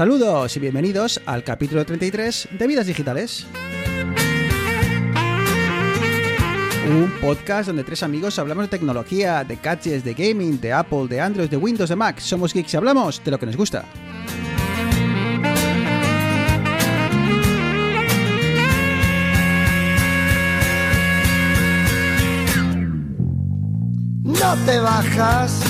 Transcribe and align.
Saludos 0.00 0.56
y 0.56 0.60
bienvenidos 0.60 1.20
al 1.26 1.44
capítulo 1.44 1.84
33 1.84 2.48
de 2.58 2.66
Vidas 2.66 2.86
Digitales. 2.86 3.46
Un 6.88 7.12
podcast 7.20 7.66
donde 7.66 7.84
tres 7.84 8.02
amigos 8.02 8.38
hablamos 8.38 8.64
de 8.64 8.68
tecnología, 8.68 9.44
de 9.44 9.56
gadgets, 9.56 10.02
de 10.02 10.14
gaming, 10.14 10.58
de 10.58 10.72
Apple, 10.72 11.06
de 11.06 11.20
Android, 11.20 11.50
de 11.50 11.58
Windows, 11.58 11.90
de 11.90 11.96
Mac. 11.96 12.18
Somos 12.18 12.54
geeks 12.54 12.72
y 12.72 12.76
hablamos 12.78 13.22
de 13.22 13.30
lo 13.30 13.38
que 13.38 13.44
nos 13.44 13.58
gusta. 13.58 13.84
No 24.24 24.56
te 24.64 24.78
bajas. 24.78 25.69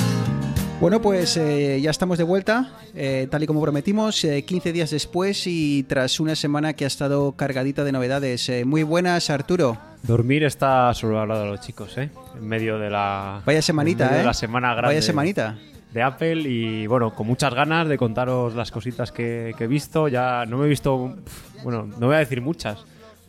Bueno, 0.80 1.02
pues 1.02 1.36
eh, 1.36 1.78
ya 1.82 1.90
estamos 1.90 2.16
de 2.16 2.24
vuelta, 2.24 2.70
eh, 2.94 3.28
tal 3.30 3.42
y 3.42 3.46
como 3.46 3.60
prometimos, 3.60 4.24
eh, 4.24 4.42
15 4.46 4.72
días 4.72 4.88
después 4.90 5.46
y 5.46 5.82
tras 5.82 6.20
una 6.20 6.34
semana 6.34 6.72
que 6.72 6.84
ha 6.84 6.86
estado 6.86 7.32
cargadita 7.32 7.84
de 7.84 7.92
novedades. 7.92 8.48
Eh, 8.48 8.64
muy 8.64 8.82
buenas, 8.82 9.28
Arturo. 9.28 9.76
Dormir 10.02 10.42
está 10.42 10.94
sobrevalorado 10.94 11.44
a 11.44 11.46
los 11.48 11.60
chicos, 11.60 11.98
¿eh? 11.98 12.08
En 12.34 12.48
medio 12.48 12.78
de 12.78 12.88
la. 12.88 13.42
Vaya 13.44 13.60
semanita, 13.60 14.04
en 14.04 14.10
medio 14.10 14.16
¿eh? 14.16 14.22
De 14.22 14.26
la 14.28 14.32
semana 14.32 14.68
grande. 14.72 14.88
Vaya 14.88 15.02
semanita. 15.02 15.58
De 15.92 16.02
Apple 16.02 16.48
y 16.48 16.86
bueno, 16.86 17.14
con 17.14 17.26
muchas 17.26 17.52
ganas 17.52 17.86
de 17.86 17.98
contaros 17.98 18.54
las 18.54 18.70
cositas 18.70 19.12
que, 19.12 19.52
que 19.58 19.64
he 19.64 19.68
visto. 19.68 20.08
Ya 20.08 20.46
no 20.46 20.56
me 20.56 20.64
he 20.64 20.68
visto. 20.70 21.14
Bueno, 21.62 21.90
no 21.98 22.06
voy 22.06 22.16
a 22.16 22.20
decir 22.20 22.40
muchas, 22.40 22.78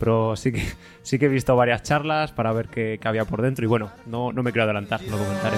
pero 0.02 0.36
sí 0.36 0.52
que, 0.52 0.62
sí 1.04 1.18
que 1.20 1.28
he 1.28 1.30
visto 1.30 1.55
varias 1.55 1.84
charlas 1.84 2.32
para 2.34 2.52
ver 2.52 2.68
qué, 2.68 2.98
qué 3.02 3.08
había 3.08 3.23
por 3.23 3.41
dentro. 3.41 3.63
Y 3.63 3.68
bueno, 3.70 3.91
no, 4.08 4.34
no 4.34 4.43
me 4.43 4.52
quiero 4.52 4.63
adelantar, 4.66 4.99
lo 5.04 5.18
comentaré. 5.18 5.55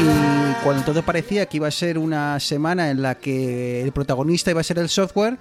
Y 0.00 0.64
cuando 0.64 0.82
todo 0.84 1.02
parecía 1.02 1.46
que 1.46 1.56
iba 1.58 1.68
a 1.68 1.70
ser 1.70 1.98
una 1.98 2.38
semana 2.40 2.90
en 2.90 3.02
la 3.02 3.16
que 3.16 3.82
el 3.82 3.92
protagonista 3.92 4.50
iba 4.50 4.60
a 4.60 4.64
ser 4.64 4.78
el 4.78 4.88
software, 4.88 5.36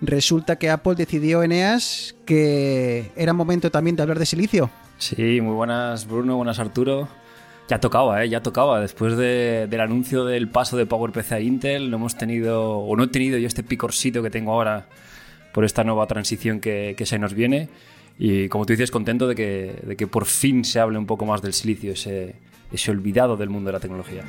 resulta 0.00 0.56
que 0.56 0.70
Apple 0.70 0.94
decidió, 0.96 1.42
Eneas, 1.42 2.14
que 2.26 3.10
era 3.16 3.32
momento 3.32 3.70
también 3.70 3.96
de 3.96 4.02
hablar 4.02 4.18
de 4.18 4.26
silicio. 4.26 4.70
Sí, 4.98 5.40
muy 5.40 5.54
buenas 5.54 6.06
Bruno, 6.06 6.36
buenas 6.36 6.58
Arturo. 6.58 7.08
Ya 7.68 7.78
tocaba, 7.78 8.24
¿eh? 8.24 8.28
Ya 8.28 8.42
tocaba. 8.42 8.80
Después 8.80 9.16
de- 9.16 9.68
del 9.70 9.80
anuncio 9.80 10.24
del 10.24 10.48
paso 10.48 10.76
de 10.76 10.86
PowerPC 10.86 11.32
a 11.32 11.40
Intel, 11.40 11.88
no 11.90 11.96
hemos 11.98 12.16
tenido, 12.16 12.78
o 12.78 12.96
no 12.96 13.04
he 13.04 13.08
tenido 13.08 13.38
yo 13.38 13.46
este 13.46 13.62
picorcito 13.62 14.22
que 14.22 14.30
tengo 14.30 14.52
ahora 14.52 14.86
por 15.52 15.64
esta 15.64 15.84
nueva 15.84 16.06
transición 16.06 16.60
que, 16.60 16.94
que 16.96 17.06
se 17.06 17.18
nos 17.18 17.34
viene. 17.34 17.68
Y 18.18 18.48
como 18.48 18.66
tú 18.66 18.72
dices, 18.72 18.90
contento 18.90 19.26
de 19.26 19.34
que, 19.34 19.74
de 19.82 19.96
que 19.96 20.06
por 20.06 20.26
fin 20.26 20.64
se 20.64 20.78
hable 20.78 20.98
un 20.98 21.06
poco 21.06 21.24
más 21.24 21.40
del 21.42 21.52
silicio, 21.52 21.92
ese, 21.92 22.34
ese 22.70 22.90
olvidado 22.90 23.36
del 23.36 23.48
mundo 23.48 23.68
de 23.68 23.72
la 23.72 23.80
tecnología. 23.80 24.24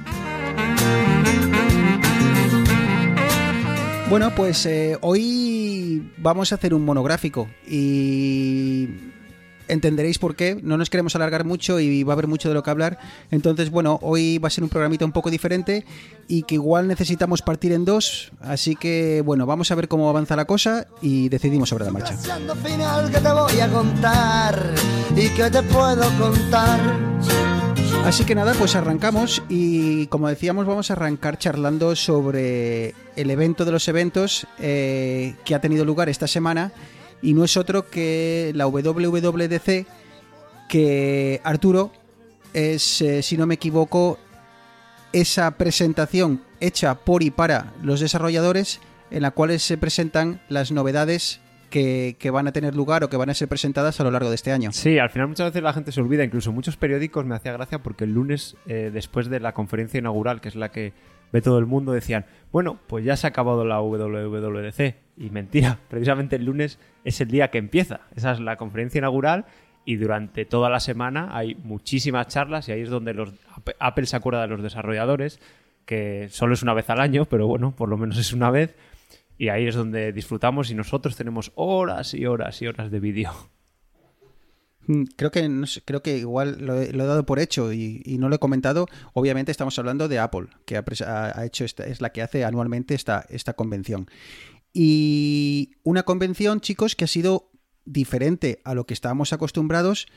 Bueno, 4.09 4.31
pues 4.36 4.66
eh, 4.66 4.97
hoy 5.02 6.11
vamos 6.17 6.52
a 6.52 6.55
hacer 6.55 6.73
un 6.73 6.83
monográfico 6.83 7.47
y 7.66 8.89
entenderéis 9.72 10.19
por 10.19 10.36
qué. 10.36 10.59
No 10.61 10.77
nos 10.77 10.89
queremos 10.89 11.16
alargar 11.16 11.45
mucho 11.45 11.80
y 11.80 12.03
va 12.03 12.14
a 12.14 12.16
haber 12.16 12.27
mucho 12.27 12.50
de 12.50 12.55
lo 12.55 12.61
que 12.61 12.69
hablar. 12.69 13.00
Entonces, 13.31 13.72
bueno, 13.72 14.00
hoy 14.02 14.38
va 14.38 14.47
a 14.47 14.52
ser 14.52 14.63
un 14.63 14.69
programita 14.69 15.05
un 15.05 15.13
poco 15.13 15.31
diferente 15.31 15.86
y 16.28 16.44
que 16.44 16.55
igual 16.55 16.88
necesitamos 16.88 17.41
partir 17.41 17.72
en 17.72 17.86
dos. 17.86 18.31
Así 18.41 18.75
que, 18.75 19.22
bueno, 19.25 19.45
vamos 19.45 19.72
a 19.72 19.75
ver 19.75 19.88
cómo 19.88 20.09
avanza 20.09 20.36
la 20.36 20.45
cosa 20.45 20.88
y 21.02 21.30
decidimos 21.30 21.69
sobre 21.69 21.86
la 21.86 21.91
marcha. 21.91 22.16
Pasando 22.16 22.55
final 22.55 23.09
que 23.11 23.19
te 23.19 23.31
voy 23.31 23.59
a 23.59 23.69
contar 23.69 24.73
y 25.16 25.30
que 25.30 25.50
te 25.50 25.63
puedo 25.63 26.03
contar. 26.19 26.80
Así 28.06 28.25
que 28.25 28.33
nada, 28.33 28.53
pues 28.56 28.75
arrancamos 28.75 29.44
y 29.47 30.07
como 30.07 30.28
decíamos 30.28 30.66
vamos 30.66 30.90
a 30.90 30.94
arrancar 30.94 31.38
charlando 31.38 31.95
sobre 31.95 32.95
el 33.16 33.29
evento 33.29 33.63
de 33.63 33.72
los 33.72 33.88
eventos 33.88 34.47
eh, 34.59 35.35
que 35.45 35.53
ha 35.53 35.62
tenido 35.62 35.85
lugar 35.85 36.09
esta 36.09 36.28
semana 36.28 36.72
y 37.21 37.33
no 37.33 37.43
es 37.43 37.57
otro 37.57 37.89
que 37.89 38.51
la 38.55 38.67
WWDC 38.67 39.85
que 40.67 41.41
Arturo 41.43 41.91
es, 42.53 43.01
eh, 43.01 43.21
si 43.21 43.37
no 43.37 43.45
me 43.45 43.55
equivoco, 43.55 44.17
esa 45.13 45.51
presentación 45.51 46.41
hecha 46.59 46.95
por 46.95 47.23
y 47.23 47.31
para 47.31 47.73
los 47.83 47.99
desarrolladores 47.99 48.79
en 49.09 49.23
la 49.23 49.31
cual 49.31 49.59
se 49.59 49.77
presentan 49.77 50.39
las 50.47 50.71
novedades 50.71 51.41
que, 51.69 52.29
van 52.31 52.47
a 52.47 52.51
tener 52.51 52.75
lugar 52.75 53.03
o 53.03 53.09
que 53.09 53.17
van 53.17 53.29
a 53.29 53.33
ser 53.33 53.47
presentadas 53.47 53.99
a 53.99 54.03
lo 54.03 54.11
largo 54.11 54.29
de 54.29 54.35
este 54.35 54.51
año. 54.51 54.71
Sí, 54.71 54.99
al 54.99 55.09
final 55.09 55.29
muchas 55.29 55.47
veces 55.47 55.63
la 55.63 55.73
gente 55.73 55.91
se 55.91 56.01
olvida, 56.01 56.23
incluso 56.23 56.51
muchos 56.51 56.77
periódicos 56.77 57.25
me 57.25 57.35
hacía 57.35 57.53
gracia 57.53 57.79
porque 57.79 58.03
el 58.03 58.13
lunes, 58.13 58.55
eh, 58.67 58.91
después 58.93 59.29
de 59.29 59.39
la 59.39 59.53
conferencia 59.53 59.97
inaugural, 59.97 60.41
que 60.41 60.49
es 60.49 60.55
la 60.55 60.69
que 60.69 60.93
ve 61.31 61.41
todo 61.41 61.57
el 61.59 61.65
mundo, 61.65 61.93
decían, 61.93 62.25
bueno, 62.51 62.77
pues 62.88 63.05
ya 63.05 63.15
se 63.15 63.25
ha 63.25 63.29
acabado 63.29 63.65
la 63.65 63.81
WWDC. 63.81 64.95
Y 65.21 65.29
mentira, 65.29 65.77
precisamente 65.89 66.35
el 66.35 66.45
lunes 66.45 66.79
es 67.03 67.21
el 67.21 67.29
día 67.29 67.49
que 67.51 67.59
empieza. 67.59 68.01
Esa 68.15 68.31
es 68.31 68.39
la 68.39 68.57
conferencia 68.57 68.99
inaugural 68.99 69.45
y 69.85 69.95
durante 69.95 70.45
toda 70.45 70.69
la 70.69 70.79
semana 70.79 71.29
hay 71.31 71.55
muchísimas 71.55 72.27
charlas 72.27 72.67
y 72.69 72.71
ahí 72.71 72.81
es 72.81 72.89
donde 72.89 73.13
los, 73.13 73.33
Apple 73.79 74.05
se 74.05 74.15
acuerda 74.15 74.41
de 74.41 74.47
los 74.47 74.61
desarrolladores, 74.63 75.39
que 75.85 76.27
solo 76.29 76.53
es 76.53 76.63
una 76.63 76.73
vez 76.73 76.89
al 76.89 76.99
año, 76.99 77.25
pero 77.25 77.47
bueno, 77.47 77.75
por 77.75 77.89
lo 77.89 77.97
menos 77.97 78.17
es 78.17 78.33
una 78.33 78.49
vez. 78.51 78.75
Y 79.37 79.49
ahí 79.49 79.67
es 79.67 79.75
donde 79.75 80.11
disfrutamos 80.11 80.69
y 80.69 80.75
nosotros 80.75 81.15
tenemos 81.15 81.51
horas 81.55 82.13
y 82.13 82.25
horas 82.27 82.61
y 82.61 82.67
horas 82.67 82.91
de 82.91 82.99
vídeo. 82.99 83.31
Mm, 84.88 85.03
Creo 85.15 85.31
que, 85.31 85.49
creo 85.85 86.01
que 86.03 86.17
igual 86.17 86.57
lo 86.59 86.79
he, 86.79 86.91
dado 86.91 87.25
por 87.25 87.39
hecho 87.39 87.71
y, 87.73 88.03
no 88.19 88.29
lo 88.29 88.35
he 88.35 88.39
comentado. 88.39 88.88
Obviamente 89.13 89.51
estamos 89.51 89.77
hablando 89.79 90.07
de 90.07 90.19
Apple, 90.19 90.47
que 90.65 90.77
ha- 90.77 90.83
ha 91.39 91.45
hecho 91.45 91.65
esta, 91.65 91.85
es 91.85 92.01
la 92.01 92.11
que 92.11 92.21
hace 92.21 92.45
anualmente 92.45 92.93
esta, 92.93 93.25
esta 93.29 93.53
convención. 93.53 94.07
Y 94.73 95.75
una 95.83 96.03
convención, 96.03 96.61
chicos, 96.61 96.95
que 96.95 97.05
ha 97.05 97.07
sido 97.07 97.51
diferente 97.85 98.61
a 98.63 98.73
lo 98.73 98.85
que 98.85 98.93
estábamos 98.93 99.33
acostumbrados 99.33 100.07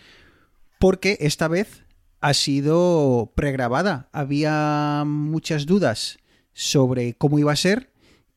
porque 0.79 1.17
esta 1.21 1.49
vez 1.49 1.85
ha 2.21 2.35
sido 2.35 3.33
pregrabada. 3.35 4.09
Había 4.13 5.05
muchas 5.07 5.67
dudas 5.67 6.19
sobre 6.53 7.15
cómo 7.15 7.39
iba 7.39 7.53
a 7.53 7.57
ser 7.57 7.91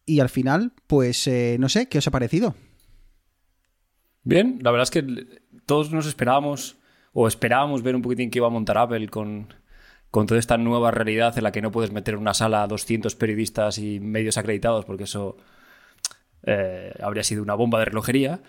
y 0.05 0.19
al 0.19 0.29
final, 0.29 0.73
pues 0.87 1.27
eh, 1.27 1.57
no 1.59 1.69
sé, 1.69 1.87
¿qué 1.87 1.97
os 1.97 2.07
ha 2.07 2.11
parecido? 2.11 2.55
Bien, 4.23 4.59
la 4.61 4.71
verdad 4.71 4.83
es 4.83 4.91
que 4.91 5.41
todos 5.65 5.91
nos 5.91 6.07
esperábamos 6.07 6.77
o 7.13 7.27
esperábamos 7.27 7.83
ver 7.83 7.95
un 7.95 8.01
poquitín 8.01 8.29
que 8.29 8.39
iba 8.39 8.47
a 8.47 8.51
montar 8.51 8.77
Apple 8.77 9.07
con, 9.09 9.53
con 10.11 10.27
toda 10.27 10.39
esta 10.39 10.57
nueva 10.57 10.91
realidad 10.91 11.37
en 11.37 11.43
la 11.43 11.51
que 11.51 11.61
no 11.61 11.71
puedes 11.71 11.91
meter 11.91 12.15
en 12.15 12.21
una 12.21 12.33
sala 12.33 12.63
a 12.63 12.67
200 12.67 13.15
periodistas 13.15 13.77
y 13.77 13.99
medios 13.99 14.37
acreditados 14.37 14.85
porque 14.85 15.03
eso 15.03 15.37
eh, 16.47 16.93
habría 17.03 17.23
sido 17.23 17.43
una 17.43 17.53
bomba 17.53 17.77
de 17.79 17.85
relojería, 17.85 18.41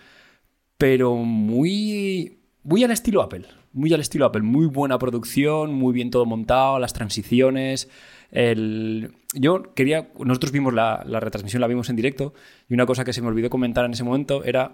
pero 0.77 1.15
muy, 1.15 2.39
muy 2.63 2.83
al 2.83 2.91
estilo 2.91 3.21
Apple, 3.21 3.45
muy 3.73 3.93
al 3.93 3.99
estilo 3.99 4.25
Apple, 4.25 4.41
muy 4.41 4.65
buena 4.65 4.97
producción, 4.97 5.73
muy 5.73 5.93
bien 5.93 6.09
todo 6.09 6.25
montado, 6.25 6.79
las 6.79 6.93
transiciones. 6.93 7.89
El... 8.31 9.11
Yo 9.35 9.75
quería, 9.75 10.09
nosotros 10.17 10.51
vimos 10.51 10.73
la, 10.73 11.03
la 11.05 11.19
retransmisión, 11.19 11.61
la 11.61 11.67
vimos 11.67 11.89
en 11.89 11.95
directo, 11.95 12.33
y 12.67 12.73
una 12.73 12.87
cosa 12.87 13.03
que 13.03 13.13
se 13.13 13.21
me 13.21 13.27
olvidó 13.27 13.49
comentar 13.51 13.85
en 13.85 13.91
ese 13.91 14.03
momento 14.03 14.43
era 14.43 14.73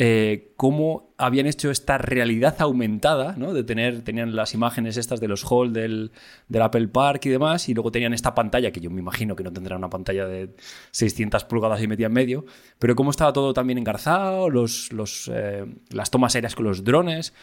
eh, 0.00 0.52
cómo 0.56 1.12
habían 1.18 1.46
hecho 1.46 1.72
esta 1.72 1.98
realidad 1.98 2.54
aumentada, 2.60 3.34
¿no? 3.36 3.52
De 3.52 3.64
tener, 3.64 4.02
tenían 4.02 4.36
las 4.36 4.54
imágenes 4.54 4.96
estas 4.96 5.18
de 5.18 5.26
los 5.26 5.44
hall 5.50 5.72
del, 5.72 6.12
Apple 6.54 6.86
Park 6.86 7.26
y 7.26 7.30
demás, 7.30 7.68
y 7.68 7.74
luego 7.74 7.90
tenían 7.90 8.14
esta 8.14 8.32
pantalla, 8.32 8.70
que 8.70 8.80
yo 8.80 8.90
me 8.90 9.00
imagino 9.00 9.34
que 9.34 9.42
no 9.42 9.52
tendrá 9.52 9.76
una 9.76 9.90
pantalla 9.90 10.24
de 10.26 10.54
600 10.92 11.44
pulgadas 11.46 11.82
y 11.82 11.88
media 11.88 12.06
en 12.06 12.12
medio, 12.12 12.44
pero 12.78 12.94
cómo 12.94 13.10
estaba 13.10 13.32
todo 13.32 13.52
también 13.52 13.76
engarzado, 13.76 14.48
los, 14.50 14.92
eh, 15.34 15.66
las 15.90 16.10
tomas 16.12 16.36
aéreas 16.36 16.54
con 16.54 16.66
los 16.66 16.84
drones, 16.84 17.34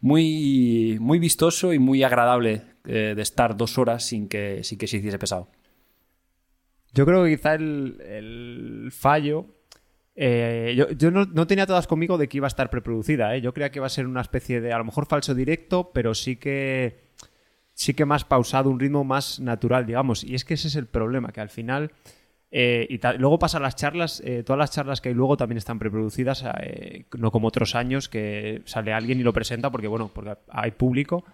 muy, 0.00 0.98
muy 1.00 1.18
vistoso 1.18 1.72
y 1.72 1.80
muy 1.80 2.04
agradable 2.04 2.62
eh, 2.84 3.14
de 3.16 3.22
estar 3.22 3.56
dos 3.56 3.76
horas 3.76 4.04
sin 4.04 4.28
que, 4.28 4.62
sin 4.62 4.78
que 4.78 4.86
se 4.86 4.98
hiciese 4.98 5.18
pesado. 5.18 5.48
Yo 6.92 7.06
creo 7.06 7.24
que 7.24 7.36
quizá 7.36 7.54
el 7.54 8.90
fallo. 8.92 9.48
Eh, 10.16 10.86
yo 10.96 11.10
no, 11.10 11.46
tenía 11.46 11.66
todas 11.66 11.86
conmigo 11.86 12.18
de 12.18 12.28
que 12.28 12.36
iba 12.36 12.46
a 12.46 12.48
estar 12.48 12.70
preproducida. 12.70 13.34
¿eh? 13.34 13.40
Yo 13.40 13.52
creía 13.52 13.70
que 13.70 13.78
iba 13.80 13.86
a 13.86 13.90
ser 13.90 14.06
una 14.06 14.20
especie 14.20 14.60
de, 14.60 14.72
a 14.72 14.78
lo 14.78 14.84
mejor 14.84 15.06
falso 15.06 15.34
directo, 15.34 15.90
pero 15.92 16.14
sí 16.14 16.36
que. 16.36 17.02
Sí 17.76 17.92
que 17.92 18.04
más 18.04 18.24
pausado, 18.24 18.70
un 18.70 18.78
ritmo 18.78 19.02
más 19.02 19.40
natural, 19.40 19.84
digamos. 19.84 20.22
Y 20.22 20.36
es 20.36 20.44
que 20.44 20.54
ese 20.54 20.68
es 20.68 20.76
el 20.76 20.86
problema, 20.86 21.32
que 21.32 21.40
al 21.40 21.48
final. 21.48 21.90
eh, 22.52 22.86
y 22.88 23.00
luego 23.18 23.40
pasan 23.40 23.62
las 23.62 23.74
charlas, 23.74 24.22
todas 24.46 24.58
las 24.58 24.70
charlas 24.70 25.00
que 25.00 25.08
hay 25.08 25.14
luego 25.16 25.36
también 25.36 25.58
están 25.58 25.80
preproducidas, 25.80 26.44
no 27.18 27.32
como 27.32 27.48
otros 27.48 27.74
años 27.74 28.08
que 28.08 28.62
sale 28.64 28.92
alguien 28.92 29.18
y 29.18 29.24
lo 29.24 29.32
presenta 29.32 29.72
porque, 29.72 29.88
bueno, 29.88 30.08
porque 30.14 30.36
hay 30.50 30.70
público. 30.70 31.24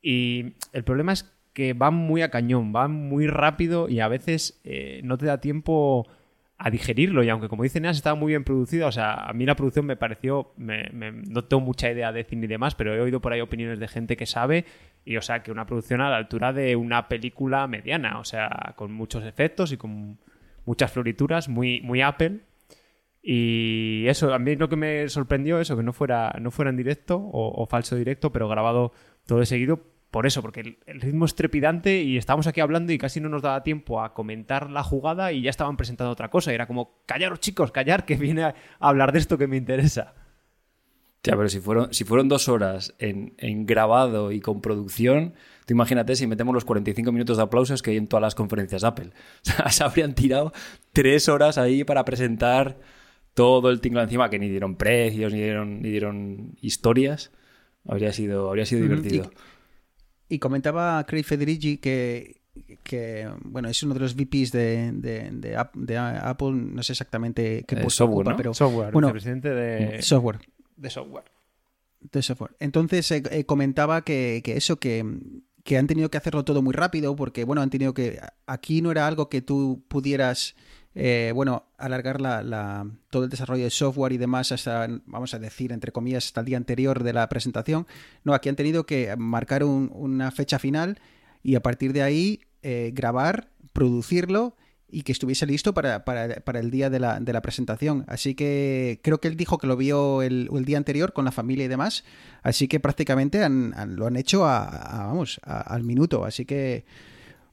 Y 0.00 0.54
el 0.72 0.84
problema 0.84 1.12
es 1.12 1.30
que 1.52 1.74
van 1.74 1.92
muy 1.92 2.22
a 2.22 2.30
cañón, 2.30 2.72
van 2.72 2.92
muy 2.92 3.26
rápido 3.26 3.90
y 3.90 4.00
a 4.00 4.08
veces 4.08 4.62
no 5.02 5.18
te 5.18 5.26
da 5.26 5.38
tiempo 5.38 6.06
a 6.56 6.70
digerirlo. 6.70 7.22
Y 7.24 7.28
aunque, 7.28 7.48
como 7.48 7.62
dice 7.64 7.80
Neas, 7.80 7.96
estaba 7.96 8.14
muy 8.16 8.32
bien 8.32 8.44
producida, 8.44 8.86
o 8.86 8.92
sea, 8.92 9.14
a 9.14 9.32
mí 9.32 9.44
la 9.44 9.56
producción 9.56 9.86
me 9.86 9.96
pareció. 9.96 10.52
me- 10.56 10.88
me- 10.92 11.10
no 11.12 11.44
tengo 11.44 11.60
mucha 11.62 11.90
idea 11.90 12.12
de 12.12 12.24
cine 12.24 12.44
y 12.44 12.48
demás, 12.48 12.74
pero 12.74 12.94
he 12.94 13.00
oído 13.00 13.20
por 13.20 13.32
ahí 13.32 13.40
opiniones 13.40 13.78
de 13.80 13.88
gente 13.88 14.16
que 14.16 14.26
sabe. 14.26 14.64
Y, 15.04 15.16
o 15.16 15.22
sea, 15.22 15.42
que 15.42 15.50
una 15.52 15.66
producción 15.66 16.00
a 16.00 16.08
la 16.10 16.16
altura 16.16 16.52
de 16.52 16.76
una 16.76 17.08
película 17.08 17.66
mediana, 17.66 18.18
o 18.20 18.24
sea, 18.24 18.72
con 18.76 18.92
muchos 18.92 19.24
efectos 19.24 19.72
y 19.72 19.76
con 19.76 20.18
muchas 20.64 20.92
florituras, 20.92 21.48
muy, 21.48 21.80
muy 21.82 22.00
Apple. 22.02 22.40
Y 23.22 24.04
eso, 24.06 24.34
a 24.34 24.38
mí 24.38 24.54
lo 24.56 24.68
que 24.68 24.76
me 24.76 25.08
sorprendió, 25.08 25.58
eso, 25.58 25.76
que 25.76 25.82
no 25.82 25.92
fuera, 25.92 26.34
no 26.40 26.50
fuera 26.50 26.70
en 26.70 26.76
directo 26.76 27.16
o, 27.16 27.62
o 27.62 27.66
falso 27.66 27.96
directo, 27.96 28.30
pero 28.32 28.48
grabado 28.48 28.92
todo 29.26 29.38
de 29.40 29.46
seguido, 29.46 29.80
por 30.14 30.26
eso, 30.26 30.42
porque 30.42 30.60
el, 30.60 30.78
el 30.86 31.00
ritmo 31.00 31.24
es 31.24 31.34
trepidante 31.34 32.00
y 32.02 32.16
estábamos 32.16 32.46
aquí 32.46 32.60
hablando 32.60 32.92
y 32.92 32.98
casi 32.98 33.20
no 33.20 33.28
nos 33.28 33.42
daba 33.42 33.64
tiempo 33.64 34.00
a 34.00 34.14
comentar 34.14 34.70
la 34.70 34.84
jugada 34.84 35.32
y 35.32 35.42
ya 35.42 35.50
estaban 35.50 35.76
presentando 35.76 36.12
otra 36.12 36.30
cosa. 36.30 36.52
Y 36.52 36.54
era 36.54 36.68
como, 36.68 37.02
callaros 37.04 37.40
chicos, 37.40 37.72
callar, 37.72 38.04
que 38.04 38.14
viene 38.14 38.44
a 38.44 38.54
hablar 38.78 39.10
de 39.10 39.18
esto 39.18 39.36
que 39.38 39.48
me 39.48 39.56
interesa. 39.56 40.14
Ya, 41.24 41.36
pero 41.36 41.48
si 41.48 41.58
fueron, 41.58 41.92
si 41.92 42.04
fueron 42.04 42.28
dos 42.28 42.48
horas 42.48 42.94
en, 43.00 43.34
en 43.38 43.66
grabado 43.66 44.30
y 44.30 44.40
con 44.40 44.60
producción, 44.60 45.34
tú 45.66 45.74
imagínate 45.74 46.14
si 46.14 46.28
metemos 46.28 46.54
los 46.54 46.64
45 46.64 47.10
minutos 47.10 47.36
de 47.36 47.42
aplausos 47.42 47.82
que 47.82 47.90
hay 47.90 47.96
en 47.96 48.06
todas 48.06 48.22
las 48.22 48.36
conferencias 48.36 48.84
Apple. 48.84 49.10
O 49.42 49.50
sea, 49.50 49.68
se 49.68 49.82
habrían 49.82 50.14
tirado 50.14 50.52
tres 50.92 51.28
horas 51.28 51.58
ahí 51.58 51.82
para 51.82 52.04
presentar 52.04 52.78
todo 53.34 53.68
el 53.68 53.80
tinglado 53.80 54.04
encima, 54.04 54.30
que 54.30 54.38
ni 54.38 54.48
dieron 54.48 54.76
precios, 54.76 55.32
ni 55.32 55.40
dieron, 55.40 55.82
ni 55.82 55.90
dieron 55.90 56.56
historias. 56.60 57.32
Habría 57.84 58.12
sido, 58.12 58.48
habría 58.48 58.64
sido 58.64 58.82
divertido. 58.82 59.32
Y, 59.32 59.53
y 60.28 60.38
comentaba 60.38 61.04
Craig 61.06 61.24
Federici 61.24 61.78
que, 61.78 62.42
que, 62.82 63.28
bueno, 63.42 63.68
es 63.68 63.82
uno 63.82 63.94
de 63.94 64.00
los 64.00 64.14
VPs 64.14 64.52
de, 64.52 64.92
de, 64.92 65.30
de, 65.32 65.56
App- 65.56 65.74
de 65.76 65.96
Apple, 65.98 66.52
no 66.52 66.82
sé 66.82 66.92
exactamente 66.92 67.64
qué 67.66 67.74
Eh, 67.76 67.82
puesto 67.82 68.04
software, 68.04 68.20
ocupa, 68.20 68.30
¿no? 68.32 68.36
pero 68.36 68.54
Software, 68.54 68.92
bueno, 68.92 69.08
vicepresidente 69.08 69.50
de, 69.50 70.02
software. 70.02 70.38
de 70.76 70.90
software. 70.90 71.24
de 72.00 72.22
software. 72.22 72.50
Entonces 72.60 73.10
eh, 73.10 73.22
eh, 73.30 73.44
comentaba 73.44 74.02
que, 74.04 74.40
que 74.44 74.56
eso, 74.56 74.76
que, 74.76 75.04
que 75.64 75.78
han 75.78 75.86
tenido 75.86 76.10
que 76.10 76.18
hacerlo 76.18 76.44
todo 76.44 76.62
muy 76.62 76.72
rápido, 76.74 77.16
porque 77.16 77.44
bueno, 77.44 77.62
han 77.62 77.70
tenido 77.70 77.94
que. 77.94 78.20
Aquí 78.46 78.82
no 78.82 78.90
era 78.90 79.06
algo 79.06 79.28
que 79.28 79.40
tú 79.42 79.82
pudieras. 79.88 80.54
Eh, 80.94 81.32
bueno, 81.34 81.64
alargar 81.78 82.20
la, 82.20 82.42
la- 82.42 82.86
todo 83.10 83.24
el 83.24 83.30
desarrollo 83.30 83.64
de 83.64 83.70
software 83.70 84.12
y 84.12 84.18
demás 84.18 84.52
hasta, 84.52 84.86
vamos 85.06 85.34
a 85.34 85.38
decir, 85.38 85.72
entre 85.72 85.90
comillas, 85.92 86.26
hasta 86.26 86.40
el 86.40 86.46
día 86.46 86.56
anterior 86.56 87.02
de 87.02 87.12
la 87.12 87.28
presentación. 87.28 87.86
No, 88.22 88.32
aquí 88.34 88.48
han 88.48 88.56
tenido 88.56 88.86
que 88.86 89.14
marcar 89.16 89.64
un- 89.64 89.90
una 89.94 90.30
fecha 90.30 90.58
final 90.58 90.98
y 91.42 91.56
a 91.56 91.60
partir 91.62 91.92
de 91.92 92.02
ahí 92.02 92.40
eh, 92.62 92.92
grabar, 92.94 93.50
producirlo 93.72 94.56
y 94.88 95.02
que 95.02 95.10
estuviese 95.12 95.44
listo 95.46 95.74
para, 95.74 96.04
para- 96.04 96.36
para 96.40 96.60
el 96.60 96.70
día 96.70 96.88
de 96.88 97.00
la, 97.00 97.18
de 97.18 97.32
la 97.32 97.42
presentación. 97.42 98.04
Así 98.06 98.34
que 98.36 99.00
creo 99.02 99.18
que 99.20 99.26
él 99.28 99.36
dijo 99.36 99.58
que 99.58 99.66
lo 99.66 99.76
vio 99.76 100.22
el, 100.22 100.48
día 100.64 100.78
anterior 100.78 101.12
con 101.12 101.24
la 101.24 101.32
familia 101.32 101.64
y 101.64 101.68
demás. 101.68 102.04
Así 102.42 102.68
que 102.68 102.78
prácticamente 102.78 103.42
han- 103.42 103.96
lo 103.96 104.06
han 104.06 104.14
hecho 104.16 104.44
a, 104.46 104.64
a- 104.64 105.06
vamos, 105.08 105.40
a- 105.42 105.60
al 105.60 105.82
minuto. 105.82 106.24
Así 106.24 106.44
que 106.44 106.84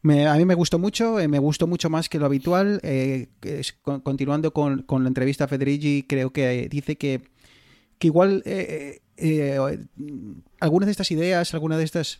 me- 0.02 0.28
a 0.28 0.36
mí 0.36 0.46
me 0.46 0.56
gustó 0.56 0.80
mucho, 0.80 1.20
eh, 1.20 1.28
me 1.28 1.40
gustó 1.40 1.68
mucho 1.68 1.90
más 1.90 2.10
que 2.10 2.20
lo 2.20 2.26
habitual. 2.26 2.80
Eh, 2.84 3.28
es- 3.42 3.74
con- 3.74 4.02
continuando 4.02 4.52
con, 4.54 4.84
con 4.84 5.04
la 5.04 5.08
entrevista 5.10 5.46
a 5.46 5.48
Federici, 5.48 6.06
creo 6.08 6.32
que 6.32 6.68
dice 6.70 6.98
que, 6.98 7.22
que 8.00 8.08
igual 8.08 8.42
eh, 8.46 9.02
eh, 9.18 9.58
eh, 9.58 9.78
algunas 10.60 10.88
de 10.88 10.92
estas 10.92 11.12
ideas, 11.12 11.54
algunas 11.54 11.78
de 11.78 11.84
estas 11.84 12.20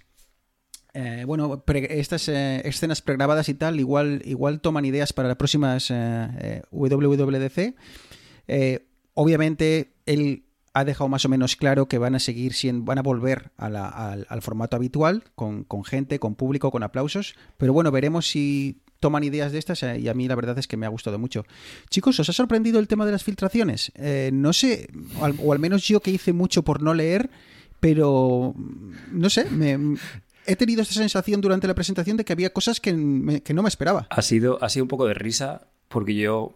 eh, 0.94 1.24
bueno, 1.26 1.64
pre- 1.64 2.00
estas 2.02 2.28
eh, 2.28 2.62
escenas 2.66 3.02
pregrabadas 3.02 3.48
y 3.48 3.54
tal, 3.54 3.80
igual, 3.80 4.22
igual 4.26 4.60
toman 4.60 4.84
ideas 4.84 5.14
para 5.14 5.30
las 5.30 5.38
próximas 5.38 5.90
eh, 5.90 6.28
eh, 6.42 6.62
WWDC. 6.72 7.76
Eh, 8.50 8.86
obviamente, 9.14 9.94
él 10.06 10.44
ha 10.74 10.86
dejado 10.86 11.10
más 11.10 11.26
o 11.26 11.30
menos 11.30 11.56
claro 11.56 11.88
que 11.88 11.98
van 11.98 12.16
a 12.16 12.20
seguir 12.20 12.54
siendo, 12.54 12.86
van 12.86 12.98
a 12.98 13.02
volver 13.02 13.52
al, 13.58 14.42
formato 14.42 14.76
habitual, 14.76 15.24
con, 15.36 15.66
gente, 15.84 16.20
con 16.20 16.36
público, 16.36 16.72
con 16.72 16.84
aplausos. 16.84 17.36
Pero 17.58 17.74
bueno, 17.74 17.92
veremos 17.92 18.28
si 18.28 18.82
toman 19.00 19.24
ideas 19.24 19.52
de 19.52 19.60
estas 19.60 19.84
eh, 19.84 20.00
y 20.00 20.08
a 20.08 20.14
mí 20.14 20.28
la 20.28 20.36
verdad 20.36 20.58
es 20.60 20.68
que 20.68 20.78
me 20.78 20.86
ha 20.86 20.90
gustado 20.90 21.20
mucho. 21.20 21.46
Chicos, 21.90 22.20
¿os 22.20 22.30
ha 22.30 22.34
sorprendido 22.34 22.80
el 22.80 22.88
tema 22.88 23.06
de 23.06 23.12
las 23.12 23.24
filtraciones? 23.24 23.92
Eh, 23.96 24.30
no 24.32 24.54
sé, 24.54 24.90
o 25.20 25.52
al, 25.52 25.60
menos 25.60 25.88
yo 25.88 26.00
que 26.00 26.12
hice 26.12 26.34
mucho 26.34 26.64
por 26.64 26.82
no 26.82 26.94
leer, 26.94 27.30
pero 27.80 28.54
mm, 28.56 28.94
no 29.12 29.30
sé, 29.30 29.50
me, 29.50 29.98
he 30.46 30.56
tenido 30.56 30.84
esta 30.84 30.94
sensación 30.94 31.42
durante 31.42 31.68
la 31.68 31.76
presentación 31.76 32.16
de 32.16 32.24
que 32.24 32.34
había 32.34 32.54
cosas 32.54 32.80
que 32.80 32.94
no 32.94 33.64
me 33.64 33.70
esperaba. 33.70 34.08
Ha 34.10 34.22
sido, 34.22 34.64
ha 34.64 34.70
sido 34.70 34.86
un 34.86 34.90
poco 34.90 35.08
de 35.08 35.16
risa 35.16 35.68
porque 35.90 36.16
yo 36.16 36.56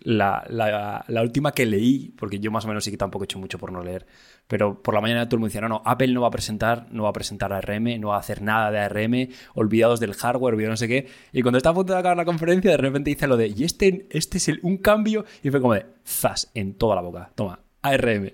la, 0.00 0.44
la- 0.48 1.22
última 1.22 1.52
que 1.52 1.66
leí, 1.66 2.14
porque 2.18 2.40
yo 2.40 2.50
más 2.50 2.64
o 2.64 2.68
menos 2.68 2.84
sí 2.84 2.90
que 2.90 2.96
tampoco 2.96 3.24
he 3.24 3.26
hecho 3.26 3.38
mucho 3.38 3.58
por 3.58 3.70
no 3.72 3.82
leer, 3.82 4.06
pero 4.48 4.82
por 4.82 4.94
la 4.94 5.00
mañana 5.00 5.26
todo 5.28 5.36
el 5.36 5.40
mundo 5.40 5.48
decía, 5.48 5.60
no, 5.60 5.68
no, 5.68 5.82
Apple 5.84 6.08
no 6.08 6.22
va 6.22 6.28
a 6.28 6.30
presentar, 6.30 6.86
no 6.90 7.02
va 7.04 7.10
a 7.10 7.12
presentar 7.12 7.52
ARM, 7.52 8.00
no 8.00 8.08
va 8.08 8.16
a 8.16 8.20
hacer 8.20 8.42
nada 8.42 8.70
de 8.70 8.78
ARM, 8.78 9.28
olvidados 9.54 10.00
del 10.00 10.14
hardware, 10.14 10.54
olvidados 10.54 10.72
no 10.72 10.76
sé 10.78 10.88
qué. 10.88 11.08
Y 11.32 11.42
cuando 11.42 11.58
está 11.58 11.70
a 11.70 11.74
punto 11.74 11.92
de 11.92 11.98
acabar 11.98 12.16
la 12.16 12.24
conferencia, 12.24 12.70
de 12.70 12.76
repente 12.76 13.10
dice 13.10 13.26
lo 13.26 13.36
de, 13.36 13.48
y 13.48 13.64
este, 13.64 14.06
este 14.10 14.38
es 14.38 14.48
el- 14.48 14.60
un 14.62 14.78
cambio, 14.78 15.24
y 15.42 15.50
fue 15.50 15.60
como 15.60 15.74
de, 15.74 15.86
zas, 16.06 16.50
en 16.54 16.74
toda 16.74 16.94
la 16.96 17.02
boca, 17.02 17.30
toma, 17.34 17.60
ARM. 17.82 18.32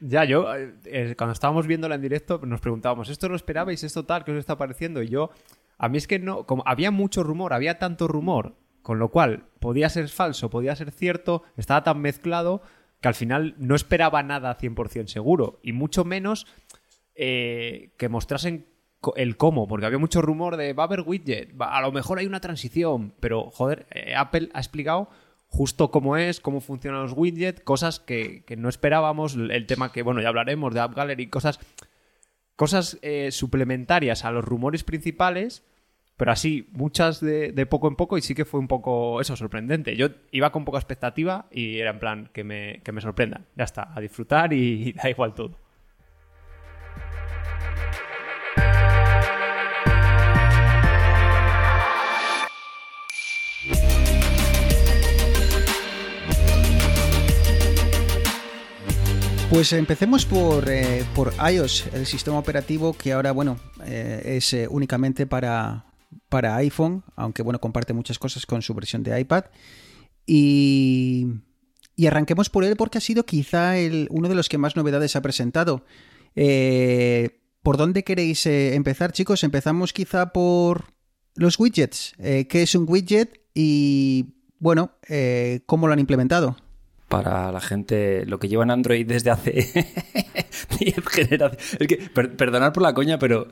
Ya, 0.00 0.24
yo, 0.24 0.54
eh, 0.54 0.74
eh, 0.86 1.14
cuando 1.16 1.32
estábamos 1.32 1.66
viéndola 1.66 1.94
en 1.94 2.00
directo, 2.02 2.40
nos 2.44 2.60
preguntábamos, 2.60 3.08
¿esto 3.10 3.28
lo 3.28 3.36
esperabais? 3.36 3.82
¿Esto 3.84 4.04
tal? 4.04 4.24
¿Qué 4.24 4.32
os 4.32 4.38
está 4.38 4.56
pareciendo? 4.56 5.02
Y 5.02 5.08
yo, 5.08 5.30
a 5.76 5.88
mí 5.88 5.98
es 5.98 6.06
que 6.06 6.18
no, 6.18 6.44
como 6.46 6.62
había 6.66 6.90
mucho 6.90 7.22
rumor, 7.22 7.52
había 7.52 7.78
tanto 7.78 8.08
rumor, 8.08 8.54
con 8.82 8.98
lo 8.98 9.10
cual 9.10 9.44
podía 9.60 9.88
ser 9.88 10.08
falso, 10.08 10.50
podía 10.50 10.76
ser 10.76 10.90
cierto, 10.90 11.42
estaba 11.56 11.82
tan 11.82 12.00
mezclado 12.00 12.62
que 13.00 13.08
al 13.08 13.14
final 13.14 13.54
no 13.58 13.74
esperaba 13.74 14.22
nada 14.22 14.58
100% 14.58 15.06
seguro, 15.06 15.60
y 15.62 15.72
mucho 15.72 16.04
menos 16.04 16.46
eh, 17.14 17.92
que 17.96 18.08
mostrasen 18.08 18.66
el 19.16 19.36
cómo, 19.36 19.66
porque 19.66 19.86
había 19.86 19.98
mucho 19.98 20.20
rumor 20.20 20.56
de 20.56 20.72
va 20.74 20.82
a 20.82 20.86
haber 20.86 21.02
widget, 21.02 21.54
a 21.58 21.80
lo 21.80 21.92
mejor 21.92 22.18
hay 22.18 22.26
una 22.26 22.40
transición, 22.40 23.14
pero 23.20 23.50
joder, 23.50 23.86
eh, 23.90 24.14
Apple 24.14 24.50
ha 24.52 24.58
explicado 24.58 25.08
justo 25.46 25.90
cómo 25.90 26.16
es, 26.16 26.40
cómo 26.40 26.60
funcionan 26.60 27.02
los 27.02 27.12
widgets, 27.14 27.62
cosas 27.62 27.98
que, 27.98 28.44
que 28.44 28.56
no 28.56 28.68
esperábamos, 28.68 29.34
el 29.34 29.50
el 29.50 29.66
tema 29.66 29.90
que, 29.92 30.02
bueno, 30.02 30.20
ya 30.20 30.28
hablaremos 30.28 30.74
de 30.74 30.80
App 30.80 30.94
Gallery, 30.94 31.28
cosas, 31.28 31.58
cosas 32.56 32.98
eh, 33.02 33.30
suplementarias 33.32 34.24
a 34.24 34.30
los 34.30 34.44
rumores 34.44 34.84
principales, 34.84 35.64
pero 36.20 36.32
así, 36.32 36.68
muchas 36.72 37.18
de, 37.20 37.50
de 37.50 37.64
poco 37.64 37.88
en 37.88 37.96
poco 37.96 38.18
y 38.18 38.20
sí 38.20 38.34
que 38.34 38.44
fue 38.44 38.60
un 38.60 38.68
poco 38.68 39.22
eso, 39.22 39.36
sorprendente. 39.36 39.96
Yo 39.96 40.08
iba 40.32 40.52
con 40.52 40.66
poca 40.66 40.76
expectativa 40.76 41.46
y 41.50 41.78
era 41.78 41.92
en 41.92 41.98
plan 41.98 42.28
que 42.34 42.44
me, 42.44 42.82
que 42.84 42.92
me 42.92 43.00
sorprendan. 43.00 43.46
Ya 43.56 43.64
está, 43.64 43.90
a 43.94 44.00
disfrutar 44.02 44.52
y, 44.52 44.92
da 44.92 45.08
igual 45.08 45.32
todo. 45.32 45.56
Pues 59.48 59.72
empecemos 59.72 60.26
por, 60.26 60.68
eh, 60.68 61.02
por 61.14 61.32
iOS, 61.50 61.86
el 61.94 62.04
sistema 62.04 62.38
operativo 62.38 62.92
que 62.92 63.14
ahora, 63.14 63.32
bueno, 63.32 63.56
eh, 63.86 64.36
es 64.36 64.52
eh, 64.52 64.68
únicamente 64.68 65.26
para, 65.26 65.89
para 66.30 66.56
iPhone, 66.56 67.04
aunque, 67.16 67.42
bueno, 67.42 67.60
comparte 67.60 67.92
muchas 67.92 68.18
cosas 68.18 68.46
con 68.46 68.62
su 68.62 68.72
versión 68.72 69.02
de 69.02 69.20
iPad. 69.20 69.44
Y, 70.26 71.26
y 71.96 72.06
arranquemos 72.06 72.48
por 72.50 72.64
él 72.64 72.76
porque 72.76 72.98
ha 72.98 73.00
sido 73.00 73.24
quizá 73.26 73.76
el, 73.76 74.06
uno 74.10 74.28
de 74.28 74.34
los 74.34 74.48
que 74.48 74.58
más 74.58 74.76
novedades 74.76 75.16
ha 75.16 75.22
presentado. 75.22 75.84
Eh, 76.36 77.40
¿Por 77.62 77.76
dónde 77.76 78.04
queréis 78.04 78.46
eh, 78.46 78.74
empezar, 78.74 79.12
chicos? 79.12 79.44
Empezamos 79.44 79.92
quizá 79.92 80.32
por 80.32 80.84
los 81.34 81.58
widgets. 81.58 82.14
Eh, 82.18 82.46
¿Qué 82.48 82.62
es 82.62 82.74
un 82.74 82.86
widget? 82.88 83.40
Y, 83.54 84.34
bueno, 84.58 84.92
¿cómo 85.66 85.86
lo 85.86 85.92
han 85.92 85.98
implementado? 85.98 86.56
para 87.08 87.50
la 87.50 87.60
gente, 87.60 88.24
lo 88.24 88.38
que 88.38 88.46
lleva 88.46 88.62
en 88.62 88.70
Android 88.70 89.04
desde 89.04 89.30
hace 89.30 89.52
10 90.78 90.94
generaciones. 91.08 91.76
Es 91.80 91.88
que, 91.88 91.96
per- 91.96 92.36
perdonad 92.36 92.72
por 92.72 92.84
la 92.84 92.94
coña, 92.94 93.18
pero 93.18 93.48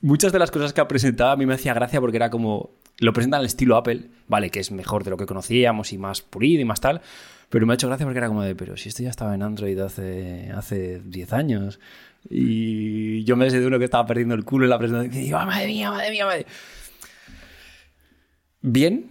muchas 0.00 0.32
de 0.32 0.38
las 0.38 0.50
cosas 0.50 0.72
que 0.72 0.80
ha 0.80 0.88
presentado 0.88 1.30
a 1.30 1.36
mí 1.36 1.46
me 1.46 1.54
hacía 1.54 1.74
gracia 1.74 2.00
porque 2.00 2.16
era 2.16 2.30
como, 2.30 2.70
lo 2.98 3.12
presentan 3.12 3.40
al 3.40 3.46
estilo 3.46 3.76
Apple, 3.76 4.08
vale, 4.28 4.50
que 4.50 4.60
es 4.60 4.70
mejor 4.70 5.04
de 5.04 5.10
lo 5.10 5.16
que 5.16 5.26
conocíamos 5.26 5.92
y 5.92 5.98
más 5.98 6.22
pulido 6.22 6.60
y 6.60 6.64
más 6.64 6.80
tal, 6.80 7.00
pero 7.48 7.66
me 7.66 7.72
ha 7.72 7.74
hecho 7.74 7.86
gracia 7.88 8.04
porque 8.06 8.18
era 8.18 8.28
como 8.28 8.42
de, 8.42 8.54
pero 8.54 8.76
si 8.76 8.88
esto 8.88 9.02
ya 9.02 9.10
estaba 9.10 9.34
en 9.34 9.42
Android 9.42 9.78
hace, 9.78 10.50
hace 10.54 11.00
10 11.04 11.32
años. 11.32 11.78
Y 12.28 13.22
yo 13.24 13.36
me 13.36 13.48
sé 13.50 13.60
de 13.60 13.66
uno 13.68 13.78
que 13.78 13.84
estaba 13.84 14.04
perdiendo 14.04 14.34
el 14.34 14.44
culo 14.44 14.64
en 14.64 14.70
la 14.70 14.78
presentación 14.78 15.14
y 15.14 15.24
digo, 15.26 15.38
"Ah, 15.38 15.46
madre 15.46 15.68
mía, 15.68 15.90
madre 15.92 16.10
mía, 16.10 16.26
madre. 16.26 16.46
Bien, 18.62 19.06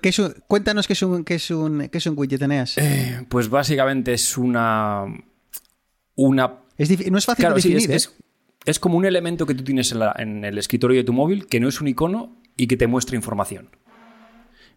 ¿qué 0.00 0.08
es 0.08 0.18
un- 0.18 0.34
cuéntanos 0.46 0.86
qué 0.86 0.92
es 0.92 1.02
un, 1.02 1.24
qué 1.24 1.34
es 1.34 1.50
un, 1.50 1.88
qué 1.88 1.98
es 1.98 2.06
un 2.06 2.16
widget, 2.16 2.42
Eneas. 2.42 2.78
Eh, 2.78 3.24
pues 3.28 3.48
básicamente 3.48 4.12
es 4.12 4.38
una. 4.38 5.04
Una. 6.16 6.52
Es 6.78 7.10
no 7.10 7.18
es 7.18 7.24
fácil 7.24 7.42
Claro, 7.42 7.56
de 7.56 7.62
sí, 7.62 7.72
definir, 7.72 7.96
es, 7.96 8.06
¿eh? 8.06 8.23
Es- 8.66 8.78
como 8.78 8.96
un 8.98 9.04
elemento 9.04 9.46
que 9.46 9.54
tú 9.54 9.64
tienes 9.64 9.92
en, 9.92 9.98
la- 10.00 10.14
en 10.18 10.44
el 10.44 10.58
escritorio 10.58 10.98
de 10.98 11.04
tu 11.04 11.12
móvil 11.12 11.46
que 11.46 11.60
no 11.60 11.68
es 11.68 11.80
un 11.80 11.88
icono 11.88 12.36
y 12.56 12.66
que 12.66 12.76
te 12.76 12.86
muestra 12.86 13.16
información. 13.16 13.68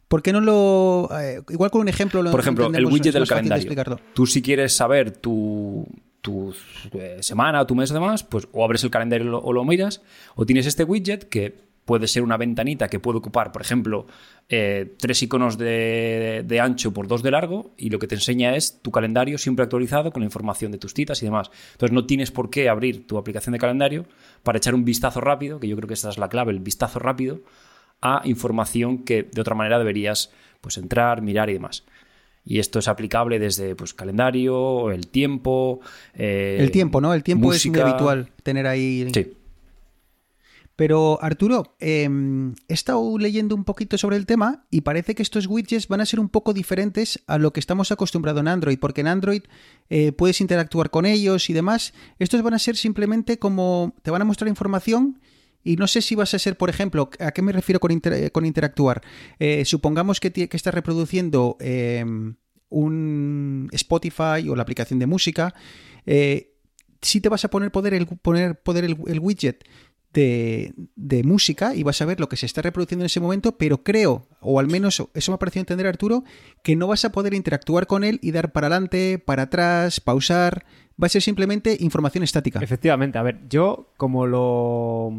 ¿Por 0.08 0.22
qué 0.22 0.32
no 0.32 0.40
lo. 0.40 1.10
eh, 1.20 1.42
igual 1.50 1.70
con 1.70 1.82
un 1.82 1.90
ejemplo 1.90 2.24
lo 2.24 2.32
Por 2.32 2.40
ejemplo, 2.40 2.68
el 2.74 2.86
widget 2.86 3.14
del 3.14 3.24
de 3.24 3.28
calendario. 3.28 3.70
Tú 4.14 4.26
si 4.26 4.42
quieres 4.42 4.74
saber 4.74 5.12
tu, 5.12 5.86
tu 6.22 6.54
eh, 6.94 7.18
semana 7.22 7.68
tu 7.68 7.76
mes 7.76 7.92
o 7.92 7.94
demás, 7.94 8.24
pues 8.24 8.48
o 8.54 8.64
abres 8.64 8.84
el 8.86 8.90
calendario 8.90 9.28
o 9.28 9.32
lo, 9.32 9.40
o 9.40 9.52
lo 9.54 9.66
miras, 9.66 10.02
o 10.36 10.46
tienes 10.46 10.66
este 10.66 10.86
widget 10.86 11.28
que 11.28 11.67
puede 11.88 12.08
ser 12.08 12.22
una 12.22 12.36
ventanita 12.36 12.90
que 12.90 13.00
puede 13.00 13.20
ocupar, 13.20 13.54
por 13.54 13.62
ejemplo, 13.62 14.08
eh, 14.50 14.94
tres 15.00 15.24
iconos 15.24 15.58
de, 15.58 16.44
de, 16.46 16.60
ancho 16.60 16.94
por 16.94 17.08
dos 17.08 17.24
de 17.24 17.32
largo 17.32 17.72
y 17.78 17.90
lo 17.90 17.98
que 17.98 18.08
te 18.08 18.16
enseña 18.16 18.58
es 18.58 18.82
tu 18.82 18.92
calendario 18.92 19.38
siempre 19.38 19.64
actualizado 19.64 20.12
con 20.12 20.22
la 20.22 20.26
información 20.26 20.74
de 20.74 20.80
tus 20.80 20.94
citas 20.94 21.24
y 21.24 21.26
demás. 21.26 21.50
Entonces 21.72 21.96
no 21.96 22.06
tienes 22.06 22.30
por 22.30 22.50
qué 22.50 22.68
abrir 22.68 23.08
tu 23.08 23.18
aplicación 23.18 23.54
de 23.54 23.60
calendario 23.60 24.06
para 24.44 24.58
echar 24.58 24.76
un 24.76 24.84
vistazo 24.84 25.22
rápido, 25.22 25.62
que 25.62 25.70
yo 25.70 25.78
creo 25.78 25.88
que 25.88 25.94
esa 25.94 26.10
es 26.10 26.18
la 26.18 26.28
clave, 26.28 26.52
el 26.52 26.60
vistazo 26.60 27.00
rápido 27.00 27.40
a 28.02 28.22
información 28.26 29.06
que 29.06 29.24
de 29.24 29.40
otra 29.40 29.56
manera 29.56 29.80
deberías 29.80 30.30
pues 30.60 30.78
entrar, 30.78 31.22
mirar 31.22 31.50
y 31.50 31.54
demás. 31.54 31.86
Y 32.44 32.60
esto 32.60 32.80
es 32.80 32.90
aplicable 32.90 33.40
desde 33.40 33.76
pues, 33.76 33.94
calendario, 33.94 34.92
el 34.92 35.08
tiempo. 35.08 35.80
Eh, 36.14 36.58
el 36.60 36.72
tiempo, 36.72 37.00
¿no? 37.00 37.14
El 37.14 37.24
tiempo 37.24 37.54
es 37.54 37.66
muy 37.66 37.80
habitual 37.80 38.30
tener 38.44 38.68
ahí. 38.68 39.08
Sí. 39.14 39.38
Pero 40.78 41.18
Arturo, 41.24 41.76
em, 41.80 42.54
he 42.68 42.74
estado 42.76 43.18
leyendo 43.18 43.56
un 43.56 43.64
poquito 43.64 43.98
sobre 43.98 44.16
el 44.16 44.28
tema 44.28 44.68
y 44.70 44.82
parece 44.82 45.16
que 45.16 45.24
estos 45.24 45.48
widgets 45.48 45.88
van 45.88 46.02
a 46.02 46.06
ser 46.06 46.20
un 46.20 46.30
poco 46.30 46.54
diferentes 46.54 47.20
a 47.26 47.40
lo 47.40 47.52
que 47.52 47.60
estamos 47.60 47.92
acostumbrados 47.92 48.42
en 48.42 48.48
Android, 48.48 48.78
porque 48.78 49.02
en 49.02 49.08
Android 49.08 49.42
eh, 49.90 50.12
puedes 50.12 50.40
interactuar 50.40 50.92
con 50.92 51.08
ellos 51.08 51.50
y 51.50 51.54
demás. 51.54 51.94
Estos 52.20 52.44
van 52.44 52.54
a 52.54 52.60
ser 52.60 52.78
simplemente 52.78 53.40
como 53.40 53.96
te 54.04 54.12
van 54.12 54.22
a 54.22 54.26
mostrar 54.26 54.50
información 54.50 55.20
y 55.64 55.78
no 55.78 55.88
sé 55.88 56.04
si 56.04 56.14
vas 56.14 56.36
a 56.36 56.40
ser, 56.40 56.58
por 56.58 56.70
ejemplo, 56.70 57.10
¿a 57.20 57.32
qué 57.32 57.42
me 57.42 57.54
refiero 57.54 57.80
con, 57.80 58.46
interactuar? 58.46 59.02
Eh, 59.40 59.66
supongamos 59.66 60.20
que, 60.20 60.32
que 60.32 60.56
estás 60.56 60.76
reproduciendo 60.76 61.58
em, 61.60 62.36
un 62.70 63.68
Spotify 63.72 64.48
o 64.48 64.56
la 64.56 64.62
aplicación 64.62 65.00
de 65.00 65.08
música. 65.08 65.56
Eh, 66.06 66.54
si 67.02 67.20
te 67.20 67.30
vas 67.30 67.44
a 67.46 67.50
poner 67.50 67.72
poder 67.72 67.96
el, 67.96 68.06
poner 68.06 68.62
poder 68.62 68.86
el 68.86 69.20
widget 69.20 69.64
de, 70.14 70.74
música 71.24 71.76
y 71.76 71.84
vas 71.84 72.02
a 72.02 72.06
ver 72.06 72.20
lo 72.20 72.30
que 72.30 72.38
se 72.38 72.46
está 72.46 72.62
reproduciendo 72.62 73.04
en 73.04 73.08
ese 73.08 73.20
momento, 73.20 73.58
pero 73.58 73.84
creo, 73.84 74.28
o 74.40 74.60
al 74.60 74.68
menos 74.68 75.04
eso 75.14 75.32
me 75.32 75.36
ha 75.36 75.40
parecido 75.40 75.62
entender 75.62 75.88
Arturo, 75.88 76.24
que 76.64 76.76
no 76.76 76.88
vas 76.88 77.06
a 77.06 77.12
poder 77.12 77.34
interactuar 77.34 77.88
con 77.88 78.04
él 78.04 78.20
y 78.22 78.32
dar 78.32 78.52
para 78.52 78.68
adelante, 78.68 79.20
para 79.20 79.44
atrás, 79.44 80.00
pausar. 80.00 80.66
Va 81.02 81.06
a 81.06 81.10
ser 81.10 81.22
simplemente 81.22 81.78
información 81.80 82.24
estática. 82.24 82.60
Efectivamente, 82.60 83.20
a 83.20 83.22
ver, 83.22 83.48
yo 83.50 83.92
como 83.98 84.26
lo 84.26 85.14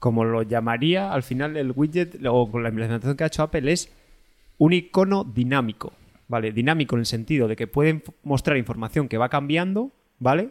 como 0.00 0.24
lo 0.24 0.42
llamaría 0.42 1.12
al 1.12 1.22
final 1.22 1.56
el 1.56 1.72
widget 1.76 2.18
o 2.28 2.50
con 2.50 2.64
la 2.64 2.70
implementación 2.70 3.16
que 3.16 3.22
ha 3.22 3.28
hecho 3.28 3.44
Apple 3.44 3.70
es 3.70 3.92
un 4.58 4.72
icono 4.72 5.22
dinámico, 5.22 5.92
¿vale? 6.26 6.50
Dinámico 6.50 6.96
en 6.96 7.00
el 7.00 7.06
sentido 7.06 7.46
de 7.46 7.54
que 7.54 7.68
pueden 7.68 8.02
mostrar 8.24 8.56
información 8.56 9.08
que 9.08 9.18
va 9.18 9.28
cambiando, 9.28 9.92
¿vale? 10.18 10.50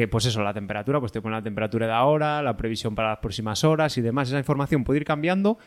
Que 0.00 0.08
pues 0.08 0.24
eso, 0.24 0.42
la 0.42 0.54
temperatura, 0.54 0.98
pues 0.98 1.12
te 1.12 1.20
pone 1.20 1.36
la 1.36 1.42
temperatura 1.42 1.86
de 1.86 1.92
ahora, 1.92 2.40
la 2.40 2.56
previsión 2.56 2.94
para 2.94 3.10
las 3.10 3.18
próximas 3.18 3.64
horas 3.64 3.98
y 3.98 4.00
demás. 4.00 4.28
Esa 4.28 4.38
información 4.38 4.82
puede 4.82 5.00
ir 5.00 5.04
cambiando, 5.04 5.58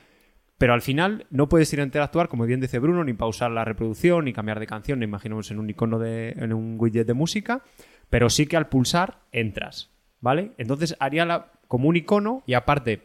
pero 0.58 0.74
al 0.74 0.82
final 0.82 1.28
no 1.30 1.48
puedes 1.48 1.72
ir 1.72 1.82
a 1.82 1.84
interactuar, 1.84 2.30
como 2.30 2.48
bien 2.48 2.60
dice 2.60 2.80
Bruno, 2.80 3.04
ni 3.04 3.14
pausar 3.14 3.52
la 3.52 3.64
reproducción, 3.64 4.26
ni 4.26 4.34
cambiar 4.34 4.60
de 4.60 4.66
canción, 4.66 4.98
ni 4.98 5.06
imaginemos 5.06 5.52
en 5.52 5.60
un 5.60 5.70
icono 5.70 6.00
de, 6.00 6.32
en 6.32 6.52
un 6.52 6.78
widget 6.80 7.06
de 7.06 7.14
música, 7.14 7.62
pero 8.10 8.28
sí 8.32 8.48
que 8.48 8.58
al 8.58 8.70
pulsar 8.70 9.20
entras, 9.32 9.92
¿vale? 10.20 10.54
Entonces 10.58 10.96
haría 11.00 11.26
la, 11.26 11.52
como 11.68 11.88
un 11.88 11.96
icono 11.96 12.42
y 12.48 12.56
aparte 12.56 13.04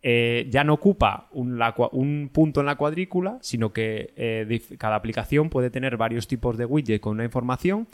eh, 0.00 0.46
ya 0.48 0.64
no 0.64 0.72
ocupa 0.72 1.28
un, 1.32 1.60
un, 1.92 2.30
punto 2.32 2.60
en 2.60 2.66
la 2.66 2.76
cuadrícula, 2.76 3.36
sino 3.42 3.74
que 3.74 4.14
eh, 4.16 4.62
cada 4.78 4.96
aplicación 4.96 5.50
puede 5.50 5.68
tener 5.68 5.98
varios 5.98 6.26
tipos 6.26 6.56
de 6.56 6.64
widget 6.64 7.02
con 7.02 7.12
una 7.12 7.24
información 7.24 7.86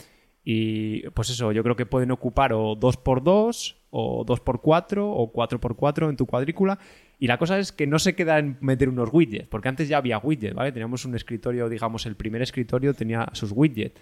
y 0.43 1.07
pues 1.09 1.29
eso, 1.29 1.51
yo 1.51 1.63
creo 1.63 1.75
que 1.75 1.85
pueden 1.85 2.11
ocupar 2.11 2.53
o 2.53 2.75
2x2, 2.75 3.75
o 3.91 4.25
2x4, 4.25 4.97
o 4.99 5.31
4x4 5.31 6.09
en 6.09 6.17
tu 6.17 6.25
cuadrícula. 6.25 6.79
Y 7.19 7.27
la 7.27 7.37
cosa 7.37 7.59
es 7.59 7.71
que 7.71 7.85
no 7.85 7.99
se 7.99 8.15
queda 8.15 8.39
en 8.39 8.57
meter 8.61 8.89
unos 8.89 9.09
widgets, 9.11 9.47
porque 9.47 9.69
antes 9.69 9.87
ya 9.87 9.97
había 9.97 10.17
widgets, 10.17 10.55
¿vale? 10.55 10.71
Teníamos 10.71 11.05
un 11.05 11.15
escritorio, 11.15 11.69
digamos, 11.69 12.05
el 12.07 12.15
primer 12.15 12.41
escritorio 12.41 12.93
tenía 12.95 13.29
sus 13.33 13.51
widgets. 13.51 13.99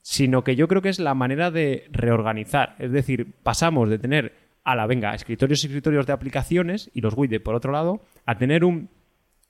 Sino 0.00 0.42
que 0.42 0.56
yo 0.56 0.66
creo 0.66 0.82
que 0.82 0.88
es 0.88 0.98
la 0.98 1.14
manera 1.14 1.52
de 1.52 1.84
reorganizar. 1.92 2.74
Es 2.80 2.90
decir, 2.90 3.34
pasamos 3.44 3.88
de 3.88 4.00
tener 4.00 4.34
a 4.64 4.74
la 4.74 4.88
venga, 4.88 5.14
escritorios 5.14 5.62
y 5.62 5.68
escritorios 5.68 6.06
de 6.06 6.12
aplicaciones 6.12 6.90
y 6.92 7.00
los 7.02 7.14
widgets 7.16 7.44
por 7.44 7.54
otro 7.54 7.70
lado, 7.70 8.04
a 8.26 8.36
tener 8.36 8.64
un 8.64 8.90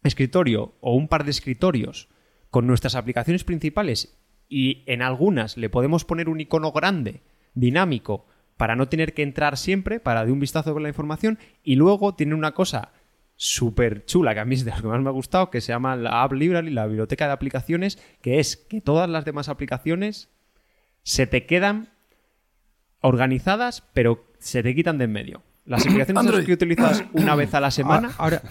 escritorio 0.03 0.75
o 0.81 0.95
un 0.95 1.09
par 1.09 1.25
de 1.25 1.31
escritorios 1.31 2.09
con 2.51 2.67
nuestras 2.67 2.97
aplicaciones 2.97 3.45
principales 3.45 4.19
y 4.53 4.83
en 4.85 5.01
algunas 5.01 5.57
le 5.57 5.71
podemos 5.71 6.05
poner 6.05 6.29
un 6.29 6.39
icono 6.39 6.73
grande, 6.73 7.23
dinámico, 7.55 8.27
para 8.59 8.77
no 8.77 8.87
tener 8.87 9.15
que 9.15 9.23
entrar 9.23 9.57
siempre, 9.57 9.99
para 9.99 10.27
de 10.27 10.33
un 10.33 10.41
vistazo 10.41 10.75
con 10.75 10.83
la 10.83 10.91
información, 10.91 11.39
y 11.65 11.77
luego 11.77 12.15
tiene 12.15 12.35
una 12.35 12.53
cosa 12.53 12.93
súper 13.35 14.05
chula, 14.05 14.35
que 14.35 14.41
a 14.41 14.45
mí 14.45 14.55
es 14.55 14.67
de 14.67 14.73
lo 14.73 14.83
que 14.83 14.89
más 14.89 15.01
me 15.01 15.09
ha 15.09 15.13
gustado, 15.13 15.49
que 15.49 15.63
se 15.63 15.73
llama 15.73 15.97
la 15.97 16.23
App 16.23 16.33
Library, 16.33 16.69
la 16.71 16.87
biblioteca 16.87 17.27
de 17.27 17.33
aplicaciones, 17.33 17.99
que 18.21 18.41
es 18.41 18.59
que 18.59 18.83
todas 18.83 19.09
las 19.09 19.25
demás 19.25 19.49
aplicaciones 19.49 20.29
se 21.03 21.27
te 21.27 21.47
quedan 21.47 21.89
organizadas, 23.01 23.83
pero 23.95 24.27
se 24.39 24.63
te 24.63 24.75
quitan 24.75 24.99
de 24.99 25.05
en 25.05 25.13
medio. 25.13 25.43
Las 25.65 25.87
aplicaciones 25.87 26.45
que 26.45 26.53
utilizas 26.53 27.05
una 27.15 27.35
vez 27.37 27.55
a 27.55 27.61
la 27.61 27.71
semana 27.71 28.11
ah, 28.13 28.17
ahora, 28.19 28.43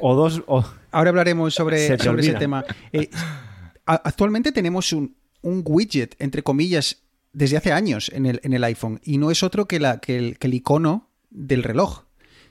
o 0.00 0.14
dos... 0.14 0.42
O, 0.46 0.64
ahora 0.92 1.10
hablaremos 1.10 1.54
sobre, 1.54 1.98
sobre 1.98 2.22
ese 2.22 2.34
tema. 2.34 2.64
Eh, 2.90 3.10
actualmente 3.84 4.50
tenemos 4.50 4.92
un, 4.92 5.14
un 5.46 5.62
widget, 5.64 6.16
entre 6.18 6.42
comillas, 6.42 7.02
desde 7.32 7.56
hace 7.56 7.72
años 7.72 8.10
en 8.12 8.26
el, 8.26 8.40
en 8.42 8.52
el 8.52 8.64
iPhone 8.64 9.00
y 9.04 9.18
no 9.18 9.30
es 9.30 9.42
otro 9.42 9.66
que, 9.66 9.78
la, 9.78 9.98
que, 9.98 10.18
el, 10.18 10.38
que 10.38 10.48
el 10.48 10.54
icono 10.54 11.08
del 11.30 11.62
reloj. 11.62 12.04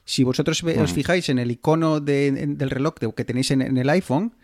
Si 0.05 0.23
vosotros 0.23 0.63
os 0.63 0.93
fijáis 0.93 1.29
en 1.29 1.39
el 1.39 1.51
icono 1.51 1.99
del 1.99 2.69
reloj 2.69 2.93
que 3.15 3.25
tenéis 3.25 3.51
en, 3.51 3.61
el 3.77 3.89
iPhone, 3.89 4.35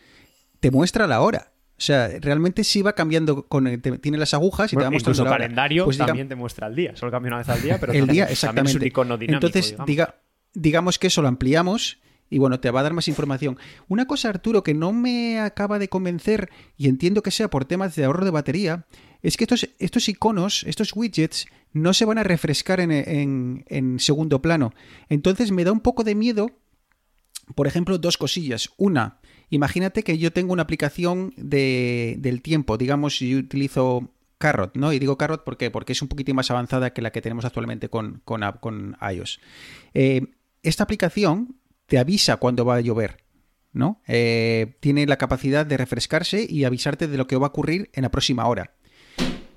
te 0.59 0.71
muestra 0.71 1.07
la 1.07 1.21
hora. 1.21 1.51
O 1.77 1.83
sea, 1.83 2.09
realmente 2.19 2.63
sí 2.63 2.81
va 2.81 2.93
cambiando, 2.93 3.47
con, 3.47 3.81
tiene 4.01 4.17
las 4.17 4.33
agujas 4.33 4.73
y 4.73 4.75
te 4.75 4.83
va 4.83 4.89
mostrando 4.89 5.23
la 5.23 5.29
hora. 5.29 5.37
calendario 5.39 5.85
pues 5.85 5.97
también 5.97 6.27
te 6.27 6.35
muestra 6.35 6.67
el 6.67 6.75
día. 6.75 6.95
Solo 6.95 7.11
cambia 7.11 7.29
una 7.29 7.37
vez 7.37 7.49
al 7.49 7.61
día, 7.61 7.79
pero 7.79 7.93
el 7.93 8.07
día, 8.07 8.25
exactamente. 8.25 8.71
es 8.71 8.81
un 8.81 8.87
icono 8.87 9.17
dinámico. 9.17 9.45
Entonces, 9.45 9.75
Diga, 9.85 10.15
digamos 10.53 10.99
que 10.99 11.07
eso 11.07 11.21
lo 11.21 11.27
ampliamos 11.27 11.99
y 12.31 12.39
bueno, 12.39 12.59
te 12.59 12.71
va 12.71 12.79
a 12.79 12.83
dar 12.83 12.93
más 12.93 13.09
información. 13.09 13.59
Una 13.89 14.07
cosa, 14.07 14.29
Arturo, 14.29 14.63
que 14.63 14.73
no 14.73 14.93
me 14.93 15.39
acaba 15.39 15.77
de 15.77 15.89
convencer, 15.89 16.49
y 16.77 16.87
entiendo 16.87 17.21
que 17.21 17.29
sea 17.29 17.49
por 17.49 17.65
temas 17.65 17.95
de 17.95 18.05
ahorro 18.05 18.23
de 18.23 18.31
batería, 18.31 18.85
es 19.21 19.35
que 19.37 19.43
estos, 19.43 19.69
estos 19.77 20.07
iconos, 20.09 20.63
estos 20.63 20.95
widgets, 20.95 21.45
no 21.73 21.93
se 21.93 22.05
van 22.05 22.17
a 22.17 22.23
refrescar 22.23 22.79
en, 22.79 23.65
en, 23.67 23.99
segundo 23.99 24.41
plano. 24.41 24.73
Entonces 25.09 25.51
me 25.51 25.65
da 25.65 25.73
un 25.73 25.81
poco 25.81 26.03
de 26.05 26.15
miedo, 26.15 26.51
por 27.53 27.67
ejemplo, 27.67 27.97
dos 27.97 28.17
cosillas. 28.17 28.69
Una, 28.77 29.19
imagínate 29.49 30.03
que 30.03 30.17
yo 30.17 30.31
tengo 30.31 30.53
una 30.53 30.63
aplicación 30.63 31.33
de, 31.35 32.15
del 32.19 32.41
tiempo, 32.41 32.77
digamos, 32.77 33.19
yo 33.19 33.37
utilizo 33.37 34.09
Carrot, 34.37 34.75
¿no? 34.75 34.93
Y 34.93 34.99
digo 34.99 35.17
Carrot 35.17 35.43
¿por 35.43 35.57
porque 35.71 35.91
es 35.91 36.01
un 36.01 36.07
poquito 36.07 36.33
más 36.33 36.49
avanzada 36.49 36.93
que 36.93 37.01
la 37.01 37.11
que 37.11 37.21
tenemos 37.21 37.43
actualmente 37.43 37.89
con, 37.89 38.21
con, 38.23 38.41
con 38.61 38.97
iOS. 39.01 39.39
Eh, 39.93 40.27
esta 40.63 40.83
aplicación 40.83 41.60
te 41.91 41.99
avisa 41.99 42.37
cuando 42.37 42.63
va 42.63 42.75
a 42.75 42.79
llover, 42.79 43.17
¿no? 43.73 44.01
Eh, 44.07 44.77
tiene 44.79 45.05
la 45.05 45.17
capacidad 45.17 45.65
de 45.65 45.75
refrescarse 45.75 46.47
y 46.49 46.63
avisarte 46.63 47.09
de 47.09 47.17
lo 47.17 47.27
que 47.27 47.35
va 47.35 47.47
a 47.47 47.49
ocurrir 47.49 47.89
en 47.91 48.03
la 48.03 48.11
próxima 48.11 48.47
hora. 48.47 48.75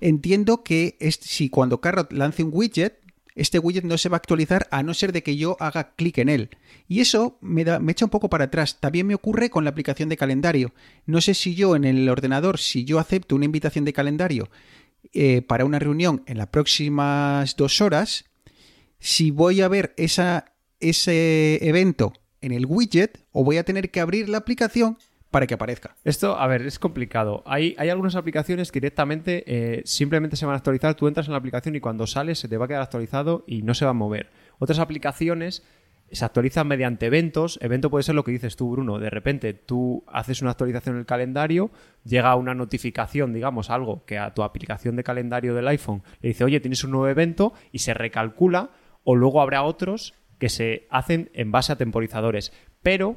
Entiendo 0.01 0.65
que 0.65 0.97
si 1.21 1.49
cuando 1.49 1.81
Carrot 1.81 2.13
lance 2.13 2.43
un 2.43 2.51
widget, 2.53 2.99
este 3.37 3.61
widget 3.61 3.85
no 3.85 3.97
se 3.99 4.09
va 4.09 4.17
a 4.17 4.19
actualizar 4.19 4.67
a 4.73 4.83
no 4.83 4.95
ser 4.95 5.13
de 5.13 5.23
que 5.23 5.37
yo 5.37 5.57
haga 5.61 5.95
clic 5.95 6.19
en 6.19 6.29
él. 6.29 6.51
Y 6.89 6.99
eso 6.99 7.39
me, 7.41 7.63
da, 7.63 7.79
me 7.79 7.93
echa 7.93 8.05
un 8.05 8.11
poco 8.11 8.29
para 8.29 8.47
atrás. 8.47 8.81
También 8.81 9.07
me 9.07 9.15
ocurre 9.15 9.49
con 9.49 9.63
la 9.63 9.71
aplicación 9.71 10.09
de 10.09 10.17
calendario. 10.17 10.75
No 11.07 11.21
sé 11.21 11.35
si 11.35 11.55
yo 11.55 11.77
en 11.77 11.85
el 11.85 12.09
ordenador, 12.09 12.59
si 12.59 12.85
yo 12.85 12.99
acepto 12.99 13.37
una 13.37 13.45
invitación 13.45 13.85
de 13.85 13.93
calendario 13.93 14.51
eh, 15.13 15.41
para 15.43 15.65
una 15.65 15.79
reunión 15.79 16.25
en 16.27 16.39
las 16.39 16.49
próximas 16.49 17.55
dos 17.55 17.81
horas, 17.81 18.25
si 18.99 19.31
voy 19.31 19.61
a 19.61 19.69
ver 19.69 19.95
ese 19.97 20.43
evento 21.63 22.13
en 22.45 22.53
el 22.53 22.67
widget 22.67 23.25
o 23.33 23.43
voy 23.43 23.57
a 23.57 23.65
tener 23.65 23.91
que 23.91 24.01
abrir 24.01 24.29
la 24.29 24.39
aplicación 24.39 24.99
para 25.31 25.49
que 25.49 25.55
aparezca. 25.55 25.97
Esto, 26.05 26.39
a 26.39 26.47
ver, 26.47 26.63
es 26.63 26.79
complicado. 26.79 27.43
Hay, 27.45 27.75
hay 27.79 27.89
algunas 27.89 28.15
aplicaciones 28.15 28.71
que 28.71 28.79
directamente 28.79 29.43
eh, 29.47 29.83
simplemente 29.85 30.37
se 30.37 30.47
van 30.47 30.53
a 30.53 30.59
actualizar. 30.59 30.95
Tú 30.95 31.09
entras 31.09 31.27
en 31.27 31.33
la 31.33 31.39
aplicación 31.39 31.75
y 31.75 31.81
cuando 31.81 32.07
sales 32.07 32.39
se 32.39 32.47
te 32.47 32.57
va 32.57 32.67
a 32.67 32.69
quedar 32.69 32.83
actualizado 32.83 33.45
y 33.49 33.63
no 33.63 33.75
se 33.75 33.85
va 33.85 33.91
a 33.91 33.95
mover. 33.95 34.31
Otras 34.61 34.79
aplicaciones 34.79 35.65
se 36.13 36.25
actualizan 36.25 36.69
mediante 36.69 37.07
eventos. 37.07 37.59
Evento 37.63 37.91
puede 37.91 38.05
ser 38.05 38.15
lo 38.15 38.23
que 38.23 38.31
dices 38.31 38.55
tú, 38.55 38.71
Bruno. 38.71 39.01
De 39.01 39.11
repente 39.11 39.55
tú 39.55 40.05
haces 40.07 40.41
una 40.41 40.53
actualización 40.53 40.95
en 40.95 41.01
el 41.01 41.07
calendario, 41.07 41.71
llega 42.05 42.37
una 42.37 42.55
notificación, 42.55 43.33
digamos, 43.33 43.71
algo 43.71 44.05
que 44.05 44.19
a 44.19 44.35
tu 44.35 44.45
aplicación 44.45 44.95
de 44.95 45.03
calendario 45.03 45.55
del 45.55 45.67
iPhone 45.67 46.03
le 46.21 46.29
dice, 46.29 46.45
oye, 46.45 46.61
tienes 46.61 46.85
un 46.85 46.93
nuevo 46.93 47.09
evento 47.09 47.55
y 47.73 47.81
se 47.81 47.95
recalcula 47.95 48.71
o 49.03 49.17
luego 49.17 49.43
habrá 49.43 49.65
otros 49.65 50.15
que 50.39 50.49
se 50.49 50.87
hacen 50.91 51.31
en 51.35 51.53
base 51.53 51.73
a 51.73 51.77
temporizadores. 51.77 52.53
Pero, 52.83 53.17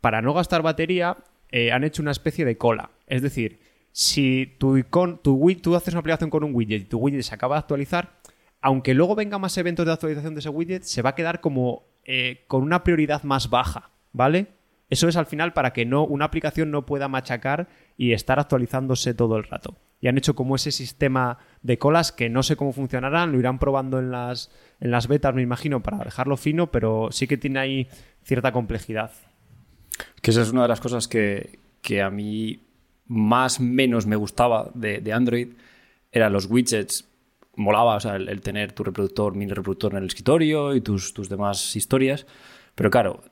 para 0.00 0.22
no 0.22 0.34
gastar 0.34 0.62
batería, 0.62 1.18
eh, 1.50 1.72
han 1.72 1.84
hecho 1.84 2.02
una 2.02 2.10
especie 2.10 2.44
de 2.44 2.56
cola. 2.56 2.90
Es 3.06 3.22
decir, 3.22 3.60
si 3.92 4.54
tu, 4.58 4.82
tu, 5.22 5.56
tú 5.62 5.74
haces 5.74 5.94
una 5.94 6.00
aplicación 6.00 6.30
con 6.30 6.44
un 6.44 6.54
widget 6.54 6.82
y 6.82 6.84
tu 6.84 6.98
widget 6.98 7.22
se 7.22 7.34
acaba 7.34 7.56
de 7.56 7.60
actualizar, 7.60 8.20
aunque 8.60 8.94
luego 8.94 9.14
venga 9.14 9.38
más 9.38 9.56
eventos 9.58 9.86
de 9.86 9.92
actualización 9.92 10.34
de 10.34 10.40
ese 10.40 10.48
widget, 10.48 10.82
se 10.82 11.02
va 11.02 11.10
a 11.10 11.14
quedar 11.14 11.40
como 11.40 11.84
eh, 12.04 12.44
con 12.46 12.62
una 12.62 12.84
prioridad 12.84 13.22
más 13.24 13.50
baja, 13.50 13.90
¿vale? 14.12 14.48
Eso 14.90 15.08
es 15.08 15.16
al 15.16 15.26
final 15.26 15.52
para 15.52 15.72
que 15.72 15.86
no, 15.86 16.04
una 16.04 16.24
aplicación 16.26 16.70
no 16.70 16.84
pueda 16.84 17.08
machacar 17.08 17.68
y 17.96 18.12
estar 18.12 18.38
actualizándose 18.38 19.14
todo 19.14 19.36
el 19.36 19.44
rato. 19.44 19.76
Y 20.00 20.08
han 20.08 20.16
hecho 20.16 20.34
como 20.34 20.56
ese 20.56 20.72
sistema 20.72 21.38
de 21.62 21.78
colas 21.78 22.12
que 22.12 22.30
no 22.30 22.42
sé 22.42 22.56
cómo 22.56 22.72
funcionarán, 22.72 23.32
lo 23.32 23.38
irán 23.38 23.58
probando 23.58 23.98
en 23.98 24.10
las, 24.10 24.50
en 24.80 24.90
las 24.90 25.08
betas, 25.08 25.34
me 25.34 25.42
imagino, 25.42 25.82
para 25.82 25.98
dejarlo 25.98 26.36
fino, 26.36 26.70
pero 26.70 27.08
sí 27.10 27.26
que 27.26 27.36
tiene 27.36 27.58
ahí 27.58 27.88
cierta 28.22 28.52
complejidad. 28.52 29.12
Que 30.22 30.30
esa 30.30 30.42
es 30.42 30.50
una 30.50 30.62
de 30.62 30.68
las 30.68 30.80
cosas 30.80 31.06
que, 31.06 31.58
que 31.82 32.00
a 32.00 32.10
mí 32.10 32.66
más 33.06 33.60
menos 33.60 34.06
me 34.06 34.16
gustaba 34.16 34.70
de, 34.74 35.00
de 35.00 35.12
Android, 35.12 35.48
eran 36.12 36.32
los 36.32 36.46
widgets 36.46 37.06
molaba, 37.56 37.96
o 37.96 38.00
sea, 38.00 38.16
el, 38.16 38.28
el, 38.28 38.40
tener 38.40 38.72
tu 38.72 38.82
reproductor, 38.82 39.34
mini 39.34 39.52
reproductor 39.52 39.92
en 39.92 39.98
el 39.98 40.06
escritorio 40.06 40.74
y 40.74 40.80
tus, 40.80 41.12
tus 41.12 41.28
demás 41.28 41.76
historias. 41.76 42.26
Pero 42.74 42.90
claro, 42.90 43.22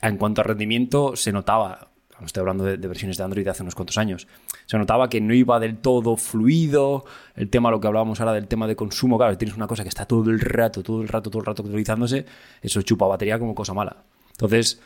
en 0.00 0.16
cuanto 0.16 0.40
a 0.40 0.44
rendimiento, 0.44 1.16
se 1.16 1.32
notaba, 1.32 1.90
estoy 2.22 2.40
hablando 2.40 2.64
de, 2.64 2.76
versiones 2.76 3.16
de 3.16 3.24
Android 3.24 3.44
de 3.44 3.50
hace 3.50 3.62
unos 3.62 3.74
cuantos 3.74 3.98
años, 3.98 4.26
se 4.66 4.78
notaba 4.78 5.08
que 5.08 5.20
no 5.20 5.34
iba 5.34 5.58
del 5.58 5.78
todo 5.78 6.16
fluido. 6.16 7.04
El 7.34 7.50
tema, 7.50 7.70
lo 7.70 7.80
que 7.80 7.86
hablábamos 7.86 8.20
ahora 8.20 8.32
del 8.32 8.46
tema 8.46 8.66
de 8.66 8.76
consumo, 8.76 9.18
claro, 9.18 9.36
tienes 9.36 9.56
una 9.56 9.66
cosa 9.66 9.82
que 9.82 9.88
está 9.88 10.06
todo 10.06 10.30
el 10.30 10.40
rato, 10.40 10.82
todo 10.82 11.02
el 11.02 11.08
rato, 11.08 11.30
todo 11.30 11.40
el 11.40 11.46
rato 11.46 11.62
actualizándose, 11.62 12.24
eso 12.62 12.82
chupa 12.82 13.06
batería 13.06 13.38
como 13.38 13.54
cosa 13.54 13.74
mala. 13.74 14.04
Entonces, 14.30 14.80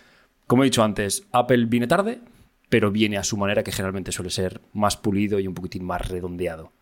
como 0.47 0.63
he 0.63 0.67
dicho 0.67 0.83
antes, 0.83 1.27
Apple 1.33 1.67
viene 1.67 1.87
tarde, 1.87 2.21
pero 2.69 2.91
viene 2.91 3.19
a 3.19 3.25
su 3.25 3.37
manera 3.37 3.63
que 3.63 3.73
generalmente 3.73 4.13
suele 4.13 4.31
ser 4.31 4.61
más 4.73 4.97
pulido 4.97 5.39
y 5.39 5.47
un 5.47 5.55
poquitín 5.55 5.85
más 5.85 6.09
redondeado. 6.09 6.73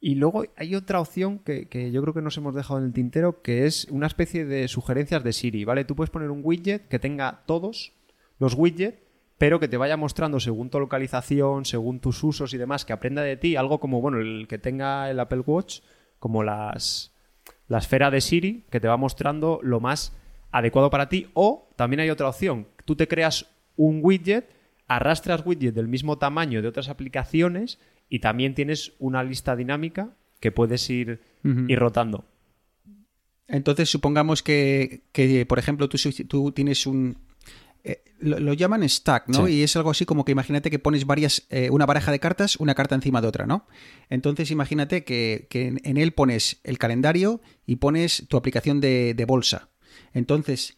Y 0.00 0.16
luego 0.16 0.44
hay 0.56 0.74
otra 0.74 1.00
opción 1.00 1.38
que, 1.38 1.66
que, 1.66 1.90
yo 1.90 2.02
creo 2.02 2.12
que 2.12 2.20
nos 2.20 2.36
hemos 2.36 2.54
dejado 2.54 2.78
en 2.78 2.86
el 2.86 2.92
tintero, 2.92 3.40
que 3.40 3.64
es 3.64 3.86
una 3.90 4.06
especie 4.06 4.44
de 4.44 4.68
sugerencias 4.68 5.24
de 5.24 5.32
Siri, 5.32 5.64
¿vale? 5.64 5.86
Tú 5.86 5.96
puedes 5.96 6.10
poner 6.10 6.30
un 6.30 6.40
widget 6.42 6.88
que 6.88 6.98
tenga 6.98 7.42
todos 7.46 7.94
los 8.38 8.54
widgets, 8.54 8.98
pero 9.38 9.60
que 9.60 9.68
te 9.68 9.76
vaya 9.76 9.96
mostrando 9.96 10.40
según 10.40 10.70
tu 10.70 10.78
localización, 10.78 11.64
según 11.64 12.00
tus 12.00 12.22
usos 12.22 12.54
y 12.54 12.58
demás, 12.58 12.84
que 12.84 12.92
aprenda 12.92 13.22
de 13.22 13.36
ti, 13.36 13.56
algo 13.56 13.80
como, 13.80 14.00
bueno, 14.00 14.18
el 14.18 14.46
que 14.48 14.58
tenga 14.58 15.10
el 15.10 15.20
Apple 15.20 15.40
Watch, 15.40 15.80
como 16.18 16.42
las, 16.42 17.12
la 17.68 17.78
esfera 17.78 18.10
de 18.10 18.20
Siri, 18.20 18.64
que 18.70 18.80
te 18.80 18.88
va 18.88 18.96
mostrando 18.96 19.60
lo 19.62 19.80
más 19.80 20.16
adecuado 20.50 20.90
para 20.90 21.08
ti. 21.08 21.28
O 21.34 21.68
también 21.76 22.00
hay 22.00 22.10
otra 22.10 22.28
opción, 22.28 22.68
tú 22.84 22.96
te 22.96 23.08
creas 23.08 23.46
un 23.76 24.00
widget, 24.02 24.50
arrastras 24.86 25.44
widgets 25.44 25.74
del 25.74 25.88
mismo 25.88 26.18
tamaño 26.18 26.62
de 26.62 26.68
otras 26.68 26.88
aplicaciones 26.88 27.78
y 28.08 28.20
también 28.20 28.54
tienes 28.54 28.92
una 28.98 29.24
lista 29.24 29.56
dinámica 29.56 30.10
que 30.40 30.52
puedes 30.52 30.88
ir, 30.90 31.20
uh 31.42 31.48
-huh. 31.48 31.70
ir 31.70 31.78
rotando. 31.78 32.24
Entonces, 33.46 33.90
supongamos 33.90 34.42
que, 34.42 35.02
que 35.12 35.44
por 35.46 35.58
ejemplo, 35.58 35.88
tú, 35.88 35.98
tú 36.28 36.52
tienes 36.52 36.86
un. 36.86 37.18
Eh, 37.84 38.02
lo, 38.18 38.40
lo, 38.40 38.54
llaman 38.54 38.88
stack, 38.88 39.28
¿no? 39.28 39.46
Sí. 39.46 39.52
Y 39.52 39.62
es 39.62 39.76
algo 39.76 39.90
así 39.90 40.06
como 40.06 40.24
que 40.24 40.32
imagínate 40.32 40.70
que 40.70 40.78
pones 40.78 41.06
varias. 41.06 41.46
Eh, 41.50 41.68
una 41.70 41.86
baraja 41.86 42.10
de 42.10 42.18
cartas, 42.18 42.56
una 42.56 42.74
carta 42.74 42.94
encima 42.94 43.20
de 43.20 43.28
otra, 43.28 43.46
¿no? 43.46 43.66
Entonces, 44.08 44.50
imagínate 44.50 45.04
que, 45.04 45.46
que 45.50 45.78
en, 45.82 45.96
él 45.96 46.12
pones 46.12 46.60
el 46.64 46.78
calendario 46.78 47.42
y 47.66 47.76
pones 47.76 48.24
tu 48.28 48.36
aplicación 48.36 48.80
de, 48.80 49.14
de 49.14 49.24
bolsa. 49.24 49.68
Entonces, 50.12 50.76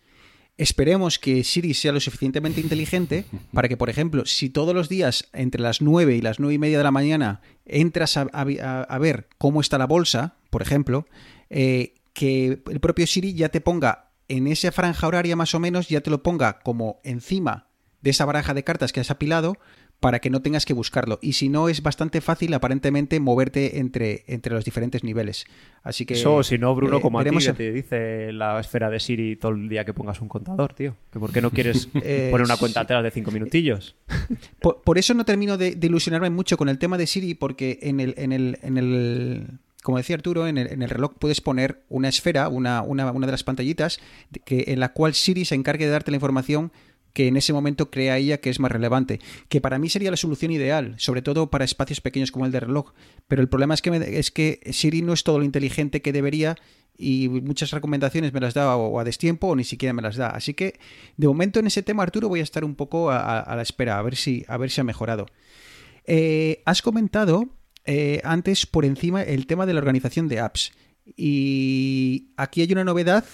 Esperemos 0.59 1.19
que 1.19 1.45
Siri 1.45 1.75
sea 1.75 1.93
lo 1.93 2.01
suficientemente 2.01 2.63
inteligente 2.63 3.27
para 3.53 3.69
que, 3.69 3.77
por 3.77 3.91
ejemplo, 3.91 4.25
si 4.25 4.49
todos 4.49 4.75
los 4.75 4.89
días 4.89 5.29
entre 5.35 5.61
las 5.61 5.83
9 5.83 6.17
y 6.17 6.23
las 6.23 6.41
9 6.41 6.55
y 6.55 6.59
media 6.59 6.79
de 6.79 6.85
la 6.85 6.91
mañana 6.91 7.43
entras 7.67 8.17
a, 8.17 8.27
a, 8.33 8.81
a 8.83 8.99
ver 8.99 9.29
cómo 9.37 9.61
está 9.61 9.77
la 9.77 9.87
bolsa, 9.87 10.37
por 10.49 10.63
ejemplo, 10.63 11.07
eh, 11.51 11.93
que 12.15 12.63
el 12.71 12.81
propio 12.81 13.07
Siri 13.07 13.35
ya 13.35 13.51
te 13.51 13.61
ponga 13.61 14.06
en 14.29 14.47
esa 14.47 14.73
franja 14.73 15.07
horaria 15.07 15.37
más 15.37 15.55
o 15.55 15.61
menos, 15.61 15.89
ya 15.89 16.01
te 16.01 16.11
lo 16.11 16.23
ponga 16.23 16.61
como 16.61 17.01
encima 17.05 17.69
de 18.03 18.11
esa 18.11 18.25
baraja 18.25 18.55
de 18.55 18.65
cartas 18.65 18.93
que 18.93 19.01
has 19.01 19.11
apilado 19.11 19.57
para 20.01 20.19
que 20.19 20.31
no 20.31 20.43
tengas 20.43 20.67
que 20.67 20.75
buscarlo. 20.75 21.19
Y 21.23 21.33
si 21.33 21.49
no, 21.49 21.69
es 21.69 21.83
bastante 21.83 22.21
fácil 22.21 22.53
aparentemente 22.55 23.19
moverte 23.19 23.79
entre, 23.79 24.25
entre 24.27 24.55
los 24.55 24.65
diferentes 24.65 25.03
niveles. 25.03 25.47
Así 25.83 26.05
que... 26.05 26.15
Eso, 26.15 26.43
si 26.43 26.59
no, 26.59 26.75
Bruno, 26.75 26.99
eh, 26.99 27.01
como 27.01 27.19
a 27.19 27.25
ti, 27.25 27.31
que 27.31 27.53
te 27.55 27.73
dice 27.73 28.33
la 28.33 28.61
esfera 28.61 28.91
de 28.91 29.01
Siri 29.01 29.37
todo 29.37 29.53
el 29.53 29.69
día 29.69 29.85
que 29.85 29.95
pongas 29.95 30.21
un 30.21 30.29
contador, 30.29 30.75
tío. 30.75 30.97
Que 31.11 31.19
¿Por 31.19 31.33
qué 31.33 31.41
no 31.41 31.51
quieres 31.51 31.89
eh, 31.95 32.29
poner 32.31 32.45
una 32.45 32.57
cuenta 32.57 32.81
atrás 32.81 33.03
de 33.03 33.11
cinco 33.11 33.31
minutillos? 33.31 33.97
Por, 34.61 34.83
por 34.83 34.99
eso 34.99 35.15
no 35.15 35.25
termino 35.25 35.57
de, 35.57 35.75
de, 35.75 35.87
ilusionarme 35.87 36.31
mucho 36.31 36.57
con 36.57 36.69
el 36.69 36.79
tema 36.79 36.99
de 36.99 37.07
Siri, 37.07 37.35
porque 37.35 37.79
en 37.83 38.01
el... 38.01 38.15
En 38.19 38.33
el, 38.33 38.59
en 38.63 38.77
el 38.77 39.47
como 39.87 39.99
decía 39.99 40.17
Arturo, 40.17 40.49
en 40.49 40.59
el, 40.59 40.91
reloj 40.91 41.13
puedes 41.17 41.41
poner 41.41 41.85
una 41.89 42.09
esfera, 42.09 42.49
una, 42.49 42.83
una, 42.83 43.13
de 43.13 43.31
las 43.31 43.45
pantallitas, 43.45 44.01
que, 44.45 44.65
en 44.67 44.81
la 44.81 44.93
cual 44.93 45.15
Siri 45.15 45.45
se 45.45 45.55
encargue 45.55 45.85
de 45.85 45.93
darte 45.93 46.11
la 46.11 46.17
información 46.17 46.73
que 47.13 47.29
en 47.29 47.37
ese 47.37 47.53
momento 47.53 47.89
crea 47.89 48.19
ella 48.19 48.39
que 48.39 48.51
es 48.51 48.59
más 48.59 48.73
relevante, 48.73 49.21
que 49.49 49.61
para 49.61 49.79
mí 49.79 49.89
sería 49.89 50.11
la 50.11 50.17
solución 50.17 50.51
ideal, 50.51 50.97
sobre 50.99 51.23
todo 51.23 51.51
para 51.51 51.65
espacios 51.65 52.01
pequeños 52.01 52.33
como 52.33 52.47
el 52.47 52.51
de 52.51 52.59
reloj. 52.59 52.95
Pero 53.29 53.43
el 53.43 53.49
problema 53.49 53.75
es 53.75 53.81
que, 53.81 53.91
es 54.19 54.33
que 54.33 54.59
Siri 54.73 55.03
no 55.03 55.13
es 55.13 55.23
todo 55.23 55.39
lo 55.39 55.45
inteligente 55.45 56.03
que 56.03 56.13
debería 56.13 56.57
y 56.99 57.29
muchas 57.29 57.71
recomendaciones 57.71 58.33
me 58.33 58.41
las 58.41 58.55
da 58.55 58.77
o 58.77 58.99
a 58.99 59.05
destiempo 59.05 59.47
o 59.47 59.55
ni 59.55 59.63
siquiera 59.63 59.93
me 59.93 60.03
las 60.03 60.17
da. 60.17 60.31
Así 60.31 60.53
que 60.53 60.81
de 61.17 61.29
momento 61.29 61.61
en 61.61 61.69
ese 61.69 61.85
tema, 61.85 62.03
Arturo, 62.03 62.29
voy 62.29 62.41
a 62.41 62.43
estar 62.43 62.65
un 62.65 62.75
poco 62.75 63.13
a, 63.13 63.39
a 63.39 63.55
la 63.55 63.63
espera, 63.63 64.01
a 64.01 64.03
ver 64.03 64.17
si, 64.17 64.45
a 64.49 64.57
ver 64.57 64.69
si 64.69 64.81
ha 64.81 64.85
mejorado. 64.85 65.27
Eh, 66.07 66.61
has 66.65 66.83
comentado 66.83 67.51
eh, 67.87 68.21
antes 68.25 68.67
por 68.67 68.85
encima 68.85 69.23
el 69.23 69.47
tema 69.47 69.67
de 69.67 69.75
la 69.75 69.79
organización 69.79 70.29
de 70.29 70.41
apps. 70.41 70.73
Y 71.17 72.33
aquí 72.37 72.63
hay 72.63 72.73
una 72.73 72.85
novedad 72.85 73.25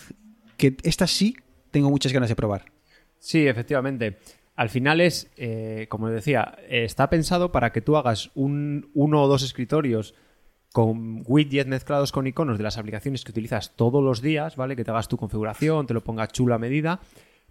que 0.56 0.76
esta 0.82 1.06
sí 1.06 1.36
tengo 1.70 1.90
muchas 1.90 2.12
ganas 2.12 2.28
de 2.28 2.36
probar. 2.36 2.66
Sí, 3.18 3.46
efectivamente. 3.46 4.18
Al 4.54 4.68
final 4.68 5.00
es, 5.00 5.30
eh, 5.36 5.86
como 5.88 6.08
decía, 6.08 6.58
está 6.68 7.08
pensado 7.08 7.50
para 7.50 7.72
que 7.72 7.80
tú 7.80 7.96
hagas 7.96 8.30
un, 8.34 8.90
uno 8.94 9.22
o 9.22 9.28
dos 9.28 9.42
escritorios 9.42 10.14
con 10.72 11.22
widgets 11.26 11.68
mezclados 11.68 12.12
con 12.12 12.26
iconos 12.26 12.58
de 12.58 12.64
las 12.64 12.78
aplicaciones 12.78 13.24
que 13.24 13.30
utilizas 13.30 13.76
todos 13.76 14.02
los 14.02 14.22
días, 14.22 14.56
¿vale? 14.56 14.74
Que 14.76 14.84
te 14.84 14.90
hagas 14.90 15.08
tu 15.08 15.16
configuración, 15.16 15.86
te 15.86 15.94
lo 15.94 16.02
pongas 16.02 16.32
chula 16.32 16.56
a 16.56 16.58
medida, 16.58 17.00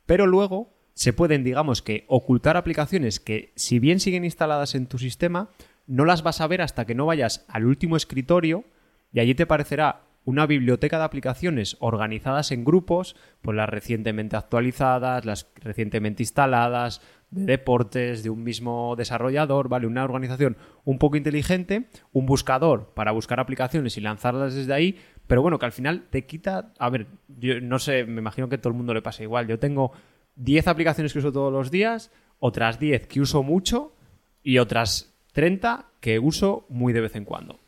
pero 0.05 0.27
luego 0.27 0.73
se 0.93 1.13
pueden, 1.13 1.43
digamos 1.43 1.81
que, 1.81 2.05
ocultar 2.07 2.57
aplicaciones 2.57 3.19
que, 3.19 3.53
si 3.55 3.79
bien 3.79 3.99
siguen 3.99 4.25
instaladas 4.25 4.75
en 4.75 4.87
tu 4.87 4.97
sistema, 4.97 5.49
no 5.87 6.05
las 6.05 6.23
vas 6.23 6.41
a 6.41 6.47
ver 6.47 6.61
hasta 6.61 6.85
que 6.85 6.95
no 6.95 7.05
vayas 7.05 7.45
al 7.47 7.65
último 7.65 7.97
escritorio 7.97 8.63
y 9.11 9.19
allí 9.19 9.35
te 9.35 9.45
parecerá 9.45 10.03
una 10.23 10.45
biblioteca 10.45 10.97
de 10.99 11.03
aplicaciones 11.03 11.77
organizadas 11.79 12.51
en 12.51 12.63
grupos, 12.63 13.15
pues 13.41 13.57
las 13.57 13.69
recientemente 13.69 14.35
actualizadas, 14.35 15.25
las 15.25 15.47
recientemente 15.55 16.23
instaladas, 16.23 17.01
de 17.31 17.45
deportes, 17.45 18.23
de 18.23 18.29
un 18.29 18.43
mismo 18.43 18.95
desarrollador, 18.95 19.69
¿vale? 19.69 19.87
Una 19.87 20.03
organización 20.03 20.57
un 20.83 20.99
poco 20.99 21.17
inteligente, 21.17 21.87
un 22.11 22.25
buscador 22.25 22.93
para 22.93 23.11
buscar 23.11 23.39
aplicaciones 23.39 23.97
y 23.97 24.01
lanzarlas 24.01 24.53
desde 24.53 24.73
ahí, 24.73 24.99
pero 25.27 25.41
bueno, 25.41 25.57
que 25.57 25.65
al 25.65 25.71
final 25.71 26.03
te 26.09 26.25
quita, 26.25 26.73
a 26.77 26.89
ver, 26.89 27.07
yo 27.27 27.59
no 27.61 27.79
sé, 27.79 28.05
me 28.05 28.19
imagino 28.19 28.49
que 28.49 28.55
a 28.55 28.61
todo 28.61 28.71
el 28.71 28.77
mundo 28.77 28.93
le 28.93 29.01
pasa 29.01 29.23
igual, 29.23 29.47
yo 29.47 29.59
tengo 29.59 29.93
10 30.35 30.67
aplicaciones 30.67 31.13
que 31.13 31.19
uso 31.19 31.31
todos 31.31 31.53
los 31.53 31.71
días, 31.71 32.11
otras 32.39 32.79
10 32.79 33.07
que 33.07 33.21
uso 33.21 33.43
mucho 33.43 33.95
y 34.43 34.57
otras 34.57 35.10
30 35.33 35.85
que 35.99 36.19
uso 36.19 36.65
muy 36.69 36.93
de 36.93 37.01
vez 37.01 37.15
en 37.15 37.25
cuando. 37.25 37.59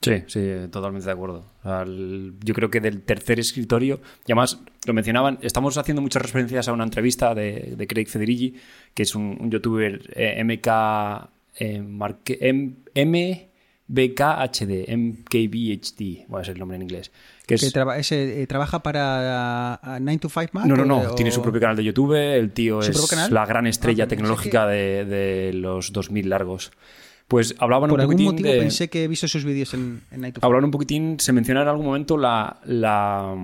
Sí, 0.00 0.22
sí, 0.28 0.40
totalmente 0.70 1.06
de 1.06 1.12
acuerdo. 1.12 1.44
Yo 2.44 2.54
creo 2.54 2.70
que 2.70 2.80
del 2.80 3.02
tercer 3.02 3.40
escritorio, 3.40 4.00
y 4.26 4.32
además 4.32 4.60
lo 4.86 4.94
mencionaban, 4.94 5.38
estamos 5.42 5.76
haciendo 5.76 6.00
muchas 6.00 6.22
referencias 6.22 6.68
a 6.68 6.72
una 6.72 6.84
entrevista 6.84 7.34
de, 7.34 7.86
Craig 7.88 8.06
Federighi, 8.06 8.54
que 8.94 9.02
es 9.02 9.14
un, 9.16 9.50
youtuber 9.50 10.00
eh, 10.14 10.42
MK, 10.44 10.68
eh, 11.56 11.82
marque, 11.82 12.38
M, 12.40 12.74
MBKHD, 12.94 14.86
MKBHD, 14.96 16.32
a 16.32 16.44
ser 16.44 16.54
el 16.54 16.60
nombre 16.60 16.76
en 16.76 16.82
inglés. 16.82 17.10
Que, 17.48 17.54
es, 17.54 17.62
que 17.62 17.70
traba, 17.70 17.96
ese, 17.96 18.42
eh, 18.42 18.46
trabaja 18.46 18.82
para 18.82 19.80
uh, 19.82 19.98
9 20.02 20.18
to 20.18 20.28
5 20.28 20.50
Mac. 20.52 20.66
No, 20.66 20.76
no, 20.76 20.84
no, 20.84 20.98
o... 20.98 21.14
tiene 21.14 21.30
su 21.30 21.40
propio 21.40 21.62
canal 21.62 21.76
de 21.76 21.82
YouTube, 21.82 22.12
el 22.12 22.52
tío 22.52 22.80
es 22.80 23.30
la 23.30 23.46
gran 23.46 23.66
estrella 23.66 24.04
ah, 24.04 24.06
tecnológica 24.06 24.64
no 24.64 24.70
sé 24.70 24.74
de, 24.74 25.04
de 25.06 25.52
los 25.54 25.90
2000 25.94 26.28
largos. 26.28 26.72
Pues 27.26 27.54
hablaban 27.58 27.88
Por 27.88 28.00
un 28.00 28.00
algún 28.02 28.16
poquitín 28.16 28.32
motivo 28.32 28.52
de... 28.52 28.60
pensé 28.60 28.90
que 28.90 29.04
he 29.04 29.08
visto 29.08 29.26
sus 29.28 29.46
vídeos 29.46 29.72
en, 29.72 30.02
en 30.10 30.20
Night 30.20 30.38
Hablaban 30.42 30.66
un 30.66 30.70
poquitín, 30.70 31.18
se 31.20 31.32
menciona 31.32 31.62
en 31.62 31.68
algún 31.68 31.86
momento 31.86 32.18
la, 32.18 32.60
la 32.66 33.34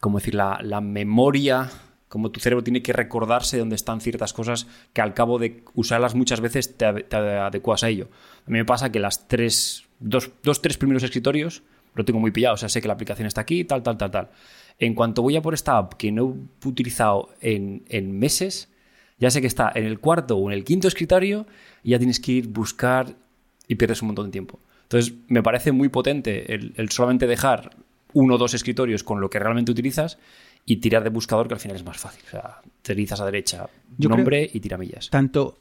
¿cómo 0.00 0.18
decir? 0.18 0.34
La, 0.34 0.58
la 0.60 0.80
memoria, 0.80 1.70
como 2.08 2.32
tu 2.32 2.40
cerebro 2.40 2.64
tiene 2.64 2.82
que 2.82 2.92
recordarse 2.92 3.56
dónde 3.56 3.76
están 3.76 4.00
ciertas 4.00 4.32
cosas 4.32 4.66
que 4.92 5.00
al 5.00 5.14
cabo 5.14 5.38
de 5.38 5.62
usarlas 5.74 6.16
muchas 6.16 6.40
veces 6.40 6.76
te, 6.76 6.92
te 7.04 7.16
adecuas 7.16 7.84
a 7.84 7.88
ello. 7.88 8.08
A 8.46 8.50
mí 8.50 8.58
me 8.58 8.64
pasa 8.64 8.90
que 8.90 8.98
las 8.98 9.28
tres, 9.28 9.84
dos, 10.00 10.32
dos, 10.42 10.60
tres 10.60 10.76
primeros 10.76 11.04
escritorios 11.04 11.62
lo 11.94 12.04
tengo 12.04 12.20
muy 12.20 12.30
pillado, 12.30 12.54
o 12.54 12.56
sea, 12.56 12.68
sé 12.68 12.80
que 12.80 12.88
la 12.88 12.94
aplicación 12.94 13.26
está 13.26 13.40
aquí, 13.40 13.64
tal, 13.64 13.82
tal, 13.82 13.96
tal, 13.96 14.10
tal. 14.10 14.30
En 14.78 14.94
cuanto 14.94 15.22
voy 15.22 15.36
a 15.36 15.42
por 15.42 15.54
esta 15.54 15.76
app 15.76 15.94
que 15.94 16.10
no 16.10 16.36
he 16.64 16.68
utilizado 16.68 17.30
en, 17.40 17.84
en 17.88 18.18
meses, 18.18 18.68
ya 19.18 19.30
sé 19.30 19.40
que 19.40 19.46
está 19.46 19.70
en 19.74 19.84
el 19.84 20.00
cuarto 20.00 20.36
o 20.36 20.50
en 20.50 20.56
el 20.56 20.64
quinto 20.64 20.88
escritorio 20.88 21.46
y 21.82 21.90
ya 21.90 21.98
tienes 21.98 22.18
que 22.18 22.32
ir 22.32 22.48
buscar 22.48 23.14
y 23.68 23.74
pierdes 23.76 24.02
un 24.02 24.08
montón 24.08 24.26
de 24.26 24.32
tiempo. 24.32 24.58
Entonces, 24.84 25.14
me 25.28 25.42
parece 25.42 25.72
muy 25.72 25.88
potente 25.88 26.54
el, 26.54 26.74
el 26.76 26.90
solamente 26.90 27.26
dejar 27.26 27.76
uno 28.14 28.34
o 28.34 28.38
dos 28.38 28.54
escritorios 28.54 29.04
con 29.04 29.20
lo 29.20 29.30
que 29.30 29.38
realmente 29.38 29.72
utilizas 29.72 30.18
y 30.64 30.76
tirar 30.76 31.02
de 31.02 31.10
buscador, 31.10 31.48
que 31.48 31.54
al 31.54 31.60
final 31.60 31.76
es 31.76 31.84
más 31.84 31.98
fácil. 31.98 32.22
O 32.26 32.30
sea, 32.30 32.60
deslizas 32.84 33.20
a 33.20 33.26
derecha, 33.26 33.68
Yo 33.98 34.08
nombre 34.08 34.48
y 34.52 34.60
tiramillas. 34.60 35.10
Tanto, 35.10 35.58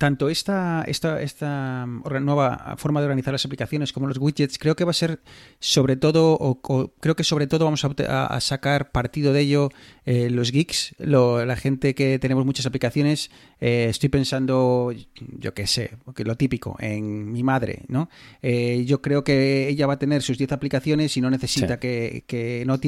tanto 0.00 0.30
esta, 0.30 0.82
esta, 0.86 1.20
esta 1.20 1.84
orga- 2.04 2.20
nueva 2.22 2.74
forma 2.78 3.00
de 3.00 3.06
organizar 3.06 3.34
las 3.34 3.44
aplicaciones 3.44 3.92
como 3.92 4.06
los 4.06 4.16
widgets, 4.16 4.58
creo 4.58 4.74
que 4.74 4.84
va 4.84 4.92
a 4.92 4.94
ser 4.94 5.20
sobre 5.58 5.96
todo, 5.96 6.38
o, 6.40 6.58
creo 7.00 7.14
que 7.14 7.22
sobre 7.22 7.46
todo 7.46 7.66
vamos 7.66 7.84
a 7.84 8.40
sacar 8.40 8.92
partido 8.92 9.34
de 9.34 9.40
ello 9.42 9.68
eh, 10.12 10.28
los 10.30 10.50
geeks, 10.50 10.94
lo- 10.98 11.44
la 11.44 11.54
gente 11.56 11.94
que 11.94 12.18
tenemos 12.18 12.44
muchas 12.44 12.66
aplicaciones. 12.66 13.30
Eh, 13.60 13.86
estoy 13.90 14.08
pensando, 14.08 14.92
yo 15.38 15.54
qué 15.54 15.66
sé, 15.66 15.90
lo 16.24 16.36
típico, 16.36 16.76
en 16.80 17.30
mi 17.30 17.42
madre, 17.42 17.82
¿no? 17.88 18.08
Eh, 18.42 18.84
yo 18.86 19.00
creo 19.02 19.22
que 19.22 19.68
ella 19.68 19.86
va 19.86 19.94
a 19.94 19.98
tener 19.98 20.22
sus 20.22 20.36
10 20.38 20.52
aplicaciones 20.52 21.16
y 21.16 21.20
no 21.20 21.30
necesita 21.30 21.74
Sí. 21.74 21.80
que, 21.80 22.24
que 22.26 22.64
no, 22.66 22.78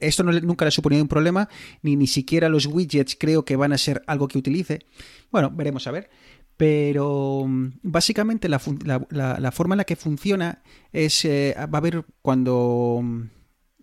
esto 0.00 0.22
no 0.24 0.32
nunca 0.40 0.64
le 0.64 0.68
ha 0.68 0.72
suponido 0.72 1.02
un 1.02 1.08
problema, 1.08 1.48
ni 1.82 1.96
ni 1.96 2.06
siquiera 2.06 2.48
los 2.48 2.66
widgets 2.66 3.16
creo 3.18 3.44
que 3.44 3.56
van 3.56 3.72
a 3.72 3.78
ser 3.78 4.02
algo 4.06 4.26
que 4.28 4.38
utilice. 4.38 4.80
Bueno, 5.30 5.50
veremos 5.50 5.86
a 5.86 5.92
ver. 5.92 6.08
Pero 6.56 7.44
mm, 7.46 7.68
básicamente 7.82 8.48
la, 8.48 8.60
la- 9.10 9.52
forma 9.52 9.74
en 9.74 9.78
la 9.78 9.84
que 9.84 9.96
funciona 9.96 10.62
es, 10.92 11.24
va 11.26 11.62
a 11.72 11.76
haber 11.78 12.04
cuando, 12.22 13.00
mm, 13.02 13.22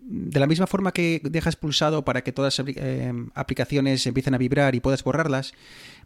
de 0.04 0.40
la 0.40 0.46
misma 0.46 0.66
forma 0.66 0.92
que 0.92 1.20
dejas 1.24 1.56
pulsado 1.56 2.04
para 2.04 2.22
que 2.22 2.32
todas 2.32 2.58
las 2.58 2.66
eh, 2.76 3.12
aplicaciones 3.34 4.06
empiecen 4.06 4.34
a 4.34 4.38
vibrar 4.38 4.74
y 4.74 4.80
puedas 4.80 5.04
borrarlas, 5.04 5.52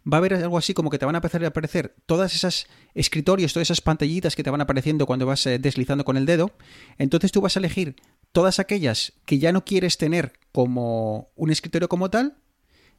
va 0.01 0.17
a 0.17 0.19
haber 0.19 0.35
algo 0.35 0.57
así 0.57 0.73
como 0.73 0.89
que 0.89 0.99
te 0.99 1.05
van 1.05 1.15
a 1.15 1.17
empezar 1.17 1.43
a 1.43 1.47
aparecer 1.47 1.95
todas 2.05 2.35
esas 2.35 2.67
escritorios, 2.93 3.53
todas 3.53 3.67
esas 3.67 3.81
pantallitas 3.81 4.35
que 4.35 4.43
te 4.43 4.49
van 4.49 4.61
apareciendo 4.61 5.05
cuando 5.05 5.25
vas 5.25 5.45
eh, 5.47 5.59
deslizando 5.59 6.05
con 6.05 6.15
el 6.15 6.25
dedo. 6.25 6.51
Entonces 6.97 7.31
tú 7.31 7.41
vas 7.41 7.55
a 7.57 7.59
elegir 7.59 7.95
todas 8.31 8.59
aquellas 8.59 9.13
que 9.25 9.39
ya 9.39 9.51
no 9.51 9.65
quieres 9.65 9.97
tener 9.97 10.33
como 10.51 11.29
un 11.35 11.49
escritorio 11.49 11.89
como 11.89 12.09
tal, 12.09 12.37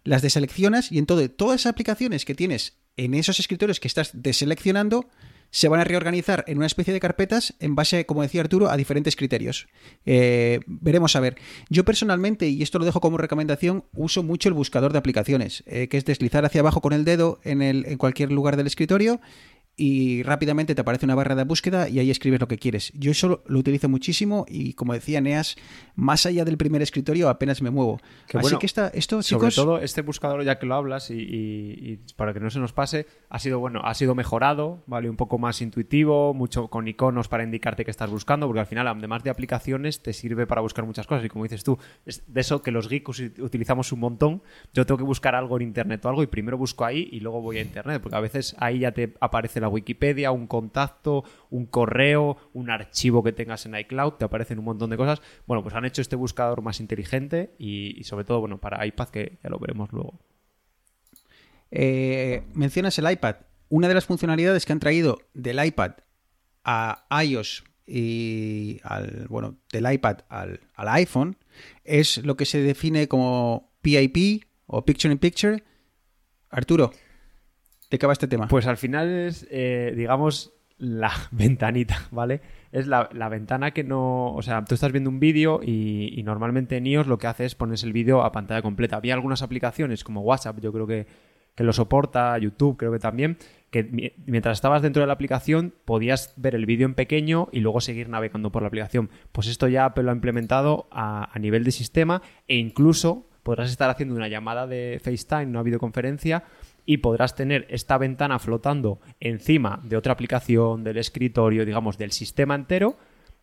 las 0.04 0.22
deseleccionas 0.22 0.90
y 0.90 0.98
en 0.98 1.06
todo, 1.06 1.28
todas 1.30 1.60
esas 1.60 1.70
aplicaciones 1.70 2.24
que 2.24 2.34
tienes 2.34 2.78
en 2.96 3.14
esos 3.14 3.38
escritorios 3.38 3.78
que 3.78 3.88
estás 3.88 4.10
deseleccionando 4.14 5.08
se 5.50 5.68
van 5.68 5.80
a 5.80 5.84
reorganizar 5.84 6.44
en 6.46 6.58
una 6.58 6.66
especie 6.66 6.92
de 6.92 7.00
carpetas 7.00 7.54
en 7.60 7.74
base, 7.74 8.06
como 8.06 8.22
decía 8.22 8.40
Arturo, 8.40 8.70
a 8.70 8.76
diferentes 8.76 9.16
criterios. 9.16 9.68
Eh, 10.06 10.60
veremos 10.66 11.16
a 11.16 11.20
ver. 11.20 11.36
Yo 11.70 11.84
personalmente, 11.84 12.48
y 12.48 12.62
esto 12.62 12.78
lo 12.78 12.84
dejo 12.84 13.00
como 13.00 13.16
recomendación, 13.16 13.84
uso 13.94 14.22
mucho 14.22 14.48
el 14.48 14.54
buscador 14.54 14.92
de 14.92 14.98
aplicaciones, 14.98 15.64
eh, 15.66 15.88
que 15.88 15.96
es 15.96 16.04
deslizar 16.04 16.44
hacia 16.44 16.60
abajo 16.60 16.80
con 16.80 16.92
el 16.92 17.04
dedo 17.04 17.40
en, 17.44 17.62
el, 17.62 17.86
en 17.86 17.98
cualquier 17.98 18.30
lugar 18.30 18.56
del 18.56 18.66
escritorio 18.66 19.20
y 19.80 20.24
rápidamente 20.24 20.74
te 20.74 20.80
aparece 20.80 21.06
una 21.06 21.14
barra 21.14 21.36
de 21.36 21.44
búsqueda 21.44 21.88
y 21.88 22.00
ahí 22.00 22.10
escribes 22.10 22.40
lo 22.40 22.48
que 22.48 22.58
quieres. 22.58 22.92
Yo 22.94 23.12
eso 23.12 23.42
lo, 23.46 23.58
utilizo 23.58 23.88
muchísimo 23.88 24.44
y 24.48 24.72
como 24.74 24.92
decía 24.92 25.20
Neas, 25.20 25.54
más 25.94 26.26
allá 26.26 26.44
del 26.44 26.58
primer 26.58 26.82
escritorio 26.82 27.28
apenas 27.28 27.62
me 27.62 27.70
muevo. 27.70 27.98
Que 28.26 28.38
Así 28.38 28.42
bueno, 28.42 28.58
que 28.58 28.66
esta, 28.66 28.88
esto, 28.88 29.22
Sobre 29.22 29.52
todo 29.52 29.78
este 29.78 30.02
buscador, 30.02 30.42
ya 30.44 30.58
que 30.58 30.66
lo 30.66 30.74
hablas, 30.74 31.10
y, 31.10 31.14
y- 31.14 31.92
y 31.92 32.00
para 32.16 32.34
que 32.34 32.40
no 32.40 32.50
se 32.50 32.58
nos 32.58 32.72
pase, 32.72 33.06
ha 33.30 33.38
sido 33.38 33.60
bueno, 33.60 33.80
ha 33.84 33.94
sido 33.94 34.16
mejorado, 34.16 34.82
vale, 34.86 35.08
un 35.08 35.16
poco 35.16 35.38
más 35.38 35.62
intuitivo, 35.62 36.34
mucho 36.34 36.66
con 36.68 36.88
iconos 36.88 37.28
para 37.28 37.44
indicarte 37.44 37.84
que 37.84 37.92
estás 37.92 38.10
buscando, 38.10 38.46
porque 38.46 38.60
al 38.60 38.66
final, 38.66 38.88
además 38.88 39.22
de 39.22 39.30
aplicaciones, 39.30 40.02
te 40.02 40.12
sirve 40.12 40.48
para 40.48 40.60
buscar 40.60 40.84
muchas 40.86 41.06
cosas. 41.06 41.24
Y 41.24 41.28
como 41.28 41.44
dices 41.44 41.62
tú, 41.62 41.78
es 42.04 42.24
de 42.26 42.40
eso 42.40 42.62
que 42.62 42.72
los 42.72 42.88
geeks 42.88 43.20
utilizamos 43.38 43.92
un 43.92 44.00
montón. 44.00 44.42
Yo 44.74 44.84
tengo 44.86 44.98
que 44.98 45.04
buscar 45.04 45.36
algo 45.36 45.56
en 45.56 45.62
internet 45.62 46.04
o 46.04 46.08
algo, 46.08 46.24
y 46.24 46.26
primero 46.26 46.58
busco 46.58 46.84
ahí 46.84 47.08
y 47.12 47.20
luego 47.20 47.40
voy 47.40 47.58
a 47.58 47.62
internet, 47.62 48.02
porque 48.02 48.16
a 48.16 48.20
veces 48.20 48.56
ahí 48.58 48.80
ya 48.80 48.90
te 48.90 49.14
aparece 49.20 49.60
la 49.60 49.67
Wikipedia, 49.68 50.30
un 50.30 50.46
contacto, 50.46 51.24
un 51.50 51.66
correo, 51.66 52.36
un 52.52 52.70
archivo 52.70 53.22
que 53.22 53.32
tengas 53.32 53.66
en 53.66 53.76
iCloud, 53.76 54.14
te 54.14 54.24
aparecen 54.24 54.58
un 54.58 54.66
montón 54.66 54.90
de 54.90 54.96
cosas. 54.96 55.22
Bueno, 55.46 55.62
pues 55.62 55.74
han 55.74 55.84
hecho 55.84 56.02
este 56.02 56.16
buscador 56.16 56.62
más 56.62 56.80
inteligente 56.80 57.54
y, 57.58 58.02
sobre 58.04 58.24
todo, 58.24 58.40
bueno, 58.40 58.58
para 58.58 58.84
iPad, 58.86 59.08
que 59.08 59.38
ya 59.42 59.50
lo 59.50 59.58
veremos 59.58 59.92
luego. 59.92 60.18
Eh, 61.70 62.42
mencionas 62.54 62.98
el 62.98 63.10
iPad. 63.10 63.36
Una 63.68 63.88
de 63.88 63.94
las 63.94 64.06
funcionalidades 64.06 64.64
que 64.64 64.72
han 64.72 64.80
traído 64.80 65.18
del 65.34 65.64
iPad 65.64 65.92
a 66.64 67.06
iOS 67.22 67.64
y 67.86 68.80
al 68.82 69.26
bueno 69.28 69.56
del 69.72 69.90
iPad 69.90 70.18
al 70.28 70.60
iPhone 70.76 71.36
es 71.84 72.18
lo 72.18 72.36
que 72.36 72.44
se 72.44 72.60
define 72.60 73.08
como 73.08 73.72
PIP 73.80 74.44
o 74.66 74.84
Picture 74.84 75.12
in 75.12 75.18
Picture. 75.18 75.62
Arturo, 76.50 76.92
¿de 77.90 77.98
qué 77.98 78.06
va 78.06 78.12
este 78.12 78.28
tema? 78.28 78.48
Pues 78.48 78.66
al 78.66 78.76
final 78.76 79.08
es, 79.08 79.46
eh, 79.50 79.92
digamos, 79.96 80.52
la 80.78 81.12
ventanita, 81.30 82.08
¿vale? 82.10 82.40
Es 82.72 82.86
la, 82.86 83.08
ventana 83.28 83.72
que 83.72 83.84
no. 83.84 84.34
O 84.34 84.42
sea, 84.42 84.64
tú 84.64 84.74
estás 84.74 84.92
viendo 84.92 85.10
un 85.10 85.20
vídeo 85.20 85.60
y, 85.62 86.22
normalmente 86.24 86.76
en 86.76 86.86
iOS 86.86 87.06
lo 87.06 87.18
que 87.18 87.26
hace 87.26 87.44
es 87.44 87.54
ponerse 87.54 87.86
el 87.86 87.92
vídeo 87.92 88.22
a 88.22 88.32
pantalla 88.32 88.62
completa. 88.62 88.96
Había 88.96 89.14
algunas 89.14 89.42
aplicaciones 89.42 90.04
como 90.04 90.20
WhatsApp, 90.20 90.60
yo 90.60 90.72
creo 90.72 90.86
que, 90.86 91.06
que 91.54 91.64
lo 91.64 91.72
soporta, 91.72 92.38
YouTube 92.38 92.76
creo 92.76 92.92
que 92.92 92.98
también, 92.98 93.38
que 93.70 93.82
mi- 93.84 94.12
mientras 94.26 94.58
estabas 94.58 94.82
dentro 94.82 95.00
de 95.00 95.06
la 95.06 95.14
aplicación 95.14 95.74
podías 95.84 96.34
ver 96.36 96.54
el 96.54 96.66
vídeo 96.66 96.86
en 96.86 96.94
pequeño 96.94 97.48
y 97.50 97.60
luego 97.60 97.80
seguir 97.80 98.08
navegando 98.08 98.52
por 98.52 98.62
la 98.62 98.68
aplicación. 98.68 99.10
Pues 99.32 99.48
esto 99.48 99.66
ya 99.66 99.92
lo 99.96 100.10
ha 100.10 100.14
implementado 100.14 100.86
a, 100.90 101.30
nivel 101.40 101.64
de 101.64 101.72
sistema 101.72 102.22
e 102.46 102.56
incluso 102.56 103.26
podrás 103.42 103.70
estar 103.70 103.88
haciendo 103.90 104.14
una 104.14 104.28
llamada 104.28 104.66
de 104.66 105.00
FaceTime, 105.02 105.46
una 105.46 105.62
videoconferencia, 105.62 106.44
y 106.88 106.96
podrás 106.96 107.34
tener 107.34 107.66
esta 107.68 107.98
ventana 107.98 108.38
flotando 108.38 108.98
encima 109.20 109.78
de 109.84 109.98
otra 109.98 110.14
aplicación, 110.14 110.84
del 110.84 110.96
escritorio, 110.96 111.66
digamos, 111.66 111.98
del 111.98 112.12
sistema 112.12 112.54
entero, 112.54 112.96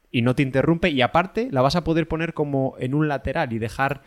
y 0.09 0.23
no 0.23 0.33
te 0.33 0.41
interrumpe, 0.41 0.89
y 0.89 1.03
aparte 1.03 1.49
la 1.51 1.61
vas 1.61 1.75
a 1.75 1.83
poder 1.83 2.07
poner 2.07 2.33
como 2.33 2.73
en 2.79 2.95
un 2.95 3.07
lateral 3.07 3.53
y 3.53 3.59
dejar 3.59 4.01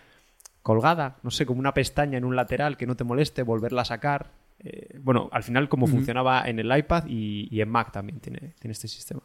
colgada, 0.61 1.19
no 1.23 1.31
sé, 1.31 1.47
como 1.47 1.61
una 1.61 1.73
pestaña 1.73 2.19
en 2.19 2.25
un 2.25 2.35
lateral 2.35 2.77
que 2.77 2.89
no 2.89 2.97
te 2.97 3.05
moleste, 3.05 3.45
volverla 3.45 3.83
a 3.83 3.85
sacar. 3.85 4.33
Eh, 4.59 4.99
bueno, 5.01 5.29
al 5.31 5.45
final 5.45 5.69
como 5.69 5.87
funcionaba 5.87 6.43
en 6.49 6.59
el 6.59 6.77
iPad 6.77 7.05
y, 7.07 7.47
y 7.49 7.61
en 7.61 7.69
Mac 7.69 7.93
también 7.93 8.19
tiene, 8.19 8.55
tiene 8.59 8.73
este 8.73 8.89
sistema. 8.89 9.23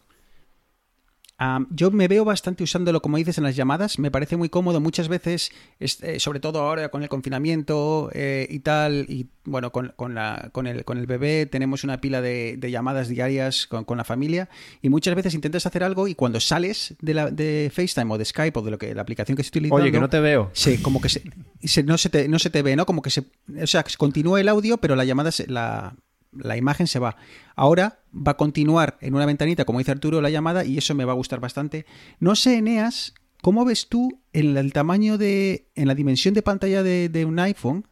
Yo 1.71 1.91
me 1.91 2.07
veo 2.07 2.23
bastante 2.23 2.63
usándolo, 2.63 3.01
como 3.01 3.17
dices, 3.17 3.37
en 3.37 3.43
las 3.43 3.55
llamadas. 3.57 3.99
Me 3.99 4.11
parece 4.11 4.37
muy 4.37 4.47
cómodo. 4.47 4.79
Muchas 4.79 5.09
veces, 5.09 5.51
es- 5.79 6.01
eh, 6.01 6.19
sobre 6.19 6.39
todo 6.39 6.59
ahora 6.61 6.87
con 6.89 7.03
el 7.03 7.09
confinamiento 7.09 8.09
eh, 8.13 8.47
y 8.49 8.59
tal, 8.59 9.05
y 9.09 9.27
bueno, 9.43 9.71
con, 9.73 9.91
con 9.97 10.15
la, 10.15 10.49
con, 10.53 10.67
el, 10.67 10.85
con 10.85 10.97
el 10.97 11.05
bebé 11.05 11.45
tenemos 11.45 11.83
una 11.83 11.99
pila 11.99 12.21
de, 12.21 12.55
de 12.57 12.71
llamadas 12.71 13.09
diarias 13.09 13.67
con, 13.67 13.83
con 13.83 13.97
la 13.97 14.05
familia. 14.05 14.47
Y 14.81 14.87
muchas 14.89 15.15
veces 15.15 15.33
intentas 15.33 15.65
hacer 15.65 15.83
algo 15.83 16.07
y 16.07 16.15
cuando 16.15 16.39
sales 16.39 16.95
de, 17.01 17.13
la, 17.13 17.29
de 17.29 17.69
FaceTime 17.75 18.13
o 18.13 18.17
de 18.17 18.23
Skype 18.25 18.57
o 18.57 18.61
de 18.61 18.71
lo 18.71 18.77
que 18.77 18.95
la 18.95 19.01
aplicación 19.01 19.35
que 19.35 19.41
estés 19.41 19.51
utilizando. 19.59 19.81
Oye, 19.83 19.91
que 19.91 19.99
no 19.99 20.09
te 20.09 20.19
veo. 20.21 20.49
Sí, 20.53 20.77
como 20.77 21.01
que 21.01 21.09
se, 21.09 21.23
se- 21.61 21.83
no, 21.83 21.97
se 21.97 22.09
te, 22.09 22.29
no 22.29 22.39
se 22.39 22.49
te 22.51 22.61
ve, 22.61 22.75
¿no? 22.77 22.85
Como 22.85 23.01
que 23.01 23.09
se. 23.09 23.25
O 23.61 23.67
sea, 23.67 23.83
continúa 23.97 24.39
el 24.39 24.47
audio, 24.47 24.77
pero 24.77 24.95
la 24.95 25.03
llamada, 25.03 25.31
se- 25.31 25.47
la, 25.47 25.93
la 26.37 26.57
imagen 26.57 26.87
se 26.87 26.99
va. 26.99 27.17
Ahora 27.55 27.99
va 28.13 28.33
a 28.33 28.37
continuar 28.37 28.97
en 29.01 29.15
una 29.15 29.25
ventanita, 29.25 29.65
como 29.65 29.79
dice 29.79 29.91
Arturo, 29.91 30.21
la 30.21 30.29
llamada, 30.29 30.65
y 30.65 30.77
eso 30.77 30.95
me 30.95 31.05
va 31.05 31.13
a 31.13 31.15
gustar 31.15 31.39
bastante. 31.39 31.85
No 32.19 32.35
sé, 32.35 32.57
Eneas, 32.57 33.13
¿cómo 33.41 33.65
ves 33.65 33.87
tú 33.89 34.21
en 34.33 34.57
el 34.57 34.73
tamaño 34.73 35.17
de. 35.17 35.67
en 35.75 35.87
la 35.87 35.95
dimensión 35.95 36.33
de 36.33 36.41
pantalla 36.41 36.83
de, 36.83 37.25
un 37.25 37.39
iPhone? 37.39 37.87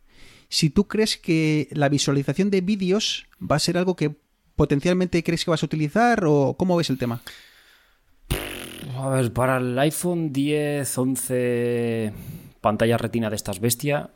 Si 0.50 0.70
tú 0.70 0.88
crees 0.88 1.18
que 1.18 1.70
la 1.72 1.90
visualización 1.90 2.50
de 2.50 2.62
vídeos 2.62 3.28
va 3.40 3.56
a 3.56 3.60
ser 3.60 3.78
algo 3.78 3.96
que 3.96 4.16
potencialmente 4.56 5.24
crees 5.24 5.46
que 5.46 5.52
vas 5.52 5.64
a 5.64 5.66
utilizar, 5.66 6.26
o 6.26 6.56
cómo 6.58 6.76
ves 6.76 6.90
el 6.90 6.98
tema? 6.98 7.22
A 8.98 9.10
ver, 9.10 9.32
para 9.32 9.58
el 9.58 9.80
iPhone 9.80 10.34
10, 10.34 10.98
11, 10.98 12.14
pantalla 12.60 12.98
retina 12.98 13.30
de 13.30 13.36
estas 13.38 13.60
bestias, 13.60 14.10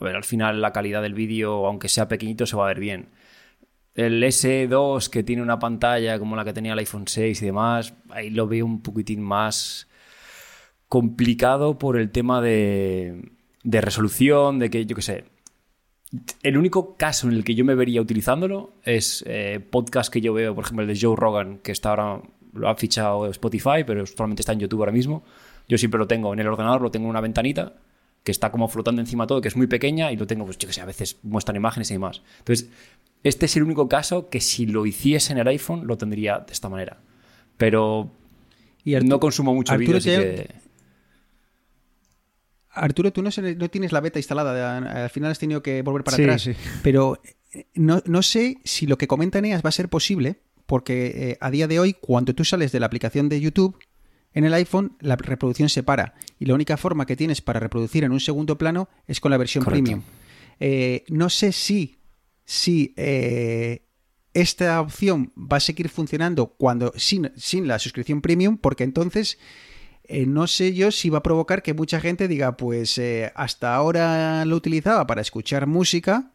a 0.00 0.04
ver, 0.04 0.16
al 0.16 0.24
final 0.24 0.60
la 0.60 0.72
calidad 0.72 1.02
del 1.02 1.14
vídeo, 1.14 1.66
aunque 1.66 1.88
sea 1.88 2.08
pequeñito, 2.08 2.46
se 2.46 2.56
va 2.56 2.64
a 2.64 2.68
ver 2.68 2.80
bien. 2.80 3.08
El 3.94 4.22
S2, 4.22 5.08
que 5.08 5.22
tiene 5.22 5.42
una 5.42 5.58
pantalla 5.58 6.18
como 6.18 6.34
la 6.36 6.44
que 6.44 6.52
tenía 6.52 6.72
el 6.72 6.78
iPhone 6.80 7.06
6 7.06 7.40
y 7.42 7.46
demás, 7.46 7.94
ahí 8.10 8.30
lo 8.30 8.48
veo 8.48 8.66
un 8.66 8.82
poquitín 8.82 9.22
más 9.22 9.88
complicado 10.88 11.78
por 11.78 11.96
el 11.96 12.10
tema 12.10 12.40
de, 12.40 13.32
de 13.62 13.80
resolución, 13.80 14.58
de 14.58 14.70
que, 14.70 14.86
yo 14.86 14.96
qué 14.96 15.02
sé, 15.02 15.24
el 16.42 16.56
único 16.56 16.96
caso 16.96 17.28
en 17.28 17.34
el 17.34 17.44
que 17.44 17.54
yo 17.54 17.64
me 17.64 17.74
vería 17.74 18.00
utilizándolo 18.00 18.74
es 18.82 19.24
eh, 19.26 19.60
podcast 19.70 20.12
que 20.12 20.20
yo 20.20 20.32
veo, 20.32 20.54
por 20.54 20.64
ejemplo, 20.64 20.84
el 20.84 20.88
de 20.88 21.00
Joe 21.00 21.16
Rogan, 21.16 21.58
que 21.58 21.72
está 21.72 21.90
ahora, 21.90 22.22
lo 22.52 22.68
ha 22.68 22.74
fichado 22.76 23.26
Spotify, 23.26 23.84
pero 23.86 24.06
solamente 24.06 24.42
está 24.42 24.52
en 24.52 24.60
YouTube 24.60 24.80
ahora 24.80 24.92
mismo. 24.92 25.24
Yo 25.68 25.78
siempre 25.78 25.98
lo 25.98 26.06
tengo 26.06 26.32
en 26.32 26.40
el 26.40 26.46
ordenador, 26.46 26.82
lo 26.82 26.90
tengo 26.90 27.06
en 27.06 27.10
una 27.10 27.20
ventanita 27.20 27.74
que 28.24 28.32
está 28.32 28.50
como 28.50 28.66
flotando 28.68 29.00
encima 29.00 29.26
todo, 29.26 29.40
que 29.40 29.48
es 29.48 29.56
muy 29.56 29.66
pequeña 29.68 30.10
y 30.10 30.16
lo 30.16 30.26
tengo, 30.26 30.44
pues 30.44 30.58
yo 30.58 30.66
que 30.66 30.74
sé, 30.74 30.80
a 30.80 30.86
veces 30.86 31.18
muestran 31.22 31.56
imágenes 31.56 31.90
y 31.90 31.94
demás. 31.94 32.22
Entonces, 32.38 32.68
este 33.22 33.46
es 33.46 33.56
el 33.56 33.62
único 33.62 33.88
caso 33.88 34.28
que 34.28 34.40
si 34.40 34.66
lo 34.66 34.84
hiciese 34.86 35.32
en 35.32 35.38
el 35.38 35.46
iPhone 35.48 35.86
lo 35.86 35.96
tendría 35.96 36.38
de 36.38 36.52
esta 36.52 36.68
manera. 36.68 36.98
Pero 37.56 38.10
Y 38.82 38.94
no 38.96 39.20
consumo 39.20 39.54
mucho 39.54 39.72
Arturo 39.72 39.98
vídeo, 39.98 39.98
así 39.98 40.08
te- 40.10 40.44
que... 40.46 40.64
Arturo, 42.70 43.12
tú 43.12 43.22
no, 43.22 43.30
se- 43.30 43.54
no 43.54 43.68
tienes 43.70 43.92
la 43.92 44.00
beta 44.00 44.18
instalada, 44.18 44.78
al 45.04 45.10
final 45.10 45.30
has 45.30 45.38
tenido 45.38 45.62
que 45.62 45.82
volver 45.82 46.02
para 46.02 46.16
Sí, 46.16 46.22
atrás. 46.24 46.42
sí. 46.42 46.52
Pero 46.82 47.20
eh, 47.52 47.66
no, 47.74 48.02
no 48.04 48.22
sé 48.22 48.58
si 48.64 48.86
lo 48.86 48.98
que 48.98 49.06
comenta 49.06 49.38
Eneas 49.38 49.62
va 49.64 49.68
a 49.68 49.72
ser 49.72 49.88
posible, 49.88 50.40
porque 50.66 51.30
eh, 51.30 51.38
a 51.40 51.50
día 51.50 51.68
de 51.68 51.78
hoy, 51.78 51.92
cuando 51.92 52.34
tú 52.34 52.44
sales 52.44 52.72
de 52.72 52.80
la 52.80 52.86
aplicación 52.86 53.28
de 53.28 53.40
YouTube, 53.40 53.78
En 54.34 54.44
el 54.44 54.52
iPhone 54.54 54.96
la 55.00 55.16
reproducción 55.16 55.68
se 55.68 55.82
para 55.82 56.14
y 56.38 56.46
la 56.46 56.54
única 56.54 56.76
forma 56.76 57.06
que 57.06 57.16
tienes 57.16 57.40
para 57.40 57.60
reproducir 57.60 58.04
en 58.04 58.12
un 58.12 58.20
segundo 58.20 58.58
plano 58.58 58.88
es 59.06 59.20
con 59.20 59.30
la 59.30 59.38
versión 59.38 59.64
Correcto. 59.64 59.84
premium. 59.84 60.02
Eh, 60.58 61.04
no 61.08 61.30
sé 61.30 61.52
si, 61.52 61.98
si 62.44 62.92
eh, 62.96 63.86
esta 64.34 64.80
opción 64.80 65.32
va 65.36 65.58
a 65.58 65.60
seguir 65.60 65.88
funcionando 65.88 66.48
cuando 66.48 66.92
sin, 66.96 67.30
sin 67.36 67.68
la 67.68 67.78
suscripción 67.78 68.20
premium, 68.20 68.58
porque 68.58 68.82
entonces 68.82 69.38
eh, 70.02 70.26
no 70.26 70.48
sé 70.48 70.74
yo 70.74 70.90
si 70.90 71.10
va 71.10 71.18
a 71.18 71.22
provocar 71.22 71.62
que 71.62 71.72
mucha 71.72 72.00
gente 72.00 72.26
diga, 72.26 72.56
pues 72.56 73.00
hasta 73.36 73.74
ahora 73.74 74.44
lo 74.44 74.56
utilizaba 74.56 75.06
para 75.06 75.20
escuchar 75.20 75.68
música 75.68 76.32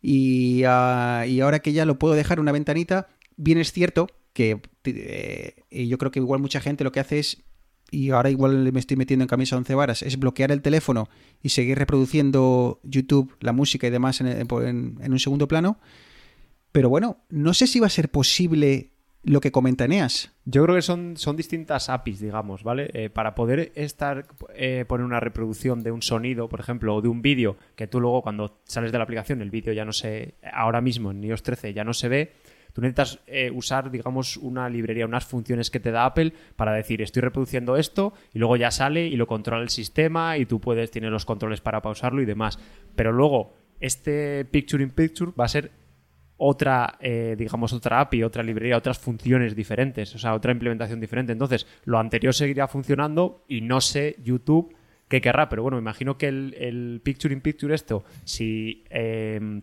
y, 0.00 0.62
ah, 0.66 1.24
y 1.28 1.40
ahora 1.40 1.58
que 1.58 1.74
ya 1.74 1.84
lo 1.84 1.98
puedo 1.98 2.14
dejar 2.14 2.38
en 2.38 2.42
una 2.42 2.52
ventanita, 2.52 3.08
bien 3.36 3.58
es 3.58 3.70
cierto 3.72 4.08
que 4.34 4.60
eh, 4.84 5.54
yo 5.88 5.96
creo 5.96 6.10
que 6.10 6.18
igual 6.18 6.40
mucha 6.40 6.60
gente 6.60 6.84
lo 6.84 6.92
que 6.92 7.00
hace 7.00 7.18
es, 7.20 7.42
y 7.90 8.10
ahora 8.10 8.28
igual 8.30 8.70
me 8.72 8.80
estoy 8.80 8.96
metiendo 8.98 9.22
en 9.24 9.28
camisa 9.28 9.56
11 9.56 9.74
varas, 9.74 10.02
es 10.02 10.18
bloquear 10.18 10.50
el 10.52 10.60
teléfono 10.60 11.08
y 11.42 11.48
seguir 11.50 11.78
reproduciendo 11.78 12.80
YouTube, 12.82 13.34
la 13.40 13.52
música 13.52 13.86
y 13.86 13.90
demás 13.90 14.20
en, 14.20 14.26
en- 14.26 14.98
en 15.00 15.12
un 15.12 15.18
segundo 15.18 15.48
plano. 15.48 15.78
Pero 16.72 16.88
bueno, 16.88 17.18
no 17.30 17.54
sé 17.54 17.66
si 17.66 17.78
va 17.80 17.86
a 17.86 17.90
ser 17.90 18.10
posible 18.10 18.90
lo 19.22 19.40
que 19.40 19.52
comenta 19.52 19.84
Eneas. 19.84 20.32
Yo 20.44 20.64
creo 20.64 20.74
que 20.74 20.82
son, 20.82 21.16
son 21.16 21.36
distintas 21.36 21.88
APIs, 21.88 22.20
digamos, 22.20 22.62
¿vale? 22.62 22.90
Eh, 22.92 23.10
para 23.10 23.34
poder 23.34 23.72
estar 23.74 24.26
eh, 24.54 24.84
poner 24.86 25.06
una 25.06 25.20
reproducción 25.20 25.82
de 25.82 25.92
un 25.92 26.02
sonido, 26.02 26.48
por 26.48 26.60
ejemplo, 26.60 26.94
o 26.96 27.00
de 27.00 27.08
un 27.08 27.22
vídeo, 27.22 27.56
que 27.76 27.86
tú 27.86 28.00
luego 28.00 28.20
cuando 28.22 28.60
sales 28.64 28.92
de 28.92 28.98
la 28.98 29.04
aplicación 29.04 29.40
el 29.40 29.50
vídeo 29.50 29.72
ya 29.72 29.84
no 29.86 29.92
se, 29.92 30.34
ahora 30.52 30.80
mismo 30.82 31.10
en 31.12 31.22
iOS 31.24 31.42
13 31.42 31.72
ya 31.72 31.84
no 31.84 31.94
se 31.94 32.08
ve, 32.08 32.32
tú 32.74 32.82
necesitas 32.82 33.20
eh, 33.26 33.50
usar, 33.50 33.90
digamos, 33.90 34.36
una 34.36 34.68
librería, 34.68 35.06
unas 35.06 35.24
funciones 35.24 35.70
que 35.70 35.80
te 35.80 35.90
da 35.90 36.04
Apple 36.04 36.34
para 36.56 36.72
decir 36.72 37.00
estoy 37.00 37.22
reproduciendo 37.22 37.76
esto 37.76 38.12
y 38.34 38.38
luego 38.38 38.56
ya 38.56 38.70
sale 38.70 39.06
y 39.06 39.16
lo 39.16 39.26
controla 39.26 39.62
el 39.62 39.70
sistema 39.70 40.36
y 40.36 40.44
tú 40.44 40.60
puedes, 40.60 40.90
tienes 40.90 41.10
los 41.10 41.24
controles 41.24 41.62
para 41.62 41.80
pausarlo 41.80 42.20
y 42.20 42.26
demás. 42.26 42.58
Pero 42.94 43.12
luego 43.12 43.54
este 43.80 44.44
Picture 44.44 44.82
in 44.82 44.90
Picture 44.90 45.32
va 45.38 45.46
a 45.46 45.48
ser 45.48 45.70
otra, 46.36 46.98
eh, 47.00 47.36
digamos, 47.38 47.72
otra 47.72 48.00
API, 48.00 48.24
otra 48.24 48.42
librería, 48.42 48.76
otras 48.76 48.98
funciones 48.98 49.54
diferentes, 49.54 50.14
o 50.14 50.18
sea, 50.18 50.34
otra 50.34 50.52
implementación 50.52 51.00
diferente. 51.00 51.32
Entonces, 51.32 51.66
lo 51.84 51.98
anterior 51.98 52.34
seguirá 52.34 52.66
funcionando 52.66 53.44
y 53.48 53.60
no 53.60 53.80
sé 53.80 54.16
YouTube 54.22 54.74
qué 55.08 55.20
querrá, 55.20 55.48
pero 55.48 55.62
bueno, 55.62 55.76
me 55.76 55.82
imagino 55.82 56.18
que 56.18 56.28
el, 56.28 57.00
Picture 57.04 57.32
in 57.32 57.40
Picture 57.40 57.74
esto, 57.74 58.04
si, 58.24 58.84
eh, 58.90 59.62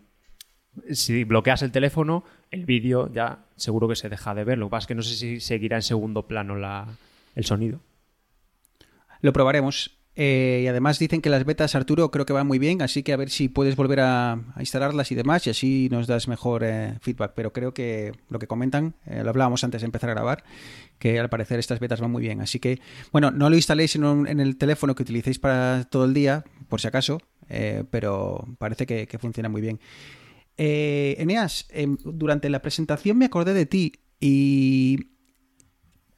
si 0.91 1.24
bloqueas 1.24 1.62
el 1.62 1.71
teléfono, 1.71 2.24
el 2.51 2.65
vídeo 2.65 3.11
ya 3.11 3.45
seguro 3.55 3.87
que 3.87 3.95
se 3.95 4.09
deja 4.09 4.35
de 4.35 4.43
ver. 4.43 4.57
Lo 4.57 4.67
que 4.67 4.71
pasa 4.71 4.83
es 4.83 4.87
que 4.87 4.95
no 4.95 5.01
sé 5.01 5.15
si 5.15 5.39
seguirá 5.39 5.77
en 5.77 5.81
segundo 5.83 6.27
plano 6.27 6.55
la, 6.55 6.87
el 7.35 7.45
sonido. 7.45 7.79
Lo 9.21 9.33
probaremos. 9.33 9.97
Eh, 10.13 10.63
y 10.65 10.67
además 10.67 10.99
dicen 10.99 11.21
que 11.21 11.29
las 11.29 11.45
betas, 11.45 11.73
Arturo, 11.73 12.11
creo 12.11 12.25
que 12.25 12.33
van 12.33 12.45
muy 12.45 12.59
bien, 12.59 12.81
así 12.81 13.01
que 13.01 13.13
a 13.13 13.17
ver 13.17 13.29
si 13.29 13.47
puedes 13.47 13.77
volver 13.77 14.01
a, 14.01 14.37
instalarlas 14.59 15.09
y 15.13 15.15
demás, 15.15 15.47
y 15.47 15.51
así 15.51 15.87
nos 15.89 16.05
das 16.05 16.27
mejor 16.27 16.65
eh, 16.65 16.95
feedback. 16.99 17.31
Pero 17.33 17.53
creo 17.53 17.73
que 17.73 18.11
lo 18.29 18.37
que 18.37 18.45
comentan, 18.45 18.93
eh, 19.05 19.23
lo 19.23 19.29
hablábamos 19.29 19.63
antes 19.63 19.81
de 19.81 19.85
empezar 19.85 20.09
a 20.09 20.13
grabar, 20.13 20.43
que 20.99 21.17
al 21.17 21.29
parecer 21.29 21.59
estas 21.59 21.79
betas 21.79 22.01
van 22.01 22.11
muy 22.11 22.21
bien. 22.21 22.41
Así 22.41 22.59
que, 22.59 22.81
bueno, 23.13 23.31
no 23.31 23.49
lo 23.49 23.55
instaléis 23.55 23.95
en, 23.95 24.03
un- 24.03 24.27
en 24.27 24.41
el 24.41 24.57
teléfono 24.57 24.95
que 24.95 25.03
utilicéis 25.03 25.39
para 25.39 25.85
todo 25.85 26.03
el 26.03 26.13
día, 26.13 26.43
por 26.67 26.81
si 26.81 26.87
acaso, 26.89 27.21
eh, 27.47 27.85
pero 27.89 28.45
parece 28.59 28.85
que, 28.85 29.07
que 29.07 29.17
funciona 29.17 29.47
muy 29.47 29.61
bien. 29.61 29.79
Eh, 30.63 31.15
Eneas, 31.17 31.65
em, 31.71 31.97
durante 32.04 32.47
la 32.50 32.62
presentación 32.62 33.17
me 33.17 33.26
acordé 33.26 33.54
de 33.56 33.65
ti 33.65 33.93
y 34.19 35.08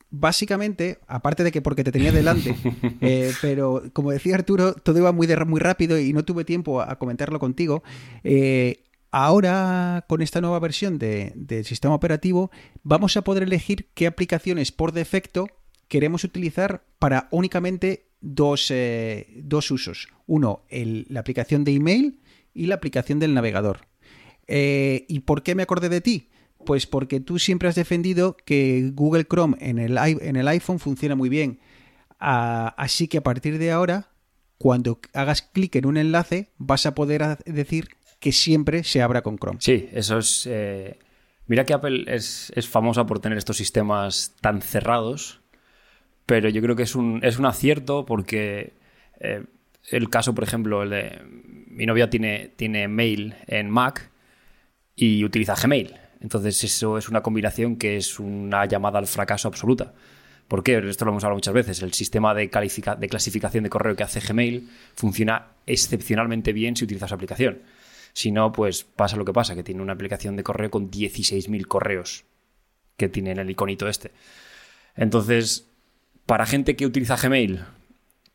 básicamente, 0.09 0.99
aparte 1.07 1.43
de 1.43 1.51
que 1.51 1.61
porque 1.61 1.83
te 1.83 1.91
tenía 1.91 2.11
delante, 2.11 2.53
eh, 3.01 3.33
pero 3.41 3.83
como 3.93 4.11
decía 4.11 4.35
Arturo, 4.35 4.73
todo 4.73 4.97
iba 4.99 5.11
muy, 5.11 5.27
de- 5.27 5.45
muy 5.45 5.59
rápido 5.59 5.97
y 5.99 6.13
no 6.13 6.23
tuve 6.25 6.45
tiempo 6.45 6.81
a, 6.81 6.91
a 6.91 6.99
comentarlo 6.99 7.39
contigo. 7.39 7.83
eh, 8.23 8.83
ahora, 9.11 10.05
con 10.09 10.21
esta 10.21 10.41
nueva 10.41 10.59
versión 10.59 10.97
de- 10.99 11.31
del 11.35 11.65
sistema 11.65 11.95
operativo, 11.95 12.51
vamos 12.83 13.15
a 13.17 13.23
poder 13.23 13.43
elegir 13.43 13.89
qué 13.93 14.07
aplicaciones 14.07 14.71
por 14.71 14.91
defecto 14.91 15.47
queremos 15.87 16.23
utilizar 16.23 16.83
para 16.99 17.27
únicamente 17.31 18.07
dos, 18.21 18.67
eh, 18.71 19.27
dos 19.43 19.69
usos. 19.71 20.07
Uno, 20.25 20.63
el- 20.69 21.05
la 21.09 21.19
aplicación 21.21 21.63
de 21.63 21.73
email 21.73 22.19
y 22.53 22.65
la 22.67 22.75
aplicación 22.75 23.19
del 23.19 23.33
navegador. 23.33 23.81
Eh, 24.47 25.05
¿Y 25.07 25.21
por 25.21 25.43
qué 25.43 25.55
me 25.55 25.63
acordé 25.63 25.89
de 25.89 26.01
ti? 26.01 26.29
Pues 26.65 26.87
porque 26.87 27.19
tú 27.19 27.39
siempre 27.39 27.67
has 27.67 27.75
defendido 27.75 28.37
que 28.45 28.91
Google 28.93 29.25
Chrome 29.25 29.57
en 29.59 29.79
el, 29.79 30.47
iPhone 30.47 30.79
funciona 30.79 31.15
muy 31.15 31.29
bien. 31.29 31.59
Ah, 32.19 32.73
así 32.77 33.07
que 33.07 33.17
a 33.17 33.23
partir 33.23 33.57
de 33.57 33.71
ahora, 33.71 34.09
cuando 34.57 34.99
hagas 35.13 35.41
clic 35.41 35.75
en 35.75 35.85
un 35.85 35.97
enlace, 35.97 36.51
vas 36.57 36.85
a 36.85 36.95
poder 36.95 37.37
decir 37.45 37.89
que 38.19 38.31
siempre 38.31 38.83
se 38.83 39.01
abra 39.01 39.21
con 39.21 39.37
Chrome. 39.37 39.59
Sí, 39.59 39.89
eso 39.91 40.19
es. 40.19 40.47
eh, 40.47 40.97
Mira 41.45 41.65
que 41.65 41.73
Apple 41.73 42.05
es, 42.07 42.53
famosa 42.69 43.05
por 43.05 43.19
tener 43.19 43.37
estos 43.37 43.57
sistemas 43.57 44.33
tan 44.39 44.61
cerrados, 44.61 45.41
pero 46.25 46.47
yo 46.47 46.61
creo 46.61 46.77
que 46.77 46.83
es 46.83 46.95
un, 46.95 47.21
acierto 47.45 48.05
porque 48.05 48.71
eh, 49.19 49.43
el 49.91 50.09
caso, 50.09 50.33
por 50.33 50.45
ejemplo, 50.45 50.83
el 50.83 50.89
de 50.91 51.21
mi 51.67 51.85
novia 51.85 52.09
tiene 52.09 52.87
mail 52.87 53.35
en 53.47 53.69
Mac 53.69 54.09
y 54.95 55.23
utiliza 55.23 55.55
Gmail. 55.55 55.95
Entonces 56.21 56.63
eso 56.63 56.97
es 56.97 57.09
una 57.09 57.21
combinación 57.21 57.75
que 57.75 57.97
es 57.97 58.19
una 58.19 58.65
llamada 58.65 58.99
al 58.99 59.07
fracaso 59.07 59.47
absoluta. 59.47 59.93
¿Por 60.47 60.63
qué? 60.63 60.77
Esto 60.77 61.05
lo 61.05 61.11
hemos 61.11 61.23
hablado 61.23 61.37
muchas 61.37 61.53
veces. 61.53 61.81
El 61.81 61.93
sistema 61.93 62.33
de, 62.33 62.47
de 62.47 63.09
clasificación 63.09 63.63
de 63.63 63.69
correo 63.69 63.95
que 63.95 64.03
hace 64.03 64.19
Gmail 64.19 64.69
funciona 64.95 65.47
excepcionalmente 65.65 66.53
bien 66.53 66.75
si 66.75 66.85
utilizas 66.85 67.11
aplicación. 67.11 67.61
Si 68.13 68.31
no, 68.31 68.51
pues 68.51 68.83
pasa 68.83 69.17
lo 69.17 69.25
que 69.25 69.33
pasa, 69.33 69.55
que 69.55 69.63
tiene 69.63 69.81
una 69.81 69.93
aplicación 69.93 70.35
de 70.35 70.43
correo 70.43 70.69
con 70.69 70.91
16.000 70.91 71.65
correos 71.67 72.25
que 72.95 73.09
tiene 73.09 73.31
en 73.31 73.39
el 73.39 73.49
iconito 73.49 73.87
este. 73.87 74.11
Entonces, 74.95 75.67
para 76.25 76.45
gente 76.45 76.75
que 76.75 76.85
utiliza 76.85 77.17
Gmail, 77.17 77.61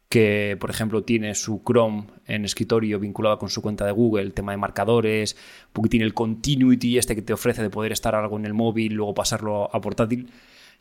que 0.09 0.57
por 0.59 0.71
ejemplo 0.71 1.03
tiene 1.05 1.35
su 1.35 1.63
Chrome 1.67 2.07
en 2.27 2.45
escritorio 2.45 2.99
vinculado 2.99 3.39
con 3.39 3.51
su 3.51 3.61
cuenta 3.63 3.85
de 3.85 3.93
Google, 3.93 4.23
el 4.23 4.35
tema 4.35 4.53
de 4.53 4.59
marcadores, 4.59 5.37
porque 5.73 5.91
tiene 5.91 6.07
el 6.07 6.15
continuity 6.15 6.99
este 6.99 7.15
que 7.15 7.23
te 7.23 7.33
ofrece 7.33 7.63
de 7.63 7.71
poder 7.71 7.93
estar 7.93 8.15
algo 8.15 8.39
en 8.39 8.47
el 8.47 8.55
móvil, 8.55 8.95
luego 8.95 9.15
pasarlo 9.15 9.69
a 9.75 9.81
portátil, 9.81 10.31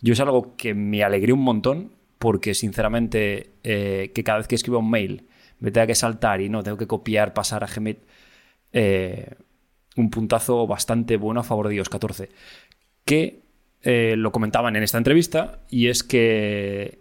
yo 0.02 0.13
es 0.13 0.20
algo 0.20 0.56
que 0.56 0.74
me 0.74 1.04
alegré 1.04 1.34
un 1.34 1.42
montón 1.42 1.92
porque 2.20 2.54
sinceramente 2.54 3.52
eh, 3.63 4.12
que 4.13 4.24
cada 4.24 4.40
vez 4.40 4.48
que 4.48 4.56
escribo 4.56 4.80
un 4.80 4.90
mail 4.90 5.28
me 5.60 5.72
tenga 5.72 5.88
que 5.88 5.96
saltar 5.96 6.42
y 6.42 6.50
no, 6.50 6.63
tengo 6.63 6.78
que 6.78 6.88
copiar, 6.88 7.34
pasar 7.34 7.63
a 7.63 7.68
Gmail, 7.68 7.98
eh, 8.74 9.36
un 9.96 10.10
puntazo 10.10 10.68
bastante 10.68 11.18
bueno 11.18 11.40
a 11.40 11.44
favor 11.44 11.68
de 11.68 11.76
iOS 11.76 11.90
14. 11.90 12.30
Que 13.06 13.42
eh, 13.82 14.16
lo 14.18 14.32
comentaban 14.32 14.76
en 14.76 14.84
esta 14.84 14.98
entrevista 14.98 15.62
y 15.70 15.88
es 15.88 16.04
que 16.04 17.00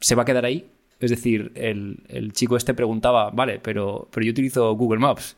se 0.00 0.14
va 0.14 0.22
a 0.22 0.24
quedar 0.24 0.44
ahí. 0.44 0.70
Es 1.00 1.10
decir, 1.10 1.52
el, 1.54 2.04
el 2.08 2.32
chico 2.32 2.56
este 2.56 2.74
preguntaba, 2.74 3.30
vale, 3.30 3.58
pero, 3.58 4.08
pero 4.12 4.24
yo 4.24 4.30
utilizo 4.32 4.72
Google 4.74 5.00
Maps. 5.00 5.36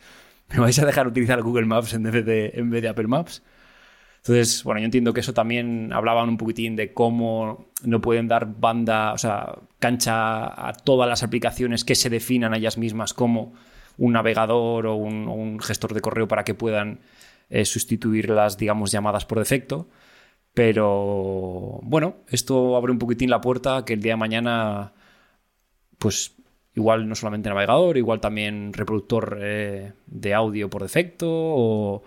¿Me 0.52 0.58
vais 0.60 0.78
a 0.78 0.86
dejar 0.86 1.06
utilizar 1.06 1.40
Google 1.42 1.66
Maps 1.66 1.94
en 1.94 2.02
vez 2.02 2.24
de, 2.24 2.52
en 2.54 2.70
vez 2.70 2.82
de 2.82 2.88
Apple 2.88 3.06
Maps? 3.06 3.42
Entonces, 4.18 4.62
bueno, 4.62 4.80
yo 4.80 4.84
entiendo 4.84 5.12
que 5.12 5.20
eso 5.20 5.34
también 5.34 5.92
hablaban 5.92 6.28
un 6.28 6.36
poquitín 6.36 6.76
de 6.76 6.92
cómo 6.92 7.66
no 7.82 8.00
pueden 8.00 8.28
dar 8.28 8.46
banda, 8.60 9.12
o 9.12 9.18
sea, 9.18 9.58
cancha 9.80 10.68
a 10.68 10.72
todas 10.74 11.08
las 11.08 11.24
aplicaciones 11.24 11.84
que 11.84 11.96
se 11.96 12.08
definan 12.08 12.54
a 12.54 12.58
ellas 12.58 12.78
mismas 12.78 13.14
como 13.14 13.52
un 13.98 14.12
navegador 14.12 14.86
o 14.86 14.94
un, 14.94 15.58
gestor 15.60 15.92
de 15.92 16.00
correo 16.00 16.28
para 16.28 16.44
que 16.44 16.54
puedan 16.54 17.00
eh, 17.50 17.64
sustituir 17.64 18.30
las, 18.30 18.56
digamos, 18.58 18.92
llamadas 18.92 19.24
por 19.24 19.40
defecto. 19.40 19.88
Pero 20.54 21.80
bueno, 21.82 22.16
esto 22.28 22.76
abre 22.76 22.92
un 22.92 22.98
poquitín 22.98 23.30
la 23.30 23.40
puerta 23.40 23.84
que 23.84 23.94
el 23.94 24.02
día 24.02 24.12
de 24.12 24.18
mañana, 24.18 24.92
pues 26.02 26.34
igual 26.74 27.08
no 27.08 27.14
solamente 27.14 27.48
navegador, 27.48 27.96
igual 27.96 28.20
también 28.20 28.72
reproductor 28.72 29.38
eh, 29.40 29.92
de 30.06 30.34
audio 30.34 30.68
por 30.68 30.82
defecto 30.82 31.28
o 31.30 32.02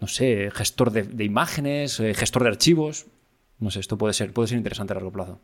no 0.00 0.06
sé, 0.06 0.50
gestor 0.52 0.90
de, 0.90 1.24
imágenes, 1.24 1.98
eh, 1.98 2.12
gestor 2.12 2.42
de 2.42 2.50
archivos. 2.50 3.06
No 3.58 3.70
sé, 3.70 3.80
esto 3.80 3.96
puede 3.96 4.12
ser, 4.12 4.34
puede 4.34 4.48
ser 4.48 4.58
interesante 4.58 4.92
a 4.92 4.96
largo 4.96 5.10
plazo. 5.10 5.40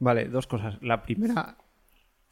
Vale, 0.00 0.28
dos 0.28 0.48
cosas. 0.48 0.78
La 0.82 1.02
primera, 1.02 1.58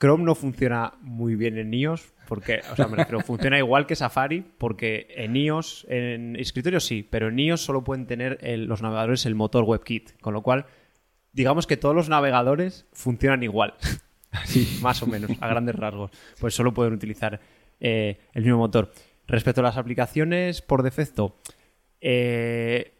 Chrome 0.00 0.24
no 0.24 0.34
funciona 0.34 0.94
muy 1.00 1.36
bien 1.36 1.56
en 1.56 1.72
iOS 1.72 2.12
porque, 2.26 2.62
o 2.72 2.74
sea, 2.74 2.88
me 2.88 3.04
funciona 3.22 3.58
igual 3.58 3.86
que 3.86 3.94
Safari 3.94 4.44
porque 4.58 5.06
en 5.10 5.36
iOS, 5.36 5.86
en 5.88 6.34
escritorio 6.34 6.80
sí, 6.80 7.06
pero 7.08 7.28
en 7.28 7.38
iOS 7.38 7.60
solo 7.60 7.84
pueden 7.84 8.06
tener 8.06 8.40
los 8.58 8.82
navegadores 8.82 9.24
el 9.24 9.36
motor 9.36 9.62
WebKit, 9.62 10.20
con 10.20 10.34
lo 10.34 10.42
cual, 10.42 10.66
digamos 11.32 11.68
que 11.68 11.76
todos 11.76 11.94
los 11.94 12.08
navegadores 12.08 12.88
funcionan 12.92 13.44
igual, 13.44 13.74
así, 14.32 14.78
más 14.82 15.02
o 15.02 15.06
menos, 15.06 15.30
a 15.40 15.48
grandes 15.48 15.74
rasgos, 15.76 16.10
pues 16.40 16.54
solo 16.54 16.72
pueden 16.74 16.92
utilizar 16.94 17.40
eh, 17.80 18.18
el 18.34 18.42
mismo 18.42 18.58
motor. 18.58 18.92
Respecto 19.26 19.60
a 19.60 19.64
las 19.64 19.76
aplicaciones 19.76 20.62
por 20.62 20.82
defecto, 20.82 21.36
eh, 22.00 22.92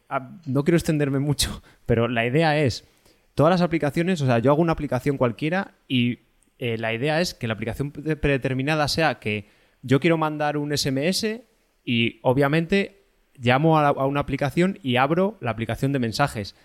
no 0.46 0.64
quiero 0.64 0.76
extenderme 0.76 1.18
mucho, 1.18 1.62
pero 1.86 2.08
la 2.08 2.26
idea 2.26 2.58
es 2.58 2.86
todas 3.34 3.50
las 3.50 3.60
aplicaciones, 3.60 4.20
o 4.22 4.26
sea, 4.26 4.38
yo 4.38 4.50
hago 4.50 4.62
una 4.62 4.72
aplicación 4.72 5.16
cualquiera 5.18 5.74
y 5.88 6.20
eh, 6.58 6.78
la 6.78 6.94
idea 6.94 7.20
es 7.20 7.34
que 7.34 7.46
la 7.46 7.54
aplicación 7.54 7.90
pre- 7.92 8.16
predeterminada 8.16 8.88
sea 8.88 9.18
que 9.18 9.48
yo 9.82 10.00
quiero 10.00 10.16
mandar 10.16 10.56
un 10.56 10.76
SMS 10.76 11.40
y 11.84 12.18
obviamente 12.22 13.04
llamo 13.36 13.78
a, 13.78 13.82
la- 13.82 13.88
a 13.90 14.06
una 14.06 14.20
aplicación 14.20 14.78
y 14.82 14.96
abro 14.96 15.36
la 15.40 15.50
aplicación 15.50 15.92
de 15.92 15.98
mensajes. 15.98 16.56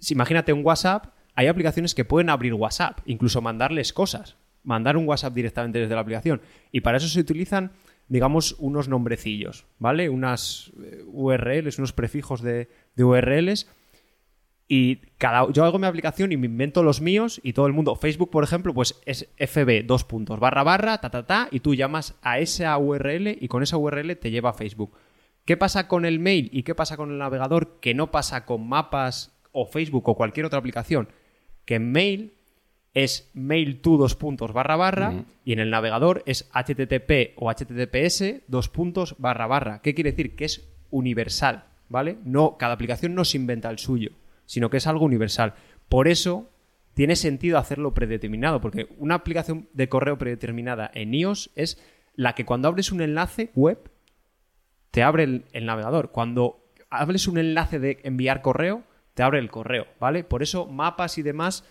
Si 0.00 0.14
imagínate 0.14 0.52
un 0.52 0.64
WhatsApp, 0.64 1.13
hay 1.34 1.46
aplicaciones 1.48 1.94
que 1.94 2.04
pueden 2.04 2.30
abrir 2.30 2.54
WhatsApp, 2.54 3.00
incluso 3.06 3.40
mandarles 3.40 3.92
cosas, 3.92 4.36
mandar 4.62 4.96
un 4.96 5.06
WhatsApp 5.06 5.34
directamente 5.34 5.78
desde 5.78 5.94
la 5.94 6.00
aplicación. 6.00 6.40
Y 6.72 6.80
para 6.80 6.98
eso 6.98 7.08
se 7.08 7.20
utilizan, 7.20 7.72
digamos, 8.08 8.56
unos 8.58 8.88
nombrecillos, 8.88 9.66
¿vale? 9.78 10.08
Unas 10.08 10.72
eh, 10.82 11.02
URLs, 11.06 11.78
unos 11.78 11.92
prefijos 11.92 12.42
de, 12.42 12.68
URLs. 12.96 13.68
Y 14.66 14.96
cada, 15.18 15.50
yo 15.52 15.64
hago 15.64 15.78
mi 15.78 15.86
aplicación 15.86 16.32
y 16.32 16.38
me 16.38 16.46
invento 16.46 16.82
los 16.82 17.02
míos 17.02 17.38
y 17.44 17.52
todo 17.52 17.66
el 17.66 17.74
mundo. 17.74 17.96
Facebook, 17.96 18.30
por 18.30 18.44
ejemplo, 18.44 18.72
pues 18.72 18.98
es 19.04 19.28
fb 19.36 19.84
dos 19.84 20.04
puntos 20.04 20.40
barra 20.40 20.62
barra 20.62 20.96
ta 21.02 21.10
ta 21.10 21.26
ta 21.26 21.48
y 21.50 21.60
tú 21.60 21.74
llamas 21.74 22.14
a 22.22 22.38
esa 22.38 22.76
URL 22.78 23.36
y 23.38 23.48
con 23.48 23.62
esa 23.62 23.76
URL 23.76 24.16
te 24.16 24.30
lleva 24.30 24.50
a 24.50 24.54
Facebook. 24.54 24.96
¿Qué 25.44 25.58
pasa 25.58 25.86
con 25.86 26.06
el 26.06 26.18
mail 26.18 26.48
y 26.50 26.62
qué 26.62 26.74
pasa 26.74 26.96
con 26.96 27.10
el 27.10 27.18
navegador 27.18 27.78
que 27.80 27.92
no 27.92 28.10
pasa 28.10 28.46
con 28.46 28.66
mapas 28.66 29.36
o 29.52 29.66
Facebook 29.66 30.08
o 30.08 30.16
cualquier 30.16 30.46
otra 30.46 30.58
aplicación? 30.58 31.08
Que 31.64 31.76
en 31.76 31.92
mail 31.92 32.32
es 32.94 33.30
mail 33.34 33.80
to 33.80 33.96
dos 33.96 34.14
puntos 34.14 34.52
barra 34.52 34.76
barra 34.76 35.24
y 35.44 35.52
en 35.52 35.58
el 35.58 35.70
navegador 35.70 36.22
es 36.26 36.48
http 36.52 37.34
o 37.36 37.50
https 37.50 38.42
dos 38.46 38.68
puntos 38.68 39.16
barra 39.18 39.46
barra. 39.46 39.80
¿Qué 39.82 39.94
quiere 39.94 40.12
decir? 40.12 40.36
Que 40.36 40.44
es 40.44 40.68
universal, 40.90 41.64
¿vale? 41.88 42.18
No, 42.24 42.56
cada 42.56 42.74
aplicación 42.74 43.14
no 43.14 43.24
se 43.24 43.36
inventa 43.36 43.68
el 43.68 43.78
suyo, 43.78 44.12
sino 44.46 44.70
que 44.70 44.76
es 44.76 44.86
algo 44.86 45.04
universal. 45.04 45.54
Por 45.88 46.06
eso 46.06 46.50
tiene 46.94 47.16
sentido 47.16 47.58
hacerlo 47.58 47.92
predeterminado, 47.94 48.60
porque 48.60 48.86
una 48.98 49.16
aplicación 49.16 49.68
de 49.72 49.88
correo 49.88 50.16
predeterminada 50.16 50.88
en 50.94 51.12
iOS 51.12 51.50
es 51.56 51.82
la 52.14 52.36
que 52.36 52.44
cuando 52.44 52.68
abres 52.68 52.92
un 52.92 53.00
enlace 53.00 53.50
web 53.56 53.90
te 54.92 55.02
abre 55.02 55.24
el, 55.24 55.44
el 55.52 55.66
navegador. 55.66 56.12
Cuando 56.12 56.64
hables 56.90 57.26
un 57.26 57.38
enlace 57.38 57.80
de 57.80 57.98
enviar 58.04 58.40
correo, 58.40 58.84
te 59.14 59.22
abre 59.22 59.38
el 59.38 59.50
correo, 59.50 59.86
¿vale? 60.00 60.24
Por 60.24 60.42
eso 60.42 60.66
mapas 60.66 61.18
y 61.18 61.22
demás 61.22 61.64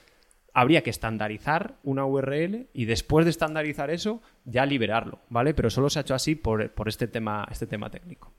habría 0.53 0.83
que 0.83 0.89
estandarizar 0.89 1.75
una 1.83 2.05
URL 2.05 2.67
y 2.73 2.85
después 2.85 3.25
de 3.25 3.31
estandarizar 3.31 3.89
eso 3.89 4.21
ya 4.45 4.65
liberarlo, 4.65 5.19
¿vale? 5.29 5.53
Pero 5.53 5.69
solo 5.69 5.89
se 5.89 5.99
ha 5.99 6.03
hecho 6.03 6.15
así 6.15 6.35
por, 6.35 6.71
por 6.71 6.87
este, 6.87 7.07
tema, 7.07 7.47
este 7.51 7.67
tema 7.67 7.89
técnico. 7.89 8.31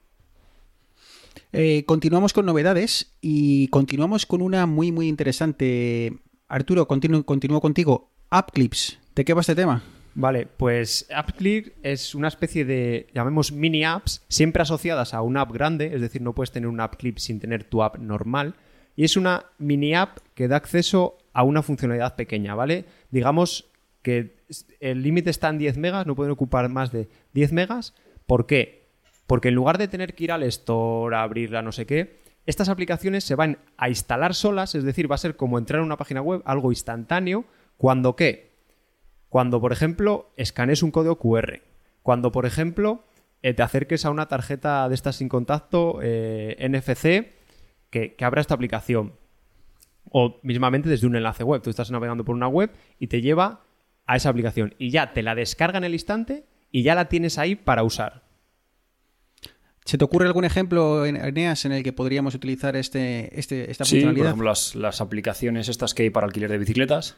Eh, 1.53 1.85
continuamos 1.87 2.33
con 2.33 2.47
novedades 2.47 3.15
y 3.21 3.69
continuamos 3.69 4.27
con 4.27 4.43
una 4.43 4.67
muy, 4.67 4.93
muy 4.93 5.09
interesante. 5.09 6.13
Arturo, 6.49 6.87
continúo, 6.87 7.25
continúo 7.25 7.61
contigo. 7.61 8.11
AppClips. 8.31 8.99
¿De 9.15 9.25
qué 9.25 9.35
va 9.35 9.41
este 9.41 9.55
tema? 9.55 9.83
Vale, 10.17 10.47
pues 10.47 11.07
AppClick 11.13 11.73
es 11.83 12.15
una 12.15 12.29
especie 12.29 12.65
de, 12.65 13.09
llamemos 13.15 13.51
mini 13.51 13.85
apps, 13.85 14.25
siempre 14.29 14.63
asociadas 14.63 15.13
a 15.13 15.23
una 15.23 15.41
app 15.41 15.53
grande, 15.53 15.93
es 15.95 16.01
decir, 16.01 16.23
no 16.23 16.35
puedes 16.35 16.53
tener 16.53 16.69
una 16.69 16.85
app 16.85 16.97
clip 16.97 17.19
sin 17.19 17.41
tener 17.41 17.65
tu 17.65 17.83
app 17.83 17.99
normal. 17.99 18.55
Y 18.97 19.05
es 19.05 19.17
una 19.17 19.47
mini 19.59 19.95
app 19.95 20.19
que 20.35 20.49
da 20.49 20.57
acceso 20.57 21.19
a 21.33 21.43
una 21.43 21.63
funcionalidad 21.63 22.15
pequeña, 22.15 22.55
¿vale? 22.55 22.85
Digamos 23.11 23.71
que 24.03 24.37
el 24.81 25.03
límite 25.03 25.31
está 25.31 25.49
en 25.49 25.59
10 25.59 25.79
megas, 25.79 26.07
no 26.07 26.15
pueden 26.15 26.33
ocupar 26.33 26.69
más 26.69 26.93
de 26.93 27.09
10 27.33 27.53
megas. 27.53 27.95
¿Por 28.27 28.47
qué? 28.47 28.85
Porque 29.27 29.49
en 29.49 29.55
lugar 29.55 29.79
de 29.79 29.89
tener 29.89 30.15
que 30.15 30.25
ir 30.25 30.33
al 30.33 30.43
store, 30.45 31.17
a 31.17 31.23
abrirla, 31.23 31.63
no 31.63 31.73
sé 31.73 31.87
qué, 31.87 32.19
estas 32.47 32.69
aplicaciones 32.69 33.25
se 33.25 33.35
van 33.35 33.59
a 33.79 33.89
instalar 33.89 34.35
solas, 34.35 34.75
es 34.75 34.85
decir, 34.85 35.11
va 35.11 35.15
a 35.15 35.19
ser 35.19 35.37
como 35.37 35.59
entrar 35.59 35.81
a 35.81 35.85
una 35.85 35.97
página 35.97 36.21
web, 36.21 36.43
algo 36.45 36.71
instantáneo, 36.71 37.47
cuando 37.79 38.17
qué? 38.17 38.53
Cuando, 39.31 39.61
por 39.61 39.73
ejemplo, 39.73 40.31
escanees 40.37 40.83
un 40.83 40.91
código 40.91 41.19
QR. 41.19 41.63
Cuando, 42.03 42.31
por 42.31 42.47
ejemplo, 42.47 43.05
eh, 43.43 43.55
te 43.55 43.63
acerques 43.63 44.05
a 44.05 44.11
una 44.11 44.29
tarjeta 44.29 44.89
de 44.89 44.95
estas 44.95 45.17
sin 45.17 45.29
contacto 45.29 45.99
eh, 46.03 46.57
NFC 46.69 47.33
que, 47.95 48.15
que 48.17 48.25
abra 48.25 48.41
esta 48.41 48.55
aplicación. 48.55 49.15
O 50.11 50.41
mismamente 50.43 50.89
desde 50.89 51.07
un 51.07 51.15
enlace 51.17 51.45
web. 51.45 51.63
Tú 51.63 51.71
estás 51.71 51.91
navegando 51.93 52.25
por 52.25 52.35
una 52.35 52.49
web 52.49 52.71
y 52.99 53.07
te 53.07 53.21
lleva 53.23 53.65
a 54.07 54.17
esa 54.17 54.29
aplicación. 54.31 54.75
Y 54.79 54.91
ya 54.91 55.13
te 55.13 55.23
la 55.23 55.35
descarga 55.35 55.79
en 55.79 55.85
el 55.85 55.93
instante 55.95 56.45
y 56.71 56.83
ya 56.83 56.95
la 56.95 57.09
tienes 57.09 57.39
ahí 57.39 57.55
para 57.55 57.85
usar. 57.85 58.25
¿Se 59.85 59.99
te 59.99 60.05
ocurre 60.05 60.27
algún 60.27 60.45
ejemplo, 60.45 61.05
en- 61.07 61.17
Eneas, 61.17 61.65
en 61.67 61.73
el 61.73 61.83
que 61.83 61.93
podríamos 61.93 62.35
utilizar 62.35 62.75
este, 62.75 63.39
este, 63.39 63.71
esta 63.71 63.85
Sí, 63.85 63.97
por 63.97 64.01
funcionalidad? 64.01 64.27
ejemplo, 64.29 64.49
las, 64.49 64.75
las 64.75 65.01
aplicaciones 65.01 65.69
estas 65.69 65.95
que 65.95 66.05
hay 66.05 66.11
para 66.11 66.27
alquiler 66.27 66.51
de 66.51 66.59
bicicletas. 66.59 67.17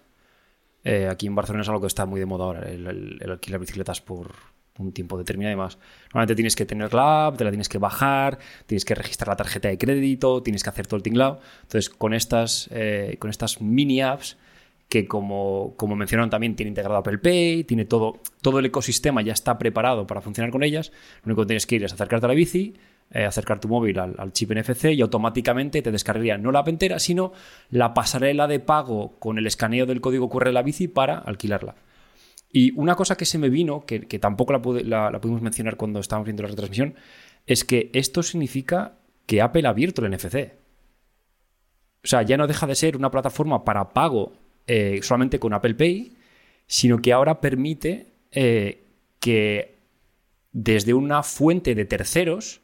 Eh, 0.85 1.09
aquí 1.11 1.27
en 1.27 1.35
Barcelona 1.35 1.63
es 1.63 1.69
algo 1.69 1.81
que 1.81 1.87
está 1.87 2.07
muy 2.07 2.21
de 2.21 2.27
moda 2.27 2.45
ahora, 2.45 2.69
el, 2.69 2.87
el- 2.87 3.19
el 3.21 3.31
alquilar 3.31 3.61
bicicletas 3.61 4.01
por 4.01 4.33
un 4.79 4.93
tiempo 4.93 5.19
determinado 5.19 5.55
y 5.55 5.57
más. 5.57 5.79
Normalmente 6.07 6.35
tienes 6.35 6.57
que 6.57 6.67
tener 6.67 6.93
la 6.95 7.27
app, 7.27 7.37
te 7.37 7.45
la 7.45 7.51
tienes 7.51 7.69
que 7.69 7.79
bajar, 7.79 8.39
tienes 8.67 8.85
que 8.85 8.95
registrar 8.95 9.29
la 9.29 9.37
tarjeta 9.37 9.69
de 9.69 9.79
crédito, 9.79 10.43
tienes 10.43 10.63
que 10.63 10.71
hacer 10.71 10.87
todo 10.87 10.97
el 10.97 11.03
tinglado. 11.03 11.41
Entonces, 11.63 11.91
con 11.91 12.15
estas, 12.15 12.69
eh, 12.73 13.17
con 13.19 13.31
estas 13.31 13.61
mini 13.61 14.01
apps, 14.01 14.37
que 14.89 15.09
como, 15.09 15.75
como 15.77 15.97
mencionaron 15.97 16.31
también, 16.31 16.55
tiene 16.55 16.69
integrado 16.69 16.97
Apple 16.99 17.19
Pay, 17.19 17.65
tiene 17.65 17.85
todo, 17.85 18.21
todo 18.41 18.61
el 18.61 18.67
ecosistema 18.67 19.23
ya 19.23 19.33
está 19.33 19.59
preparado 19.59 20.07
para 20.07 20.21
funcionar 20.21 20.51
con 20.51 20.63
ellas. 20.63 20.93
Lo 21.23 21.31
único 21.31 21.43
que 21.43 21.47
tienes 21.49 21.67
que 21.67 21.77
ir 21.77 21.85
es 21.85 21.93
acercarte 21.93 22.27
a 22.27 22.29
la 22.29 22.35
bici, 22.35 22.75
eh, 23.11 23.25
acercar 23.25 23.61
tu 23.61 23.69
móvil 23.69 23.99
al, 23.99 24.15
al 24.19 24.33
chip 24.33 24.53
NFC 24.53 24.93
y 24.93 25.01
automáticamente 25.01 25.83
te 25.83 25.91
descargaría 25.91 26.39
no 26.39 26.53
la 26.53 26.61
app 26.61 26.69
entera, 26.69 26.99
sino 26.99 27.33
la 27.71 27.95
pasarela 27.95 28.47
de 28.47 28.61
pago 28.61 29.17
con 29.19 29.39
el 29.39 29.47
escaneo 29.47 29.87
del 29.87 30.01
código 30.01 30.29
QR 30.29 30.47
de 30.47 30.53
la 30.53 30.63
bici 30.63 30.89
para 30.89 31.19
alquilarla. 31.19 31.75
Y 32.51 32.73
una 32.79 32.95
cosa 32.95 33.17
que 33.17 33.27
se 33.27 33.39
me 33.39 33.49
vino, 33.49 33.85
que, 33.85 34.01
tampoco 34.19 34.53
la 34.53 35.21
pudimos 35.21 35.43
mencionar 35.43 35.77
cuando 35.77 36.01
estábamos 36.01 36.27
viendo 36.27 36.43
la 36.43 36.49
retransmisión, 36.49 36.95
es 37.47 37.65
que 37.65 37.91
esto 37.93 38.23
significa 38.23 38.99
que 39.27 39.43
Apple 39.43 39.67
ha 39.67 39.71
abierto 39.71 40.05
el 40.05 40.13
NFC. 40.13 40.53
O 42.05 42.09
sea, 42.09 42.23
ya 42.23 42.37
no 42.37 42.47
deja 42.47 42.67
de 42.67 42.75
ser 42.75 42.97
una 42.97 43.11
plataforma 43.11 43.65
para 43.65 43.93
pago 43.93 44.33
eh, 44.67 45.01
solamente 45.03 45.39
con 45.39 45.53
Apple 45.53 45.75
Pay, 45.75 46.17
sino 46.67 46.99
que 46.99 47.13
ahora 47.13 47.41
permite 47.41 48.15
eh, 48.31 48.85
que 49.21 49.79
desde 50.53 50.95
una 50.95 51.23
fuente 51.23 51.75
de 51.75 51.85
terceros, 51.85 52.61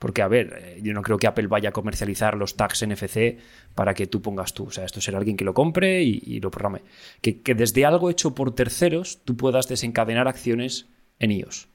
porque 0.00 0.22
a 0.22 0.28
ver, 0.28 0.58
eh, 0.58 0.80
yo 0.82 0.94
no 0.94 1.02
creo 1.02 1.18
que 1.18 1.28
Apple 1.28 1.46
vaya 1.46 1.68
a 1.68 1.72
comercializar 1.72 2.34
los 2.36 2.56
tags 2.56 2.84
NFC 2.84 3.38
para 3.74 3.94
que 3.94 4.08
tú 4.08 4.22
pongas 4.22 4.54
tú, 4.54 4.64
o 4.64 4.70
sea, 4.70 4.84
esto 4.84 5.00
será 5.00 5.18
alguien 5.18 5.36
que 5.36 5.44
lo 5.44 5.54
compre 5.54 6.02
y, 6.02 6.40
lo 6.40 6.50
programe, 6.50 6.80
que 7.20 7.54
desde 7.54 7.84
algo 7.84 8.10
hecho 8.10 8.34
por 8.34 8.54
terceros 8.54 9.20
tú 9.24 9.36
puedas 9.36 9.68
desencadenar 9.68 10.26
acciones 10.26 10.88
en 11.18 11.32
iOS. 11.32 11.68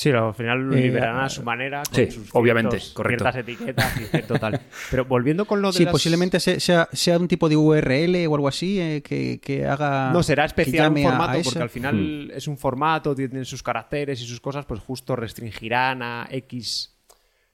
Sí, 0.00 0.10
al 0.10 0.32
final 0.32 0.60
lo 0.68 0.76
Eh, 0.76 0.82
liberarán 0.82 1.24
a 1.24 1.28
su 1.28 1.42
manera. 1.42 1.82
Con 1.84 1.92
sí, 1.96 2.08
sus 2.12 2.28
obviamente, 2.32 2.78
ciertos- 2.78 2.92
correcto. 2.94 3.24
Ciertas 3.24 3.40
etiquetas 3.42 4.00
y 4.00 4.04
cierto 4.04 4.38
tal. 4.38 4.60
Pero 4.92 5.04
volviendo 5.06 5.44
con 5.44 5.60
lo 5.60 5.72
de 5.72 5.78
Sí, 5.78 5.84
las- 5.84 5.90
posiblemente 5.90 6.38
se- 6.38 6.60
sea, 6.60 6.88
sea 6.92 7.18
un 7.18 7.26
tipo 7.26 7.48
de 7.48 7.56
URL 7.56 8.26
o 8.28 8.34
algo 8.36 8.46
así 8.46 8.78
eh, 8.80 9.02
que, 9.02 9.40
que 9.42 9.66
haga. 9.66 10.12
No, 10.12 10.22
será 10.22 10.44
especial 10.44 10.92
un 10.92 11.02
formato, 11.02 11.40
porque 11.42 11.58
al 11.62 11.70
final 11.70 12.30
es 12.32 12.46
un 12.46 12.56
formato, 12.56 13.12
tiene 13.12 13.44
sus 13.44 13.60
caracteres 13.60 14.20
y 14.22 14.26
sus 14.26 14.40
cosas, 14.40 14.64
pues 14.66 14.78
justo 14.80 15.16
restringirán 15.16 16.00
a 16.02 16.28
X 16.30 16.94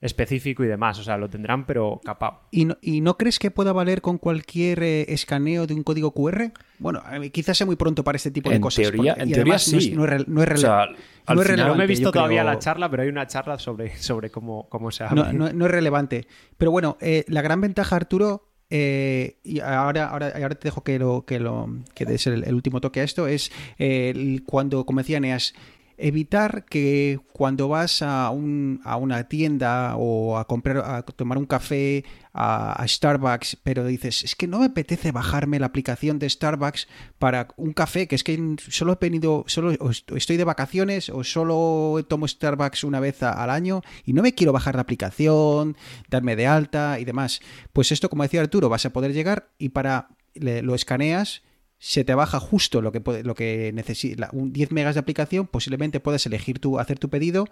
específico 0.05 0.63
y 0.63 0.67
demás. 0.67 0.99
O 0.99 1.03
sea, 1.03 1.17
lo 1.17 1.29
tendrán, 1.29 1.65
pero 1.65 1.99
capao. 2.03 2.41
¿Y 2.51 2.65
no, 2.65 2.77
y 2.81 3.01
no 3.01 3.17
crees 3.17 3.39
que 3.39 3.51
pueda 3.51 3.73
valer 3.73 4.01
con 4.01 4.17
cualquier 4.17 4.83
eh, 4.83 5.05
escaneo 5.13 5.67
de 5.67 5.73
un 5.73 5.83
código 5.83 6.11
QR? 6.13 6.51
Bueno, 6.79 7.01
eh, 7.11 7.29
quizás 7.31 7.57
sea 7.57 7.65
muy 7.65 7.75
pronto 7.75 8.03
para 8.03 8.15
este 8.17 8.31
tipo 8.31 8.49
de 8.49 8.55
En 8.57 8.61
cosas. 8.61 8.83
teoría- 8.83 9.13
porque- 9.13 9.23
en 9.23 9.29
y 9.29 9.33
teoría 9.33 9.53
además 9.55 9.71
no 9.71 9.77
es- 9.77 9.83
sí. 9.83 9.91
No 9.91 10.05
es, 10.05 10.27
no 10.27 10.43
es 10.43 10.49
O 10.51 10.57
sea, 10.57 10.85
rele- 10.85 10.95
al 11.25 11.35
no 11.35 11.41
es 11.41 11.47
final- 11.47 11.47
No 11.47 11.47
relevante. 11.47 11.77
me 11.77 11.83
he 11.83 11.87
visto 11.87 12.11
todavía 12.11 12.41
creo. 12.41 12.53
la 12.53 12.59
charla, 12.59 12.89
pero 12.89 13.03
hay 13.03 13.09
una 13.09 13.27
charla 13.27 13.57
sobre, 13.59 13.95
sobre 13.97 14.29
cómo, 14.29 14.67
cómo 14.69 14.91
se 14.91 15.03
abre. 15.03 15.15
No, 15.15 15.33
no- 15.33 15.53
no 15.53 15.65
es 15.65 15.71
relevante. 15.71 16.27
Pero 16.57 16.71
bueno, 16.71 16.97
eh, 17.01 17.25
la 17.27 17.41
gran 17.41 17.61
ventaja, 17.61 17.95
Arturo, 17.95 18.49
eh, 18.69 19.37
y 19.43 19.59
ahora, 19.59 20.09
ahora, 20.09 20.33
ahora 20.35 20.55
te 20.55 20.67
dejo 20.67 20.83
que 20.83 20.97
lo 20.97 21.23
que 21.25 21.39
lo 21.39 21.69
que 21.93 22.03
des 22.05 22.25
el, 22.27 22.43
el 22.43 22.53
último 22.55 22.81
toque 22.81 22.99
a 22.99 23.03
esto, 23.03 23.27
es 23.27 23.51
eh, 23.77 24.39
cuando, 24.45 24.85
como 24.87 24.99
decía 25.01 25.19
Neas, 25.19 25.53
evitar 25.97 26.65
que 26.65 27.19
cuando 27.31 27.67
vas 27.67 28.01
a, 28.01 28.29
un, 28.29 28.81
a 28.83 28.97
una 28.97 29.27
tienda 29.27 29.95
o 29.97 30.37
a 30.37 30.45
comprar, 30.45 30.77
a 30.77 31.01
tomar 31.03 31.37
un 31.37 31.45
café 31.45 32.03
a, 32.33 32.83
Starbucks, 32.87 33.57
pero 33.63 33.85
dices, 33.85 34.23
es 34.23 34.35
que 34.35 34.47
no 34.47 34.59
me 34.59 34.65
apetece 34.65 35.11
bajarme 35.11 35.59
la 35.59 35.67
aplicación 35.67 36.19
de 36.19 36.29
Starbucks 36.29 36.87
para 37.17 37.47
un 37.55 37.73
café, 37.73 38.07
que 38.07 38.15
es 38.15 38.23
que 38.23 38.55
solo 38.57 38.93
he 38.93 38.97
venido, 38.99 39.45
solo 39.47 39.71
estoy 40.15 40.37
de 40.37 40.43
vacaciones 40.43 41.09
o 41.09 41.23
solo 41.23 42.03
tomo 42.07 42.27
Starbucks 42.27 42.83
una 42.83 42.99
vez 42.99 43.23
al 43.23 43.49
año 43.49 43.81
y 44.05 44.13
no 44.13 44.21
me 44.21 44.33
quiero 44.33 44.53
bajar 44.53 44.75
la 44.75 44.81
aplicación, 44.81 45.77
darme 46.09 46.35
de 46.35 46.47
alta 46.47 46.99
y 46.99 47.05
demás. 47.05 47.41
Pues 47.73 47.91
esto, 47.91 48.09
como 48.09 48.23
decía 48.23 48.41
Arturo, 48.41 48.69
vas 48.69 48.85
a 48.85 48.91
poder 48.91 49.13
llegar 49.13 49.49
y 49.57 49.69
para 49.69 50.09
lo 50.35 50.75
escaneas 50.75 51.41
se 51.77 52.03
te 52.03 52.15
baja 52.15 52.39
justo 52.39 52.81
lo 52.81 52.91
que 52.91 53.01
lo 53.23 53.35
que 53.35 53.71
necesita, 53.73 54.29
un 54.31 54.53
10 54.53 54.71
megas 54.71 54.95
de 54.95 55.01
aplicación, 55.01 55.47
posiblemente 55.47 55.99
puedes 55.99 56.25
elegir 56.25 56.59
tú, 56.59 56.79
hacer 56.79 56.99
tu 56.99 57.09
pedido 57.09 57.45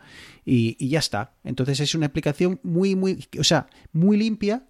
y, 0.45 0.75
y 0.79 0.89
ya 0.89 0.99
está. 0.99 1.33
Entonces 1.43 1.79
es 1.79 1.93
una 1.95 2.07
aplicación 2.07 2.59
muy, 2.63 2.95
muy, 2.95 3.27
o 3.39 3.43
sea, 3.43 3.67
muy 3.91 4.17
limpia 4.17 4.63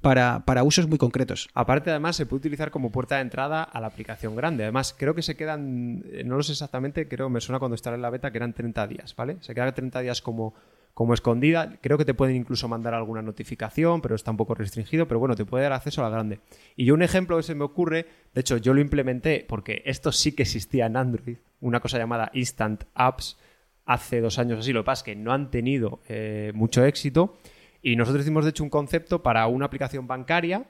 para, 0.00 0.44
para 0.44 0.62
usos 0.62 0.88
muy 0.88 0.98
concretos. 0.98 1.48
Aparte, 1.54 1.90
además, 1.90 2.16
se 2.16 2.26
puede 2.26 2.38
utilizar 2.38 2.70
como 2.70 2.90
puerta 2.90 3.16
de 3.16 3.22
entrada 3.22 3.62
a 3.62 3.80
la 3.80 3.88
aplicación 3.88 4.36
grande. 4.36 4.64
Además, 4.64 4.94
creo 4.96 5.14
que 5.14 5.22
se 5.22 5.36
quedan, 5.36 6.04
eh, 6.12 6.22
no 6.24 6.36
lo 6.36 6.42
sé 6.42 6.52
exactamente, 6.52 7.08
creo, 7.08 7.28
me 7.28 7.40
suena 7.40 7.58
cuando 7.58 7.74
estaba 7.74 7.96
en 7.96 8.02
la 8.02 8.10
beta 8.10 8.30
que 8.30 8.38
eran 8.38 8.52
30 8.52 8.86
días, 8.86 9.16
¿vale? 9.16 9.38
Se 9.40 9.54
quedan 9.54 9.74
30 9.74 10.00
días 10.00 10.22
como, 10.22 10.54
como 10.98 11.14
escondida. 11.14 11.78
Creo 11.80 11.96
que 11.96 12.04
te 12.04 12.12
pueden 12.12 12.34
incluso 12.34 12.66
mandar 12.66 12.92
alguna 12.92 13.22
notificación, 13.22 14.00
pero 14.00 14.16
está 14.16 14.32
un 14.32 14.36
poco 14.36 14.56
restringido, 14.56 15.06
pero 15.06 15.20
bueno, 15.20 15.36
te 15.36 15.44
puede 15.44 15.62
dar 15.62 15.72
acceso 15.72 16.00
a 16.00 16.10
la 16.10 16.10
grande. 16.10 16.40
Y 16.74 16.86
yo 16.86 16.94
un 16.94 17.02
ejemplo 17.02 17.36
que 17.36 17.44
se 17.44 17.54
me 17.54 17.62
ocurre, 17.62 18.04
de 18.34 18.40
hecho, 18.40 18.56
yo 18.56 18.74
lo 18.74 18.80
implementé 18.80 19.46
porque 19.48 19.80
esto 19.86 20.10
sí 20.10 20.32
que 20.32 20.42
existía 20.42 20.86
en 20.86 20.96
Android, 20.96 21.36
una 21.60 21.78
cosa 21.78 21.98
llamada 21.98 22.32
Instant 22.34 22.82
Apps, 22.94 23.38
hace 23.86 24.20
dos 24.20 24.40
años 24.40 24.58
así, 24.58 24.72
lo 24.72 24.80
que 24.80 24.86
pasa 24.86 25.02
es 25.02 25.04
que 25.04 25.14
no 25.14 25.32
han 25.32 25.52
tenido 25.52 26.00
eh, 26.08 26.50
mucho 26.56 26.84
éxito. 26.84 27.38
Y 27.80 27.94
nosotros 27.94 28.24
hicimos, 28.24 28.42
de 28.42 28.50
hecho, 28.50 28.64
un 28.64 28.70
concepto 28.70 29.22
para 29.22 29.46
una 29.46 29.66
aplicación 29.66 30.08
bancaria 30.08 30.64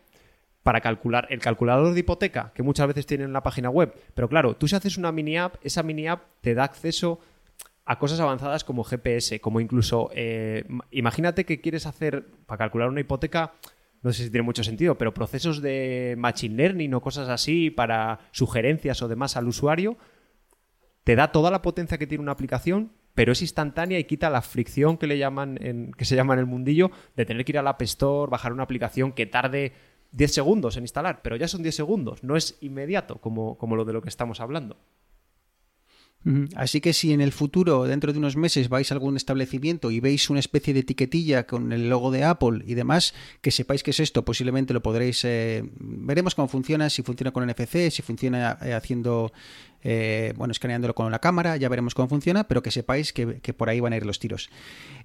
para 0.63 0.83
calcular 0.83 1.27
el 1.31 1.41
calculador 1.41 1.95
de 1.95 2.01
hipoteca 2.01 2.53
que 2.55 2.63
muchas 2.63 2.87
veces 2.87 3.07
tienen 3.07 3.29
en 3.29 3.33
la 3.33 3.43
página 3.43 3.71
web. 3.71 3.95
Pero 4.13 4.29
claro, 4.29 4.57
tú 4.57 4.69
si 4.69 4.77
haces 4.77 4.99
una 4.99 5.11
mini 5.11 5.39
app, 5.39 5.55
esa 5.63 5.83
mini 5.83 6.07
app 6.07 6.25
te 6.43 6.53
da 6.53 6.65
acceso 6.65 7.19
a 7.91 7.99
cosas 7.99 8.21
avanzadas 8.21 8.65
como 8.65 8.85
GPS, 8.85 9.41
como 9.41 9.61
incluso, 9.61 10.11
eh, 10.13 10.67
imagínate 10.91 11.47
que 11.47 11.63
quieres 11.63 11.87
hacer, 11.87 12.27
para 12.45 12.59
calcular 12.59 12.91
una 12.91 13.01
hipoteca, 13.01 13.55
no 14.03 14.13
sé 14.13 14.25
si 14.25 14.31
tiene 14.31 14.45
mucho 14.45 14.63
sentido, 14.63 14.99
pero 14.99 15.15
procesos 15.15 15.63
de 15.63 16.15
machine 16.19 16.55
learning 16.55 16.93
o 16.93 17.01
cosas 17.01 17.31
así 17.31 17.71
para 17.71 18.21
sugerencias 18.31 19.01
o 19.01 19.09
demás 19.09 19.39
al 19.39 19.49
usuario, 19.49 19.97
te 21.03 21.17
da 21.17 21.33
toda 21.33 21.51
la 21.51 21.63
potencia 21.63 21.97
que 21.97 22.07
tiene 22.07 22.23
una 22.23 22.33
aplicación 22.33 22.93
pero 23.15 23.33
es 23.33 23.43
instantánea 23.43 23.99
y 23.99 24.05
quita 24.05 24.31
la 24.31 24.43
fricción 24.43 24.97
que 24.97 25.09
le 25.09 25.19
llaman 25.19 25.59
en, 25.61 25.91
que 25.91 26.05
se 26.05 26.15
llama 26.15 26.35
en 26.35 26.39
el 26.39 26.47
mundillo 26.47 26.93
de 27.17 27.27
tener 27.27 27.45
que 27.45 27.51
ir 27.51 27.59
al 27.59 27.67
App 27.67 27.83
Store, 27.83 28.31
bajar 28.31 28.53
una 28.53 28.63
aplicación 28.63 29.11
que 29.11 29.27
tarde 29.27 29.73
10 30.13 30.35
segundos 30.35 30.77
en 30.77 30.85
instalar, 30.85 31.21
pero 31.21 31.35
ya 31.35 31.49
son 31.49 31.65
10 31.65 31.75
segundos, 31.75 32.23
no 32.23 32.37
es 32.37 32.59
inmediato 32.61 33.17
como, 33.21 33.59
como 33.59 33.75
lo 33.75 33.85
de 33.85 33.93
lo 33.93 34.03
que 34.03 34.09
estamos 34.09 34.39
hablando. 34.39 34.77
Así 36.57 36.81
que 36.81 36.93
si 36.93 37.13
en 37.13 37.21
el 37.21 37.33
futuro, 37.33 37.85
dentro 37.85 38.13
de 38.13 38.19
unos 38.19 38.37
meses, 38.37 38.69
vais 38.69 38.91
a 38.91 38.95
algún 38.95 39.17
establecimiento 39.17 39.91
y 39.91 40.01
veis 40.01 40.29
una 40.29 40.41
especie 40.41 40.75
de 40.75 40.81
etiquetilla 40.81 41.47
con 41.47 41.73
el 41.73 41.89
logo 41.89 42.11
de 42.11 42.25
Apple 42.25 42.63
y 42.67 42.75
demás, 42.75 43.15
que 43.41 43.51
sepáis 43.51 43.83
que 43.83 43.93
es 43.93 44.01
esto, 44.01 44.25
posiblemente 44.25 44.75
lo 44.75 44.83
podréis... 44.83 45.25
Eh, 45.25 45.65
veremos 45.79 46.35
cómo 46.35 46.49
funciona, 46.49 46.91
si 46.91 47.03
funciona 47.03 47.31
con 47.31 47.47
NFC, 47.47 47.91
si 47.91 48.03
funciona 48.03 48.59
eh, 48.63 48.75
haciendo... 48.75 49.33
Eh, 49.83 50.35
bueno, 50.37 50.53
escaneándolo 50.53 50.95
con 50.95 51.11
la 51.11 51.21
cámara, 51.21 51.57
ya 51.57 51.69
veremos 51.69 51.95
cómo 51.95 52.09
funciona, 52.09 52.49
pero 52.49 52.63
que 52.63 52.73
sepáis 52.73 53.13
que, 53.13 53.55
por 53.55 53.71
ahí 53.71 53.79
van 53.79 53.93
a 53.93 53.97
ir 53.97 54.05
los 54.05 54.19
tiros. 54.19 54.51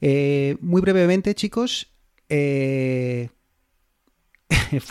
muy 0.01 0.82
brevemente, 0.82 1.36
chicos, 1.36 1.93
fue, 2.28 3.30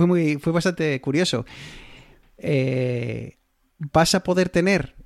muy, 0.07 0.37
fue 0.37 0.53
bastante 0.53 1.01
curioso. 1.01 1.45
vas 3.93 4.14
a 4.14 4.23
poder 4.23 4.49
tener 4.49 5.01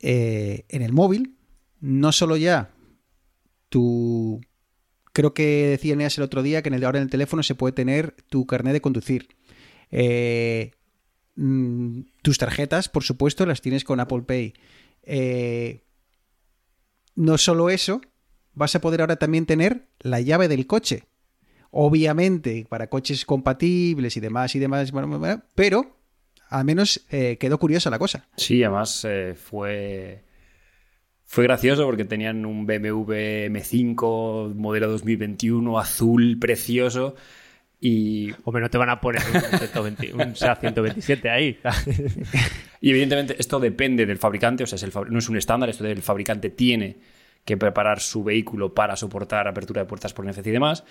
eh, 0.00 0.64
en 0.68 0.82
el 0.82 0.92
móvil, 0.92 1.36
no 1.80 2.12
solo 2.12 2.36
ya 2.36 2.74
tu... 3.68 4.40
Creo 5.12 5.34
que 5.34 5.68
decía 5.68 5.96
Neas 5.96 6.16
el 6.18 6.24
otro 6.24 6.42
día 6.42 6.62
que 6.62 6.68
en 6.68 6.74
el, 6.74 6.84
ahora 6.84 6.98
en 6.98 7.04
el 7.04 7.10
teléfono 7.10 7.42
se 7.42 7.54
puede 7.56 7.72
tener 7.72 8.14
tu 8.28 8.46
carnet 8.46 8.72
de 8.72 8.80
conducir. 8.80 9.28
Eh, 9.90 10.72
mm, 11.34 12.02
tus 12.22 12.38
tarjetas, 12.38 12.88
por 12.88 13.02
supuesto, 13.02 13.44
las 13.44 13.60
tienes 13.60 13.82
con 13.82 13.98
Apple 13.98 14.22
Pay. 14.22 14.54
Eh, 15.02 15.82
no 17.16 17.36
solo 17.36 17.68
eso, 17.68 18.00
vas 18.54 18.76
a 18.76 18.80
poder 18.80 19.00
ahora 19.00 19.16
también 19.16 19.46
tener 19.46 19.88
la 19.98 20.20
llave 20.20 20.46
del 20.46 20.68
coche. 20.68 21.04
Obviamente, 21.70 22.64
para 22.68 22.88
coches 22.88 23.24
compatibles 23.24 24.16
y 24.16 24.20
demás 24.20 24.54
y 24.54 24.60
demás, 24.60 24.92
pero 25.54 25.97
al 26.48 26.64
menos 26.64 27.04
eh, 27.10 27.36
quedó 27.38 27.58
curiosa 27.58 27.90
la 27.90 27.98
cosa. 27.98 28.26
Sí, 28.36 28.62
además 28.62 29.04
eh, 29.08 29.34
fue, 29.34 30.22
fue 31.24 31.44
gracioso 31.44 31.84
porque 31.84 32.04
tenían 32.04 32.46
un 32.46 32.66
BMW 32.66 33.48
M5 33.50 34.54
modelo 34.54 34.90
2021 34.90 35.78
azul 35.78 36.38
precioso. 36.40 37.14
Y... 37.80 38.32
Hombre, 38.44 38.62
no 38.62 38.70
te 38.70 38.78
van 38.78 38.90
a 38.90 39.00
poner 39.00 39.22
un, 40.14 40.34
SEAT 40.34 40.60
127 40.60 41.30
ahí. 41.30 41.58
y 42.80 42.90
evidentemente 42.90 43.36
esto 43.38 43.60
depende 43.60 44.04
del 44.04 44.18
fabricante, 44.18 44.64
o 44.64 44.66
sea, 44.66 44.78
no 45.08 45.18
es 45.18 45.28
un 45.28 45.36
estándar, 45.36 45.68
esto 45.68 45.84
del 45.84 46.02
fabricante 46.02 46.50
tiene 46.50 46.96
que 47.44 47.56
preparar 47.56 48.00
su 48.00 48.24
vehículo 48.24 48.74
para 48.74 48.96
soportar 48.96 49.48
apertura 49.48 49.82
de 49.82 49.88
puertas 49.88 50.12
por 50.12 50.26
NFC 50.26 50.48
y 50.48 50.50
demás. 50.50 50.84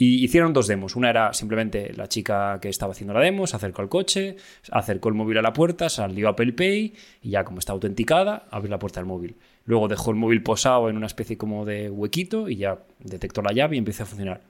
Y 0.00 0.24
hicieron 0.24 0.52
dos 0.52 0.68
demos. 0.68 0.94
Una 0.94 1.10
era 1.10 1.32
simplemente 1.32 1.92
la 1.92 2.06
chica 2.06 2.60
que 2.62 2.68
estaba 2.68 2.92
haciendo 2.92 3.14
la 3.14 3.20
demo, 3.20 3.48
se 3.48 3.56
acercó 3.56 3.82
al 3.82 3.88
coche, 3.88 4.36
acercó 4.70 5.08
el 5.08 5.16
móvil 5.16 5.38
a 5.38 5.42
la 5.42 5.52
puerta, 5.52 5.88
salió 5.88 6.28
Apple 6.28 6.52
Pay 6.52 6.94
y 7.20 7.30
ya 7.30 7.42
como 7.42 7.58
está 7.58 7.72
autenticada, 7.72 8.46
abrió 8.52 8.70
la 8.70 8.78
puerta 8.78 9.00
del 9.00 9.08
móvil. 9.08 9.34
Luego 9.64 9.88
dejó 9.88 10.12
el 10.12 10.16
móvil 10.16 10.44
posado 10.44 10.88
en 10.88 10.96
una 10.96 11.06
especie 11.06 11.36
como 11.36 11.64
de 11.64 11.90
huequito 11.90 12.48
y 12.48 12.54
ya 12.54 12.78
detectó 13.00 13.42
la 13.42 13.52
llave 13.52 13.74
y 13.74 13.80
empezó 13.80 14.04
a 14.04 14.06
funcionar. 14.06 14.40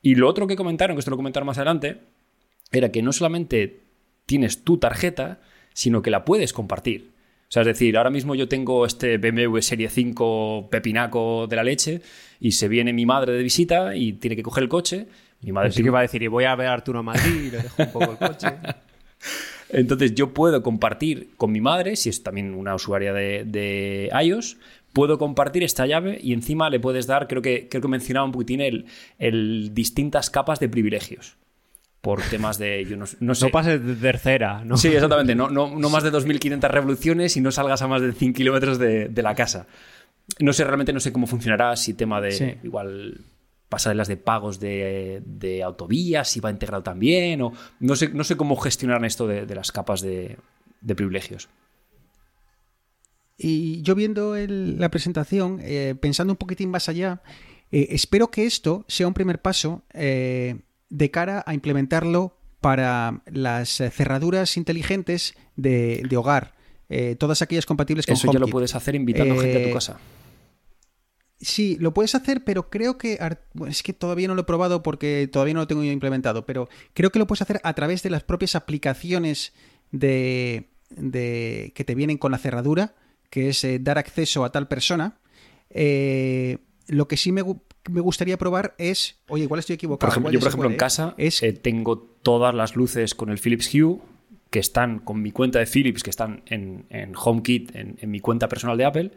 Y 0.00 0.14
lo 0.14 0.28
otro 0.28 0.46
que 0.46 0.54
comentaron, 0.54 0.94
que 0.94 1.00
esto 1.00 1.10
lo 1.10 1.16
comentaron 1.16 1.48
más 1.48 1.58
adelante, 1.58 1.98
era 2.70 2.92
que 2.92 3.02
no 3.02 3.12
solamente 3.12 3.80
tienes 4.26 4.62
tu 4.62 4.78
tarjeta, 4.78 5.40
sino 5.74 6.02
que 6.02 6.12
la 6.12 6.24
puedes 6.24 6.52
compartir. 6.52 7.10
O 7.48 7.50
sea, 7.50 7.62
es 7.62 7.68
decir, 7.68 7.96
ahora 7.96 8.10
mismo 8.10 8.34
yo 8.34 8.46
tengo 8.46 8.84
este 8.84 9.16
BMW 9.16 9.60
Serie 9.60 9.88
5 9.88 10.68
pepinaco 10.70 11.46
de 11.46 11.56
la 11.56 11.64
leche 11.64 12.02
y 12.40 12.52
se 12.52 12.68
viene 12.68 12.92
mi 12.92 13.06
madre 13.06 13.32
de 13.32 13.42
visita 13.42 13.96
y 13.96 14.12
tiene 14.12 14.36
que 14.36 14.42
coger 14.42 14.64
el 14.64 14.68
coche. 14.68 15.06
Mi 15.40 15.52
madre 15.52 15.72
sí 15.72 15.82
que 15.82 15.88
va 15.88 16.00
a 16.00 16.02
decir, 16.02 16.22
y 16.22 16.26
voy 16.26 16.44
a 16.44 16.54
ver 16.54 16.66
a 16.66 16.74
Arturo 16.74 16.98
a 16.98 17.02
Madrid 17.02 17.44
y 17.46 17.50
le 17.50 17.62
dejo 17.62 17.82
un 17.82 17.92
poco 17.92 18.10
el 18.10 18.18
coche. 18.18 18.48
Entonces 19.70 20.14
yo 20.14 20.34
puedo 20.34 20.62
compartir 20.62 21.30
con 21.38 21.50
mi 21.50 21.62
madre, 21.62 21.96
si 21.96 22.10
es 22.10 22.22
también 22.22 22.54
una 22.54 22.74
usuaria 22.74 23.14
de, 23.14 23.44
de, 23.46 24.10
iOS, 24.22 24.58
puedo 24.92 25.16
compartir 25.18 25.62
esta 25.62 25.86
llave 25.86 26.18
y 26.22 26.34
encima 26.34 26.68
le 26.68 26.80
puedes 26.80 27.06
dar, 27.06 27.28
creo 27.28 27.40
que, 27.40 27.68
creo 27.70 27.80
que 27.80 27.88
mencionaba 27.88 28.26
un 28.26 28.32
poquitín 28.32 28.60
el, 28.60 28.84
el 29.18 29.72
distintas 29.72 30.28
capas 30.28 30.60
de 30.60 30.68
privilegios 30.68 31.38
por 32.00 32.22
temas 32.22 32.58
de. 32.58 32.84
Yo 32.84 32.96
no, 32.96 33.04
no, 33.20 33.34
sé. 33.34 33.46
no 33.46 33.50
pases 33.50 33.84
de 33.84 33.94
tercera, 33.94 34.64
¿no? 34.64 34.76
Sí, 34.76 34.88
exactamente. 34.88 35.34
No, 35.34 35.50
no, 35.50 35.76
no 35.76 35.90
más 35.90 36.04
de 36.04 36.12
2.500 36.12 36.68
revoluciones 36.68 37.36
y 37.36 37.40
no 37.40 37.50
salgas 37.50 37.82
a 37.82 37.88
más 37.88 38.02
de 38.02 38.12
100 38.12 38.32
kilómetros 38.32 38.78
de, 38.78 39.10
la 39.16 39.34
casa. 39.34 39.66
No 40.38 40.52
sé, 40.52 40.64
realmente 40.64 40.92
no 40.92 41.00
sé 41.00 41.12
cómo 41.12 41.26
funcionará, 41.26 41.74
si 41.76 41.94
tema 41.94 42.20
de. 42.20 42.58
Igual 42.62 43.20
pasarelas 43.68 44.08
de 44.08 44.16
pagos 44.16 44.60
de, 44.60 45.22
de, 45.26 45.62
autovías, 45.62 46.28
si 46.28 46.40
va 46.40 46.50
integrado 46.50 46.82
también, 46.82 47.42
o 47.42 47.52
no 47.80 47.96
sé, 47.96 48.08
no 48.08 48.24
sé 48.24 48.36
cómo 48.36 48.56
gestionar 48.56 49.04
esto 49.04 49.26
de, 49.26 49.54
las 49.54 49.72
capas 49.72 50.00
de, 50.00 50.38
privilegios. 50.96 51.48
Y 53.36 53.82
yo 53.82 53.94
viendo 53.94 54.34
la 54.36 54.90
presentación, 54.90 55.60
eh, 55.62 55.94
pensando 56.00 56.32
un 56.32 56.38
poquitín 56.38 56.70
más 56.70 56.88
allá, 56.88 57.22
eh, 57.70 57.88
espero 57.90 58.30
que 58.30 58.46
esto 58.46 58.84
sea 58.88 59.06
un 59.06 59.14
primer 59.14 59.42
paso 59.42 59.84
eh, 59.92 60.60
de 60.90 61.10
cara 61.10 61.42
a 61.46 61.54
implementarlo 61.54 62.38
para 62.60 63.22
las 63.26 63.80
eh, 63.80 63.90
cerraduras 63.90 64.56
inteligentes 64.56 65.34
de, 65.56 66.08
hogar, 66.16 66.54
eh, 66.88 67.16
todas 67.16 67.42
aquellas 67.42 67.66
compatibles 67.66 68.06
con 68.06 68.14
Eso 68.14 68.32
ya 68.32 68.38
lo 68.38 68.48
puedes 68.48 68.74
hacer 68.74 68.94
invitando 68.94 69.36
gente 69.38 69.58
a 69.58 69.62
tu 69.62 69.68
eh, 69.68 69.72
casa. 69.72 70.00
Sí, 71.40 71.76
lo 71.78 71.94
puedes 71.94 72.16
hacer, 72.16 72.42
pero 72.42 72.68
creo 72.68 72.98
que 72.98 73.18
es 73.68 73.82
que 73.84 73.92
todavía 73.92 74.26
no 74.26 74.34
lo 74.34 74.40
he 74.40 74.44
probado 74.44 74.82
porque 74.82 75.28
todavía 75.30 75.54
no 75.54 75.60
lo 75.60 75.66
tengo 75.68 75.84
implementado, 75.84 76.44
pero 76.44 76.68
creo 76.94 77.12
que 77.12 77.20
lo 77.20 77.28
puedes 77.28 77.42
hacer 77.42 77.60
a 77.62 77.74
través 77.74 78.02
de 78.02 78.10
las 78.10 78.24
propias 78.24 78.56
aplicaciones 78.56 79.52
de, 79.92 80.68
de 80.90 81.72
que 81.76 81.84
te 81.84 81.94
vienen 81.94 82.18
con 82.18 82.32
la 82.32 82.38
cerradura, 82.38 82.96
que 83.30 83.50
es 83.50 83.64
dar 83.80 83.98
acceso 83.98 84.44
a 84.44 84.50
tal 84.50 84.66
persona. 84.66 85.20
lo 85.70 87.06
que 87.06 87.16
sí 87.16 87.30
me, 87.30 87.44
me 87.88 88.00
gustaría 88.00 88.36
probar 88.36 88.74
es, 88.78 89.18
oye, 89.28 89.44
igual 89.44 89.60
estoy 89.60 89.74
equivocado. 89.74 90.30
yo, 90.30 90.38
por 90.38 90.48
ejemplo, 90.48 90.70
en 90.70 90.76
casa 90.76 91.14
eh, 91.18 91.52
tengo 91.52 91.98
todas 91.98 92.54
las 92.54 92.76
luces 92.76 93.14
con 93.14 93.30
el 93.30 93.38
Philips 93.38 93.74
Hue 93.74 93.98
que 94.50 94.58
están 94.58 95.00
con 95.00 95.20
mi 95.22 95.30
cuenta 95.30 95.58
de 95.58 95.66
Philips, 95.66 96.02
que 96.02 96.10
están 96.10 96.42
en, 96.46 96.86
HomeKit, 97.14 97.74
en, 97.74 98.10
mi 98.10 98.20
cuenta 98.20 98.48
personal 98.48 98.78
de 98.78 98.84
Apple. 98.84 99.10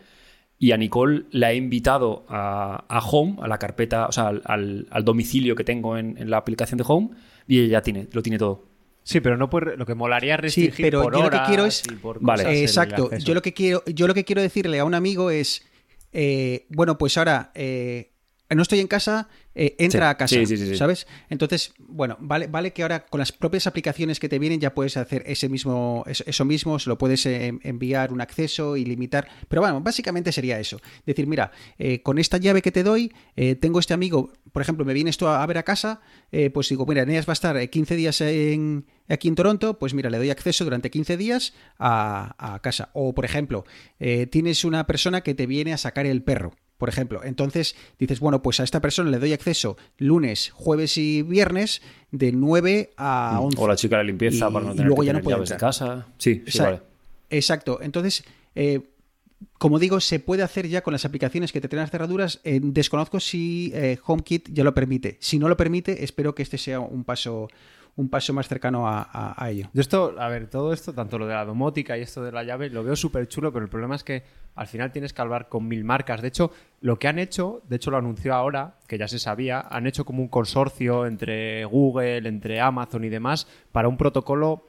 Y 0.60 0.74
a 0.74 0.78
Nicole 0.78 1.26
la 1.32 1.52
he 1.52 1.56
invitado 1.56 2.26
a, 2.28 3.02
Home, 3.10 3.38
a 3.42 3.48
la 3.48 3.58
carpeta, 3.58 4.08
o 4.08 4.12
sea, 4.12 4.28
al, 4.28 4.88
domicilio 5.04 5.56
que 5.56 5.64
tengo 5.64 5.98
en, 5.98 6.30
la 6.30 6.38
aplicación 6.38 6.78
de 6.78 6.84
Home, 6.88 7.12
y 7.48 7.62
ella 7.62 7.82
tiene, 7.82 8.08
lo 8.12 8.22
tiene 8.22 8.38
todo. 8.38 8.68
Sí, 9.04 9.20
pero 9.20 9.36
no 9.36 9.50
puede, 9.50 9.78
lo 9.78 9.86
que 9.86 9.96
molaría 9.96 10.38
restringir 10.38 10.76
sí, 10.76 10.84
pero 10.84 11.12
yo 11.12 11.24
lo 11.24 11.30
que 11.32 11.40
quiero 11.48 11.66
es 11.66 11.82
vale, 12.20 12.62
exacto. 12.62 13.10
Yo 13.18 13.34
lo 13.34 13.42
que 13.42 13.54
quiero, 13.54 13.84
yo 13.86 14.08
lo 14.08 14.14
que 14.14 14.24
quiero 14.24 14.44
decirle 14.44 14.80
a 14.80 14.86
un 14.86 14.94
amigo 14.94 15.32
es, 15.32 15.66
eh, 16.14 16.68
bueno, 16.70 17.00
pues 17.00 17.18
ahora 17.18 17.52
eh, 17.56 18.11
no 18.56 18.62
estoy 18.62 18.80
en 18.80 18.88
casa, 18.88 19.30
eh, 19.56 19.76
entra 19.80 20.08
Sí, 20.08 20.12
a 20.12 20.18
casa, 20.18 20.36
sí, 20.45 20.58
sí. 20.58 20.76
¿sabes? 20.78 21.08
Entonces, 21.30 21.74
bueno, 21.80 22.18
vale, 22.20 22.47
vale 22.47 22.72
que 22.74 22.82
ahora 22.82 23.06
con 23.06 23.20
las 23.20 23.32
propias 23.32 23.68
aplicaciones 23.68 24.20
que 24.20 24.30
te 24.30 24.39
vienen 24.39 24.60
ya 24.60 24.74
puedes 24.74 24.97
hacer 24.97 25.24
ese 25.26 25.49
mismo, 25.49 26.04
eso, 26.08 26.24
eso 26.28 26.45
mismo, 26.45 26.80
se 26.80 26.89
lo 26.89 26.97
puedes 26.97 27.26
eh, 27.26 27.54
enviar 27.64 28.12
un 28.14 28.22
acceso 28.22 28.78
y 28.78 28.86
limitar. 28.86 29.28
Pero 29.47 29.62
bueno, 29.62 29.82
básicamente 29.82 30.32
sería 30.32 30.60
eso. 30.60 30.80
Decir, 31.06 31.28
mira, 31.28 31.52
eh, 31.78 32.02
con 32.02 32.18
esta 32.20 32.38
llave 32.38 32.62
que 32.62 32.72
te 32.72 32.84
doy, 32.84 33.12
eh, 33.36 33.56
tengo 33.56 33.80
este 33.80 33.93
amigo, 33.93 34.32
por 34.52 34.62
ejemplo, 34.62 34.86
me 34.86 34.93
vienes 34.93 35.18
tú 35.18 35.28
a, 35.28 35.41
a 35.43 35.45
ver 35.45 35.58
a 35.58 35.64
casa, 35.64 36.02
eh, 36.32 36.49
pues 36.49 36.70
digo, 36.70 36.86
mira, 36.86 37.04
Eneas 37.04 37.28
va 37.28 37.32
a 37.32 37.34
estar 37.34 37.58
eh, 37.58 37.70
15 37.70 37.95
días 37.95 38.22
en, 38.22 38.86
aquí 39.10 39.28
en 39.28 39.36
Toronto, 39.36 39.80
pues 39.80 39.93
mira, 39.93 40.10
le 40.10 40.18
doy 40.18 40.30
acceso 40.30 40.64
durante 40.64 40.89
15 40.89 41.18
días 41.18 41.54
a, 41.80 42.36
a 42.54 42.60
casa. 42.60 42.89
O, 42.93 43.14
por 43.14 43.26
ejemplo, 43.26 43.66
eh, 43.99 44.28
tienes 44.28 44.64
una 44.66 44.88
persona 44.88 45.22
que 45.22 45.34
te 45.36 45.45
viene 45.45 45.74
a 45.74 45.78
sacar 45.78 46.06
el 46.06 46.24
perro. 46.24 46.54
Por 46.82 46.90
ejemplo, 46.90 47.22
entonces 47.24 47.76
dices, 48.00 48.20
bueno, 48.20 48.42
pues 48.42 48.60
a 48.60 48.64
esta 48.64 48.80
persona 48.82 49.12
le 49.12 49.20
doy 49.20 49.34
acceso 49.34 49.78
lunes, 50.00 50.50
jueves 50.52 50.98
y 50.98 51.22
viernes 51.22 51.84
de 52.10 52.32
9 52.32 52.90
a 52.98 53.38
11. 53.40 53.56
O 53.62 53.68
la 53.68 53.76
chica 53.76 53.98
de 53.98 54.04
la 54.04 54.08
limpieza 54.08 54.50
Y- 54.50 54.52
para 54.52 54.66
no 54.66 54.72
tener 54.72 54.88
luego 54.88 55.02
que 55.04 55.06
ya 55.06 55.14
no 55.14 55.20
tener 55.20 55.24
puede 55.26 55.36
llaves 55.38 55.50
de 55.50 55.58
casa. 55.58 56.08
Sí, 56.18 56.44
sí, 56.48 56.58
vale. 56.58 56.82
Exacto. 57.30 57.78
Entonces, 57.84 58.24
eh, 58.56 58.82
como 59.60 59.78
digo, 59.78 60.00
se 60.00 60.20
puede 60.20 60.42
hacer 60.42 60.68
ya 60.70 60.82
con 60.82 60.92
las 60.92 61.06
aplicaciones 61.06 61.52
que 61.52 61.62
te 61.62 61.68
traen 61.68 61.84
las 61.84 61.92
cerraduras. 61.92 62.40
Eh, 62.44 62.60
desconozco 62.64 63.20
si 63.20 63.72
eh, 63.76 64.00
HomeKit 64.04 64.50
ya 64.52 64.64
lo 64.64 64.74
permite. 64.74 65.18
Si 65.20 65.38
no 65.38 65.48
lo 65.50 65.56
permite, 65.58 66.04
espero 66.04 66.34
que 66.34 66.42
este 66.42 66.58
sea 66.58 66.80
un 66.80 67.04
paso, 67.04 67.48
un 67.96 68.10
paso 68.10 68.34
más 68.34 68.48
cercano 68.48 68.88
a, 68.88 69.36
ello. 69.50 69.70
Yo 69.74 69.82
esto, 69.82 70.16
a 70.18 70.28
ver, 70.30 70.48
todo 70.48 70.74
esto, 70.74 70.94
tanto 70.94 71.18
lo 71.18 71.28
de 71.28 71.34
la 71.34 71.46
domótica 71.46 71.98
y 71.98 72.02
esto 72.02 72.24
de 72.24 72.32
la 72.32 72.44
llave, 72.44 72.70
lo 72.70 72.84
veo 72.84 72.96
súper 72.96 73.28
chulo, 73.28 73.52
pero 73.52 73.66
el 73.66 73.70
problema 73.70 73.96
es 73.96 74.04
que 74.04 74.24
al 74.56 74.68
final 74.68 74.92
tienes 74.92 75.14
que 75.14 75.22
hablar 75.22 75.50
con 75.50 75.68
mil 75.68 75.84
marcas. 75.84 76.22
De 76.22 76.30
hecho, 76.30 76.52
lo 76.82 76.98
que 76.98 77.08
han 77.08 77.20
hecho, 77.20 77.62
de 77.68 77.76
hecho 77.76 77.92
lo 77.92 77.98
anunció 77.98 78.34
ahora, 78.34 78.76
que 78.88 78.98
ya 78.98 79.08
se 79.08 79.20
sabía, 79.20 79.62
han 79.70 79.88
hecho 79.88 80.06
como 80.06 80.22
un 80.22 80.30
consorcio 80.30 81.06
entre 81.06 81.66
Google, 81.66 82.28
entre 82.28 82.60
Amazon 82.62 83.04
y 83.04 83.10
demás, 83.10 83.48
para 83.72 83.88
un 83.88 83.98
protocolo 83.98 84.66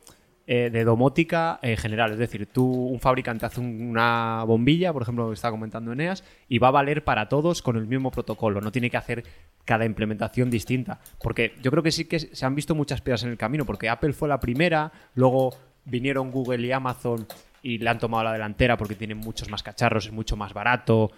eh, 0.47 0.70
de 0.72 0.84
domótica 0.84 1.59
eh, 1.62 1.76
general. 1.76 2.12
Es 2.12 2.18
decir, 2.18 2.47
tú, 2.47 2.64
un 2.64 2.99
fabricante 3.01 3.47
hace 3.47 3.61
un- 3.61 3.80
una 3.90 4.43
bombilla, 4.45 4.93
por 4.93 5.03
ejemplo, 5.03 5.24
lo 5.24 5.30
que 5.30 5.34
estaba 5.34 5.53
comentando 5.53 5.93
Eneas, 5.93 6.24
y 6.49 6.59
va 6.59 6.68
a 6.68 6.72
valer 6.72 7.05
para 7.05 7.28
todos 7.28 7.62
con 7.62 7.76
el 7.76 7.86
mismo 7.86 8.11
protocolo. 8.11 8.61
No 8.61 8.72
tiene 8.72 8.90
que 8.90 8.97
hacer 8.97 9.24
cada 9.64 9.84
implementación 9.84 10.51
distinta. 10.51 11.01
Porque 11.22 11.55
yo 11.62 11.70
creo 11.70 11.82
que 11.82 11.93
sí 11.93 12.07
que 12.07 12.18
se 12.18 12.45
han 12.45 12.55
visto 12.55 12.74
muchas 12.74 13.01
piedras 13.01 13.22
en 13.22 13.30
el 13.30 13.36
camino, 13.36 13.64
porque 13.64 13.88
Apple 13.88 14.12
fue 14.12 14.28
la 14.28 14.40
primera, 14.40 14.90
luego 15.14 15.55
vinieron 15.84 16.30
Google 16.30 16.66
y 16.66 16.72
Amazon 16.72 17.26
y 17.62 17.78
le 17.78 17.88
han 17.90 17.99
tomado 17.99 18.24
la 18.24 18.32
delantera 18.32 18.76
porque 18.76 18.95
tienen 18.97 19.18
muchos 19.18 19.49
más 19.49 19.62
cacharros, 19.62 20.07
es 20.07 20.12
mucho 20.12 20.36
más 20.36 20.53
barato, 20.53 21.12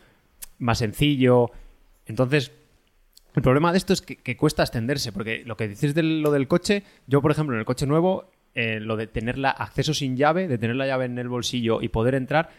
más 0.59 0.79
sencillo. 0.79 1.51
Entonces, 2.07 2.53
el 3.35 3.43
problema 3.43 3.73
de 3.73 3.79
esto 3.79 3.93
es 3.95 4.03
que, 4.03 4.17
que 4.17 4.37
cuesta 4.37 4.63
extenderse, 4.63 5.11
porque 5.13 5.43
lo 5.45 5.57
que 5.57 5.67
dices 5.69 5.95
de 5.95 6.03
lo 6.03 6.31
del 6.31 6.47
coche, 6.47 6.85
yo 7.07 7.21
por 7.23 7.31
ejemplo 7.31 7.55
en 7.57 7.61
el 7.61 7.65
coche 7.65 7.87
nuevo, 7.87 8.31
eh, 8.55 8.81
lo 8.81 8.97
de 8.97 9.07
tener 9.07 9.39
la, 9.39 9.51
acceso 9.51 9.95
sin 9.95 10.17
llave, 10.17 10.49
de 10.49 10.59
tener 10.59 10.77
la 10.77 10.87
llave 10.87 11.05
en 11.07 11.19
el 11.19 11.29
bolsillo 11.29 11.83
y 11.83 11.89
poder 11.89 12.15
entrar, 12.15 12.51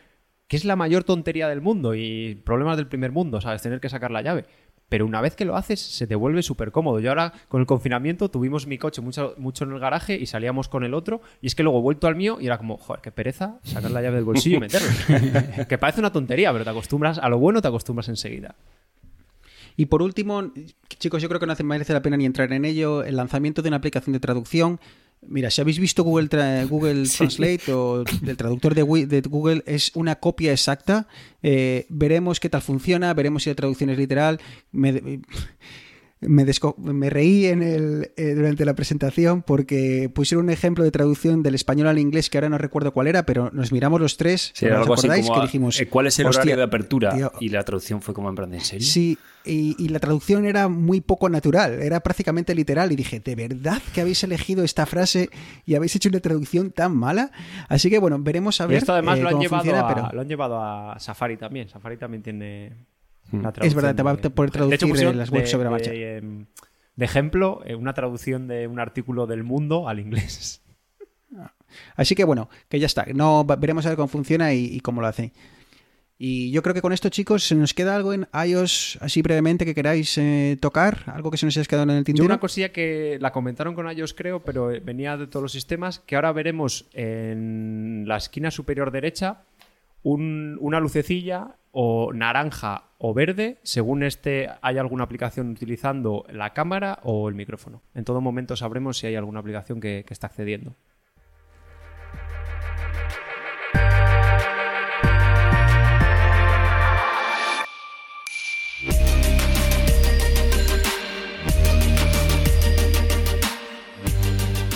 que 0.47 0.57
es 0.57 0.65
la 0.65 0.75
mayor 0.75 1.03
tontería 1.03 1.47
del 1.47 1.61
mundo 1.61 1.95
y 1.95 2.35
problemas 2.45 2.77
del 2.77 2.87
primer 2.87 3.11
mundo, 3.11 3.41
¿sabes? 3.41 3.61
Tener 3.61 3.79
que 3.79 3.89
sacar 3.89 4.11
la 4.11 4.21
llave. 4.21 4.45
Pero 4.87 5.07
una 5.07 5.19
vez 5.19 5.35
que 5.35 5.45
lo 5.45 5.55
haces, 5.55 5.79
se 5.81 6.05
te 6.05 6.13
vuelve 6.13 6.43
súper 6.43 6.71
cómodo. 6.71 6.99
Yo 6.99 7.09
ahora, 7.09 7.33
con 7.47 7.59
el 7.59 7.65
confinamiento, 7.65 8.29
tuvimos 8.29 8.67
mi 8.67 8.77
coche 8.77 9.01
mucho, 9.01 9.33
mucho 9.37 9.63
en 9.63 9.71
el 9.71 9.79
garaje 9.79 10.15
y 10.15 10.27
salíamos 10.27 10.69
con 10.69 10.83
el 10.83 10.93
otro. 10.93 11.21
Y 11.41 11.47
es 11.47 11.55
que 11.55 11.63
luego 11.63 11.79
he 11.79 11.81
vuelto 11.81 12.05
al 12.05 12.15
mío 12.15 12.37
y 12.39 12.45
era 12.45 12.59
como, 12.59 12.77
joder, 12.77 13.01
qué 13.01 13.11
pereza 13.11 13.57
sacar 13.63 13.89
la 13.89 14.03
llave 14.03 14.17
del 14.17 14.25
bolsillo 14.25 14.57
y 14.57 14.59
meterla. 14.59 15.65
que 15.67 15.77
parece 15.79 16.01
una 16.01 16.11
tontería, 16.11 16.51
pero 16.51 16.63
te 16.63 16.69
acostumbras, 16.69 17.17
a 17.17 17.27
lo 17.29 17.39
bueno 17.39 17.63
te 17.63 17.67
acostumbras 17.67 18.09
enseguida. 18.09 18.53
Y 19.75 19.87
por 19.87 20.01
último, 20.03 20.53
chicos, 20.87 21.21
yo 21.21 21.27
creo 21.29 21.39
que 21.39 21.47
no 21.47 21.53
hace- 21.53 21.63
merece 21.63 21.91
la 21.91 22.01
pena 22.03 22.15
ni 22.15 22.25
entrar 22.25 22.53
en 22.53 22.63
ello, 22.63 23.03
el 23.03 23.15
lanzamiento 23.15 23.61
de 23.63 23.69
una 23.69 23.77
aplicación 23.77 24.13
de 24.13 24.19
traducción. 24.19 24.79
Mira, 25.27 25.49
si 25.51 25.61
habéis 25.61 25.79
visto 25.79 26.03
Google, 26.03 26.29
Tra- 26.29 26.67
Google 26.69 27.07
Translate 27.07 27.71
o 27.73 28.03
el 28.25 28.37
traductor 28.37 28.75
de 28.75 28.81
Google 29.21 29.63
es 29.65 29.91
una 29.95 30.15
copia 30.15 30.51
exacta. 30.51 31.07
Eh, 31.43 31.85
veremos 31.89 32.39
qué 32.39 32.49
tal 32.49 32.61
funciona, 32.61 33.13
veremos 33.13 33.43
si 33.43 33.49
la 33.49 33.55
traducción 33.55 33.89
es 33.89 33.97
literal. 33.97 34.39
Me, 34.71 35.19
me, 36.21 36.45
desco- 36.45 36.75
me 36.77 37.09
reí 37.09 37.45
en 37.45 37.61
el, 37.61 38.11
eh, 38.17 38.33
durante 38.35 38.65
la 38.65 38.73
presentación 38.73 39.41
porque 39.43 40.09
pusieron 40.13 40.45
un 40.45 40.51
ejemplo 40.51 40.83
de 40.83 40.91
traducción 40.91 41.43
del 41.43 41.55
español 41.55 41.87
al 41.87 41.99
inglés 41.99 42.29
que 42.29 42.37
ahora 42.37 42.49
no 42.49 42.57
recuerdo 42.57 42.93
cuál 42.93 43.07
era, 43.07 43.25
pero 43.25 43.51
nos 43.53 43.71
miramos 43.71 43.99
los 44.01 44.17
tres. 44.17 44.51
Sí, 44.55 44.65
¿os 44.65 44.71
era 44.71 44.79
algo 44.81 44.93
así 44.93 45.07
acordáis? 45.07 45.25
como, 45.27 45.39
que 45.41 45.45
dijimos, 45.47 45.79
eh, 45.79 45.87
¿cuál 45.87 46.07
es 46.07 46.17
el 46.19 46.25
"Hostia, 46.27 46.39
horario 46.41 46.57
de 46.57 46.63
apertura? 46.63 47.15
tío, 47.15 47.31
y 47.39 47.49
la 47.49 47.63
traducción 47.63 48.01
fue 48.01 48.13
como 48.13 48.29
en 48.29 48.35
plan, 48.35 48.53
¿en 48.53 48.61
serio? 48.61 48.87
Sí, 48.87 49.17
y, 49.43 49.75
y 49.77 49.89
la 49.89 49.99
traducción 49.99 50.45
era 50.45 50.67
muy 50.69 51.01
poco 51.01 51.29
natural, 51.29 51.73
era 51.81 51.99
prácticamente 51.99 52.55
literal. 52.55 52.91
Y 52.91 52.95
dije, 52.95 53.19
¿de 53.19 53.35
verdad 53.35 53.79
que 53.93 54.01
habéis 54.01 54.23
elegido 54.23 54.63
esta 54.63 54.85
frase 54.87 55.29
y 55.65 55.75
habéis 55.75 55.95
hecho 55.95 56.09
una 56.09 56.19
traducción 56.21 56.71
tan 56.71 56.95
mala? 56.97 57.29
Así 57.69 57.89
que 57.91 57.99
bueno, 57.99 58.17
veremos 58.19 58.59
a 58.61 58.65
Y 58.65 58.69
ver. 58.69 58.77
esto 58.77 58.93
además 58.93 59.19
eh, 59.19 59.21
lo, 59.21 59.27
han 59.27 59.33
cómo 59.33 59.43
llevado 59.43 59.63
funciona, 59.63 59.87
a, 59.87 59.93
pero- 59.93 60.09
lo 60.15 60.21
han 60.21 60.27
llevado 60.27 60.59
a 60.63 60.97
Safari 60.99 61.37
también. 61.37 61.69
Safari 61.69 61.97
también 61.97 62.23
tiene. 62.23 62.73
La 63.43 63.53
Es 63.61 63.73
verdad, 63.73 63.95
te 63.95 64.03
va 64.03 64.11
a 64.11 64.15
de- 64.15 64.29
poder 64.29 64.51
De 64.51 64.53
traducir, 64.53 64.75
hecho, 64.75 64.87
pusieron 64.87 65.15
eh, 65.15 65.17
las 65.17 65.29
webs 65.31 65.43
de- 65.45 65.51
sobre 65.51 65.63
la 65.65 65.69
de, 65.69 65.75
marcha. 65.75 65.93
em, 65.93 66.45
de 66.95 67.05
ejemplo, 67.05 67.61
eh, 67.65 67.75
una 67.75 67.93
traducción 67.93 68.47
de 68.47 68.67
un 68.67 68.79
artículo 68.79 69.27
del 69.27 69.43
mundo 69.43 69.87
al 69.89 69.99
inglés. 69.99 70.61
Así 71.95 72.15
que 72.15 72.23
bueno, 72.23 72.49
que 72.69 72.79
ya 72.79 72.85
está. 72.85 73.05
No, 73.13 73.43
veremos 73.43 73.85
a 73.85 73.89
ver 73.89 73.97
cómo 73.97 74.07
funciona 74.07 74.53
y, 74.53 74.65
y 74.65 74.79
cómo 74.79 75.01
lo 75.01 75.07
hace. 75.07 75.33
Y 76.17 76.49
yo 76.51 76.63
creo 76.63 76.73
que 76.73 76.81
con 76.81 76.93
esto, 76.93 77.09
chicos, 77.09 77.43
se 77.43 77.55
nos 77.55 77.73
queda 77.73 77.93
algo 77.93 78.13
en 78.13 78.25
iOS 78.47 78.97
así 79.01 79.21
brevemente 79.21 79.65
que 79.65 79.75
queráis 79.75 80.17
eh, 80.17 80.57
tocar, 80.61 80.99
algo 81.07 81.29
que 81.29 81.35
se 81.37 81.45
nos 81.45 81.57
haya 81.57 81.65
quedado 81.67 81.83
en 81.83 81.89
el 81.89 81.97
Yo 81.97 82.03
tintero. 82.05 82.25
una 82.27 82.39
cosilla 82.39 82.71
que 82.71 83.17
la 83.19 83.33
comentaron 83.33 83.75
con 83.75 83.89
ellos, 83.89 84.13
creo, 84.13 84.41
pero 84.41 84.71
eh, 84.71 84.79
venía 84.79 85.17
de 85.17 85.27
todos 85.27 85.43
los 85.43 85.51
sistemas, 85.51 85.99
que 85.99 86.15
ahora 86.15 86.31
veremos 86.31 86.87
en 86.93 88.05
la 88.07 88.15
esquina 88.15 88.49
superior 88.49 88.91
derecha 88.91 89.41
un- 90.03 90.57
una 90.61 90.79
lucecilla 90.79 91.57
o 91.73 92.13
naranja 92.13 92.84
o 93.07 93.13
verde, 93.13 93.59
según 93.61 94.01
este 94.01 94.49
hay 94.63 94.79
alguna 94.79 95.03
aplicación 95.03 95.51
utilizando 95.51 96.25
la 96.27 96.53
cámara 96.53 96.97
o 97.03 97.29
el 97.29 97.35
micrófono. 97.35 97.83
En 97.93 98.03
todo 98.03 98.19
momento 98.19 98.55
sabremos 98.55 98.97
si 98.97 99.05
hay 99.05 99.15
alguna 99.15 99.41
aplicación 99.41 99.79
que, 99.79 100.03
está 100.09 100.25
accediendo. 100.25 100.73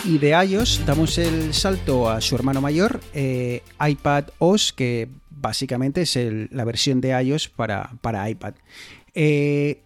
Y 0.05 0.19
de 0.19 0.29
iOS 0.29 0.85
damos 0.85 1.17
el 1.17 1.55
salto 1.55 2.07
a 2.11 2.21
su 2.21 2.35
hermano 2.35 2.61
mayor, 2.61 2.99
eh, 3.15 3.63
iPad 3.79 4.25
OS, 4.37 4.71
que 4.71 5.07
básicamente 5.39 6.01
es 6.01 6.17
la 6.51 6.65
versión 6.65 7.01
de 7.01 7.21
iOS 7.21 7.49
para, 7.49 7.97
para 8.01 8.29
iPad. 8.29 8.55
Eh, 9.13 9.81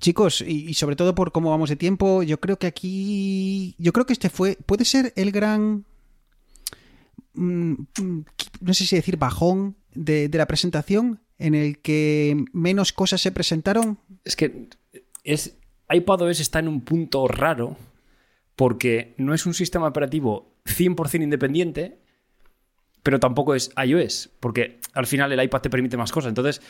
chicos, 0.00 0.40
y, 0.40 0.74
sobre 0.74 0.96
todo 0.96 1.14
por 1.14 1.32
cómo 1.32 1.50
vamos 1.50 1.70
de 1.70 1.76
tiempo, 1.76 2.22
yo 2.22 2.40
creo 2.40 2.58
que 2.58 2.66
aquí. 2.66 3.74
Yo 3.78 3.92
creo 3.92 4.06
que 4.06 4.12
este 4.12 4.30
fue. 4.30 4.56
Puede 4.66 4.84
ser 4.84 5.12
el 5.16 5.32
gran. 5.32 5.84
mm, 7.34 7.72
mm, 8.00 8.24
No 8.60 8.74
sé 8.74 8.86
si 8.86 8.96
decir 8.96 9.16
bajón 9.16 9.76
de, 9.94 10.28
de 10.28 10.38
la 10.38 10.46
presentación, 10.46 11.20
en 11.38 11.54
el 11.54 11.78
que 11.78 12.36
menos 12.52 12.92
cosas 12.92 13.20
se 13.20 13.32
presentaron. 13.32 13.98
Es 14.24 14.36
que 14.36 14.68
es, 15.24 15.56
iPadOS 15.90 16.40
está 16.40 16.58
en 16.58 16.68
un 16.68 16.80
punto 16.82 17.26
raro 17.28 17.76
porque 18.56 19.14
no 19.18 19.34
es 19.34 19.46
un 19.46 19.54
sistema 19.54 19.86
operativo 19.86 20.52
100% 20.64 21.22
independiente, 21.22 22.00
pero 23.02 23.20
tampoco 23.20 23.54
es 23.54 23.72
iOS, 23.82 24.30
porque 24.40 24.80
al 24.94 25.06
final 25.06 25.32
el 25.32 25.42
iPad 25.42 25.60
te 25.60 25.70
permite 25.70 25.96
más 25.96 26.12
cosas. 26.12 26.30
Entonces, 26.30 26.60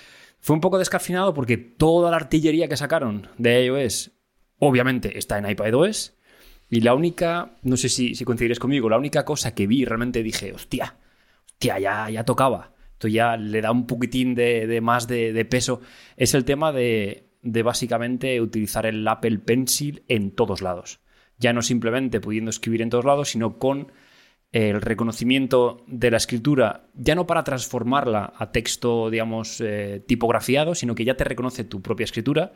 fue 0.41 0.55
un 0.55 0.61
poco 0.61 0.79
descafinado 0.79 1.35
porque 1.35 1.57
toda 1.57 2.11
la 2.11 2.17
artillería 2.17 2.69
que 2.69 2.77
sacaron 2.77 3.29
de 3.39 3.67
iOS, 3.67 4.13
obviamente, 4.59 5.19
está 5.19 5.39
en 5.39 5.49
iPadOS. 5.49 6.15
Y 6.71 6.81
la 6.83 6.95
única, 6.95 7.57
no 7.63 7.77
sé 7.77 7.89
si, 7.89 8.15
si 8.15 8.25
coincidiréis 8.25 8.59
conmigo, 8.59 8.91
la 8.91 8.99
única 8.99 9.25
cosa 9.25 9.55
que 9.55 9.67
vi 9.67 9.85
realmente 9.85 10.23
dije, 10.23 10.53
hostia, 10.53 10.97
hostia, 11.47 11.79
ya, 11.79 12.11
ya 12.11 12.25
tocaba. 12.25 12.75
Esto 12.93 13.09
ya 13.09 13.37
le 13.37 13.61
da 13.61 13.73
un 13.73 13.87
poquitín 13.87 14.35
de, 14.35 14.67
de 14.67 14.81
más 14.81 15.09
de, 15.09 15.33
de 15.33 15.45
peso. 15.45 15.81
Es 16.17 16.35
el 16.35 16.45
tema 16.45 16.73
de, 16.73 17.29
de 17.43 17.63
básicamente 17.63 18.41
utilizar 18.41 18.87
el 18.87 19.07
Apple 19.07 19.39
Pencil 19.39 20.03
en 20.09 20.33
todos 20.33 20.63
lados. 20.63 21.01
Ya 21.39 21.53
no 21.53 21.63
simplemente 21.63 22.21
pudiendo 22.21 22.51
escribir 22.51 22.83
en 22.83 22.91
todos 22.91 23.05
lados, 23.05 23.31
sino 23.31 23.59
con 23.59 23.93
el 24.53 24.81
reconocimiento 24.81 25.85
de 25.87 26.11
la 26.11 26.17
escritura, 26.17 26.87
ya 26.95 27.15
no 27.15 27.27
para 27.27 27.45
transformarla 27.45 28.33
a 28.37 28.51
texto, 28.51 29.11
digamos, 29.11 29.61
eh, 29.61 30.03
tipografiado, 30.07 30.75
sino 30.75 30.95
que 30.95 31.05
ya 31.05 31.17
te 31.17 31.25
reconoce 31.25 31.65
tu 31.65 31.83
propia 31.83 32.05
escritura, 32.05 32.53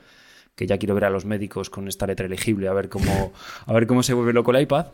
que 0.54 0.66
ya 0.66 0.78
quiero 0.78 0.94
ver 0.94 1.04
a 1.04 1.10
los 1.10 1.24
médicos 1.24 1.70
con 1.70 1.88
esta 1.88 2.06
letra 2.06 2.26
elegible, 2.26 2.68
a 2.68 2.72
ver 2.72 2.88
cómo, 2.88 3.32
a 3.66 3.72
ver 3.72 3.86
cómo 3.86 4.02
se 4.02 4.14
vuelve 4.14 4.32
loco 4.32 4.52
el 4.52 4.62
iPad. 4.62 4.86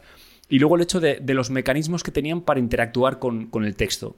Y 0.49 0.59
luego 0.59 0.77
el 0.77 0.83
hecho 0.83 0.99
de, 0.99 1.19
de 1.21 1.35
los 1.35 1.51
mecanismos 1.51 2.03
que 2.03 2.11
tenían 2.11 2.41
para 2.41 2.59
interactuar 2.59 3.19
con, 3.19 3.47
con 3.47 3.65
el 3.65 3.77
texto. 3.77 4.17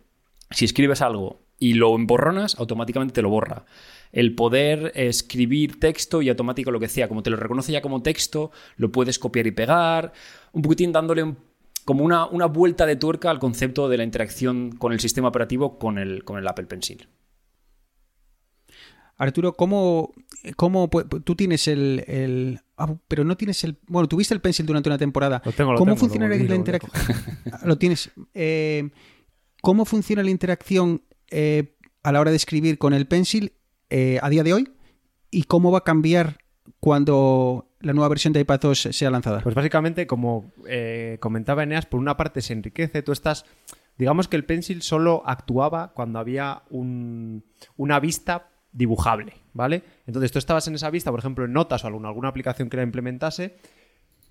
Si 0.51 0.65
escribes 0.65 1.03
algo 1.03 1.43
y 1.59 1.75
lo 1.75 1.95
emborronas, 1.95 2.57
automáticamente 2.59 3.15
te 3.15 3.23
lo 3.23 3.29
borra. 3.29 3.67
El 4.13 4.35
poder 4.35 4.93
escribir 4.95 5.79
texto 5.79 6.23
y 6.23 6.29
automático 6.29 6.71
lo 6.71 6.81
que 6.81 6.89
sea, 6.89 7.09
como 7.09 7.23
te 7.23 7.31
lo 7.31 7.37
reconoce 7.37 7.73
ya 7.73 7.83
como 7.83 8.03
texto, 8.03 8.51
lo 8.77 8.91
puedes 8.91 9.19
copiar 9.19 9.47
y 9.47 9.51
pegar, 9.51 10.13
un 10.53 10.63
poquitín 10.63 10.93
dándole 10.93 11.35
como 11.85 12.05
una, 12.05 12.27
una, 12.27 12.47
vuelta 12.47 12.87
de 12.87 12.97
tuerca 12.97 13.31
al 13.31 13.39
concepto 13.39 13.89
de 13.89 13.99
la 13.99 14.05
interacción 14.05 14.73
con 14.73 14.93
el 14.93 15.01
sistema 15.01 15.29
operativo 15.29 15.79
con 15.79 15.99
el, 15.99 16.25
con 16.25 16.39
el 16.39 16.47
Apple 16.47 16.67
Pencil. 16.67 17.09
Arturo, 19.21 19.53
¿cómo, 19.53 20.15
cómo 20.57 20.89
tú 20.89 21.37
tienes 21.37 21.69
el, 21.69 22.59
ah, 22.79 22.95
pero 23.07 23.23
no 23.23 23.37
tienes 23.37 23.63
el... 23.65 23.77
Bueno, 23.87 24.09
tuviste 24.09 24.33
el 24.33 24.41
Pencil 24.41 24.65
durante 24.65 24.89
una 24.89 24.97
temporada. 24.97 25.43
¿Cómo 25.77 25.95
funciona 25.95 26.27
la 26.27 26.37
interacción? 26.55 26.91
Lo, 27.65 27.77
tienes. 27.77 28.11
Eh, 28.33 28.89
¿Cómo 29.61 29.85
funciona 29.85 30.23
la 30.23 30.31
interacción 30.31 31.03
eh, 31.31 31.77
a 32.03 32.13
la 32.13 32.21
hora 32.21 32.31
de 32.31 32.39
escribir 32.39 32.79
con 32.79 32.95
el 32.95 33.07
Pencil 33.07 33.53
eh, 33.91 34.19
a 34.23 34.31
día 34.31 34.43
de 34.43 34.55
hoy? 34.55 34.73
¿Y 35.31 35.43
cómo 35.43 35.71
va 35.71 35.79
a 35.79 35.85
cambiar 35.85 36.39
cuando 36.81 37.70
la 37.81 37.93
nueva 37.93 38.09
versión 38.09 38.33
de 38.33 38.41
iPad 38.41 38.61
2 38.61 38.89
sea 38.93 39.11
lanzada? 39.11 39.41
Pues 39.41 39.55
básicamente, 39.55 40.07
como 40.07 40.53
comentaba 41.19 41.63
Eneas, 41.63 41.87
por 41.87 42.01
una 42.01 42.17
parte 42.17 42.41
se 42.41 42.53
enriquece, 42.53 43.03
tú 43.03 43.13
estás... 43.13 43.45
Digamos 43.99 44.29
que 44.29 44.37
el 44.37 44.47
Pencil 44.47 44.81
solo 44.81 45.23
actuaba 45.27 45.93
cuando 45.93 46.19
había 46.19 46.63
una 46.71 48.01
vista 48.01 48.49
dibujable, 48.73 49.35
¿vale? 49.53 49.83
Entonces 50.07 50.33
tú 50.33 50.39
estabas 50.39 50.67
en 50.69 50.75
esa 50.77 50.89
vista, 50.89 51.11
por 51.11 51.21
ejemplo, 51.21 51.45
en 51.45 51.53
Notas 51.53 51.85
o 51.85 51.87
alguna, 51.87 52.09
alguna 52.09 52.29
aplicación 52.29 52.71
que 52.71 52.79
la 52.79 52.83
implementase 52.83 53.57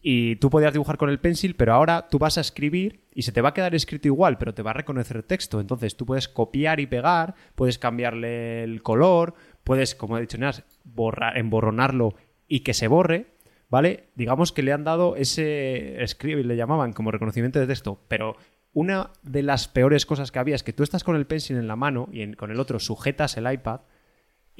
y 0.01 0.37
tú 0.37 0.49
podías 0.49 0.73
dibujar 0.73 0.97
con 0.97 1.09
el 1.09 1.19
pencil, 1.19 1.55
pero 1.55 1.73
ahora 1.73 2.07
tú 2.07 2.17
vas 2.17 2.37
a 2.37 2.41
escribir 2.41 3.01
y 3.13 3.23
se 3.23 3.31
te 3.31 3.41
va 3.41 3.49
a 3.49 3.53
quedar 3.53 3.75
escrito 3.75 4.07
igual, 4.07 4.37
pero 4.37 4.53
te 4.55 4.63
va 4.63 4.71
a 4.71 4.75
reconocer 4.75 5.21
texto. 5.23 5.59
Entonces 5.59 5.97
tú 5.97 6.05
puedes 6.05 6.27
copiar 6.27 6.79
y 6.79 6.87
pegar, 6.87 7.35
puedes 7.53 7.77
cambiarle 7.77 8.63
el 8.63 8.81
color, 8.81 9.35
puedes, 9.63 9.93
como 9.93 10.17
he 10.17 10.21
dicho, 10.21 10.37
borrar, 10.83 11.37
emborronarlo 11.37 12.15
y 12.47 12.61
que 12.61 12.73
se 12.73 12.87
borre, 12.87 13.27
¿vale? 13.69 14.09
Digamos 14.15 14.51
que 14.51 14.63
le 14.63 14.73
han 14.73 14.83
dado 14.83 15.15
ese 15.15 16.01
escribe, 16.03 16.43
le 16.43 16.55
llamaban 16.55 16.93
como 16.93 17.11
reconocimiento 17.11 17.59
de 17.59 17.67
texto, 17.67 18.01
pero 18.07 18.35
una 18.73 19.11
de 19.23 19.43
las 19.43 19.67
peores 19.67 20.05
cosas 20.05 20.31
que 20.31 20.39
había 20.39 20.55
es 20.55 20.63
que 20.63 20.73
tú 20.73 20.83
estás 20.83 21.03
con 21.03 21.15
el 21.15 21.25
pencil 21.25 21.57
en 21.57 21.67
la 21.67 21.75
mano 21.75 22.07
y 22.11 22.33
con 22.33 22.51
el 22.51 22.59
otro 22.59 22.79
sujetas 22.79 23.37
el 23.37 23.51
iPad 23.51 23.81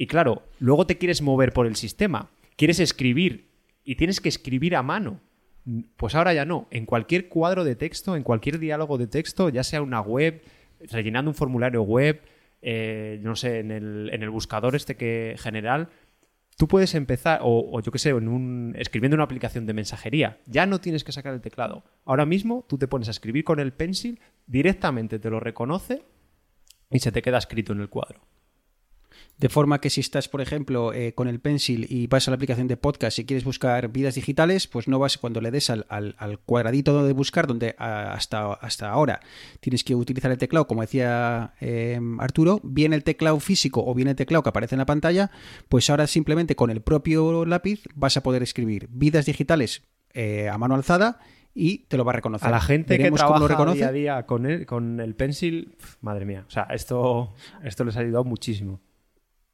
y 0.00 0.06
claro, 0.06 0.44
luego 0.60 0.86
te 0.86 0.96
quieres 0.96 1.20
mover 1.20 1.52
por 1.52 1.66
el 1.66 1.76
sistema, 1.76 2.30
quieres 2.56 2.80
escribir 2.80 3.50
y 3.84 3.96
tienes 3.96 4.18
que 4.22 4.30
escribir 4.30 4.74
a 4.74 4.82
mano. 4.82 5.20
Pues 5.98 6.14
ahora 6.14 6.32
ya 6.32 6.46
no. 6.46 6.68
En 6.70 6.86
cualquier 6.86 7.28
cuadro 7.28 7.64
de 7.64 7.76
texto, 7.76 8.16
en 8.16 8.22
cualquier 8.22 8.58
diálogo 8.58 8.96
de 8.96 9.08
texto, 9.08 9.50
ya 9.50 9.62
sea 9.62 9.82
una 9.82 10.00
web, 10.00 10.40
rellenando 10.90 11.30
un 11.30 11.34
formulario 11.34 11.82
web, 11.82 12.22
eh, 12.62 13.20
no 13.22 13.36
sé, 13.36 13.58
en 13.58 13.70
el, 13.70 14.08
en 14.10 14.22
el, 14.22 14.30
buscador 14.30 14.74
este 14.74 14.96
que 14.96 15.34
general, 15.38 15.90
tú 16.60 16.68
puedes 16.68 16.94
empezar, 16.94 17.40
o, 17.42 17.80
yo 17.80 17.90
qué 17.90 17.98
sé, 17.98 18.10
en 18.10 18.28
un, 18.28 18.74
escribiendo 18.78 19.14
una 19.14 19.24
aplicación 19.24 19.64
de 19.64 19.72
mensajería, 19.72 20.40
ya 20.44 20.66
no 20.66 20.78
tienes 20.78 21.04
que 21.04 21.10
sacar 21.10 21.32
el 21.32 21.40
teclado. 21.40 21.84
Ahora 22.04 22.26
mismo 22.26 22.66
tú 22.68 22.76
te 22.76 22.86
pones 22.86 23.08
a 23.08 23.12
escribir 23.12 23.44
con 23.44 23.60
el 23.60 23.72
pencil, 23.72 24.20
directamente 24.46 25.18
te 25.18 25.30
lo 25.30 25.40
reconoce 25.40 26.04
y 26.90 26.98
se 26.98 27.12
te 27.12 27.22
queda 27.22 27.38
escrito 27.38 27.72
en 27.72 27.80
el 27.80 27.88
cuadro. 27.88 28.20
De 29.40 29.48
forma 29.48 29.80
que 29.80 29.88
si 29.88 30.02
estás, 30.02 30.28
por 30.28 30.42
ejemplo, 30.42 30.92
eh, 30.92 31.14
con 31.14 31.26
el 31.26 31.40
pencil 31.40 31.86
y 31.88 32.06
vas 32.08 32.28
a 32.28 32.30
la 32.30 32.34
aplicación 32.34 32.68
de 32.68 32.76
podcast 32.76 33.18
y 33.18 33.24
quieres 33.24 33.42
buscar 33.42 33.88
vidas 33.88 34.14
digitales, 34.14 34.66
pues 34.66 34.86
no 34.86 34.98
vas 34.98 35.16
cuando 35.16 35.40
le 35.40 35.50
des 35.50 35.70
al, 35.70 35.86
cuadradito 36.44 37.06
de 37.06 37.14
buscar, 37.14 37.46
donde 37.46 37.74
hasta, 37.78 38.52
hasta 38.52 38.90
ahora 38.90 39.20
tienes 39.60 39.82
que 39.82 39.94
utilizar 39.94 40.30
el 40.30 40.36
teclado, 40.36 40.66
como 40.66 40.82
decía 40.82 41.54
em, 41.58 42.20
Arturo, 42.20 42.60
bien 42.62 42.92
el 42.92 43.02
teclado 43.02 43.40
físico 43.40 43.82
o 43.82 43.94
bien 43.94 44.08
el 44.08 44.14
teclado 44.14 44.42
que 44.42 44.50
aparece 44.50 44.74
en 44.74 44.80
la 44.80 44.84
pantalla, 44.84 45.30
pues 45.70 45.88
ahora 45.88 46.06
simplemente 46.06 46.54
con 46.54 46.68
el 46.68 46.82
propio 46.82 47.46
lápiz 47.46 47.84
vas 47.94 48.18
a 48.18 48.22
poder 48.22 48.42
escribir 48.42 48.88
vidas 48.90 49.24
digitales 49.24 49.84
eh, 50.12 50.50
a 50.50 50.58
mano 50.58 50.74
alzada 50.74 51.18
y 51.54 51.86
te 51.86 51.96
lo 51.96 52.04
va 52.04 52.12
a 52.12 52.16
reconocer. 52.16 52.46
A 52.46 52.50
la 52.50 52.60
gente 52.60 52.98
que 52.98 53.10
trabaja 53.10 53.72
día 53.72 53.88
a 53.88 53.92
día 53.92 54.26
con 54.26 54.44
el, 54.44 54.66
con 54.66 55.00
el 55.00 55.14
pencil, 55.14 55.76
madre 56.02 56.26
mía, 56.26 56.44
o 56.46 56.50
sea, 56.50 56.64
esto, 56.64 57.32
esto 57.64 57.84
les 57.84 57.96
ha 57.96 58.00
ayudado 58.00 58.24
muchísimo. 58.24 58.82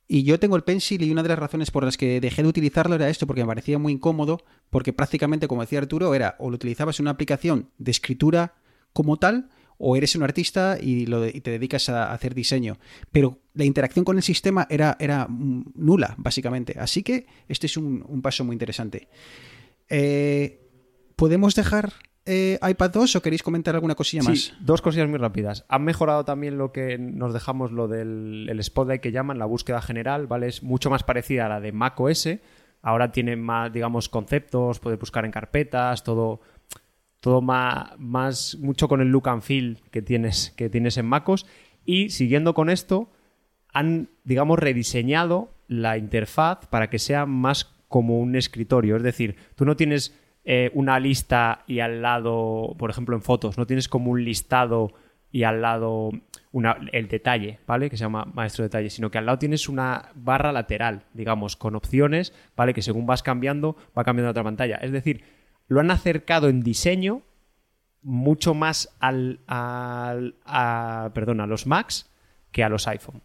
Y 0.09 0.23
yo 0.23 0.39
tengo 0.39 0.57
el 0.57 0.63
Pencil 0.63 1.03
y 1.03 1.11
una 1.11 1.23
de 1.23 1.31
las 1.31 1.39
razones 1.39 1.71
por 1.71 1.85
las 1.85 1.97
que 1.97 2.21
dejé 2.21 2.43
de 2.43 2.49
utilizarlo 2.49 2.95
era 2.95 3.09
esto, 3.09 3.27
porque 3.27 3.43
me 3.43 3.49
parecía 3.49 3.79
muy 3.79 3.93
incómodo, 3.93 4.41
porque 4.71 4.93
prácticamente, 4.93 5.49
como 5.49 5.63
decía 5.63 5.81
Arturo, 5.81 6.15
era 6.15 6.37
o 6.39 6.51
lo 6.51 6.55
utilizabas 6.55 7.01
en 7.01 7.05
una 7.05 7.11
aplicación 7.13 7.71
de 7.79 7.91
escritura 7.91 8.55
como 8.93 9.19
tal, 9.19 9.51
o 9.79 9.97
eres 9.97 10.15
un 10.17 10.23
artista 10.23 10.79
y, 10.81 11.05
te 11.41 11.51
dedicas 11.51 11.89
a 11.89 12.13
hacer 12.13 12.35
diseño. 12.35 12.79
Pero 13.13 13.41
la 13.55 13.65
interacción 13.65 14.05
con 14.05 14.17
el 14.17 14.23
sistema 14.23 14.67
era, 14.71 14.97
era 15.01 15.27
nula, 15.29 16.15
básicamente. 16.19 16.77
Así 16.79 17.03
que 17.03 17.27
este 17.49 17.67
es 17.67 17.77
un, 17.77 18.23
paso 18.23 18.45
muy 18.45 18.55
interesante. 18.55 19.09
Eh, 19.89 20.61
¿Podemos 21.17 21.55
dejar 21.55 21.93
eh, 22.27 22.59
iPad 22.61 22.91
2 22.91 23.17
o 23.17 23.23
queréis 23.23 23.43
comentar 23.43 23.75
alguna 23.77 23.95
cosilla 23.95 24.23
sí, 24.35 24.53
Dos 24.61 24.83
cosillas 24.83 25.09
muy 25.09 25.19
rápidas. 25.19 25.65
Han 25.69 25.85
mejorado 25.85 26.25
también 26.25 26.59
lo 26.59 26.73
que 26.73 26.99
nos 26.99 27.33
dejamos, 27.33 27.71
lo 27.71 27.87
del 27.87 28.49
el 28.51 28.63
Spotlight 28.63 29.01
que 29.01 29.13
llaman, 29.13 29.39
la 29.39 29.47
búsqueda 29.47 29.81
general, 29.81 30.27
¿vale? 30.27 30.49
Es 30.49 30.63
mucho 30.63 30.91
más 30.91 31.05
parecida 31.05 31.47
a 31.47 31.49
la 31.49 31.61
de 31.61 31.71
Mac 31.71 31.99
OS. 32.01 32.29
Ahora 32.83 33.13
tiene 33.13 33.37
más, 33.37 33.73
digamos, 33.73 34.09
conceptos, 34.09 34.81
puede 34.81 34.97
buscar 34.97 35.25
en 35.25 35.31
carpetas, 35.31 36.05
todo, 36.05 36.41
todo 37.21 37.41
más, 37.41 37.99
más, 37.99 38.57
mucho 38.61 38.89
con 38.89 39.01
el 39.01 39.09
look 39.09 39.29
and 39.29 39.43
feel 39.43 39.79
que 39.91 40.03
tienes, 40.03 40.53
que 40.57 40.69
tienes 40.69 40.97
en 40.97 41.07
MacOS. 41.07 41.47
Y 41.85 42.11
siguiendo 42.11 42.55
con 42.55 42.71
esto, 42.71 43.11
han, 43.73 44.11
digamos, 44.25 44.59
rediseñado 44.59 45.55
la 45.69 45.97
interfaz 45.97 46.67
para 46.67 46.91
que 46.91 46.99
sea 46.99 47.25
más 47.25 47.77
como 47.89 48.19
un 48.19 48.35
escritorio. 48.37 48.97
Es 48.97 49.03
decir, 49.03 49.37
tú 49.55 49.65
no 49.65 49.77
tienes 49.77 50.15
eh, 50.49 50.71
una 50.75 51.01
lista 51.01 51.65
y 51.67 51.81
al 51.81 52.03
lado, 52.03 52.77
por 52.79 52.89
ejemplo, 52.89 53.17
en 53.17 53.23
fotos, 53.23 53.59
no 53.59 53.67
tienes 53.67 53.89
como 53.89 54.13
un 54.13 54.25
listado 54.25 54.93
y 55.33 55.43
al 55.43 55.61
lado 55.61 56.13
el 56.93 57.09
detalle, 57.09 57.59
¿vale? 57.67 57.91
Que 57.91 57.97
se 57.97 58.05
llama 58.05 58.31
maestro 58.33 58.63
detalle, 58.63 58.89
sino 58.89 59.11
que 59.11 59.19
al 59.19 59.27
lado 59.27 59.39
tienes 59.39 59.69
una 59.69 60.11
barra 60.15 60.53
lateral, 60.53 61.03
digamos, 61.15 61.57
con 61.57 61.75
opciones, 61.75 62.33
¿vale? 62.57 62.75
Que 62.75 62.83
según 62.83 63.07
vas 63.07 63.25
cambiando, 63.25 63.77
va 63.99 64.05
cambiando 64.05 64.31
otra 64.31 64.45
pantalla. 64.45 64.77
Es 64.77 64.93
decir, 64.93 65.25
lo 65.67 65.81
han 65.81 65.91
acercado 65.91 66.49
en 66.49 66.63
diseño 66.63 67.23
mucho 68.03 68.55
más 68.55 68.97
al, 69.01 69.41
al 69.49 70.37
a, 70.45 71.11
perdón, 71.13 71.41
a 71.41 71.47
los 71.49 71.67
Macs 71.67 72.09
que 72.53 72.63
a 72.63 72.69
los 72.69 72.87
iPhone. 72.87 73.21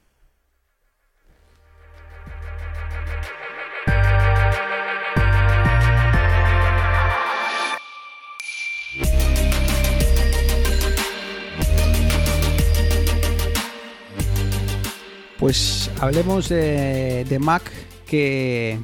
Pues 15.42 15.90
hablemos 16.00 16.50
de, 16.50 17.38
Mac, 17.42 17.64
que 18.06 18.78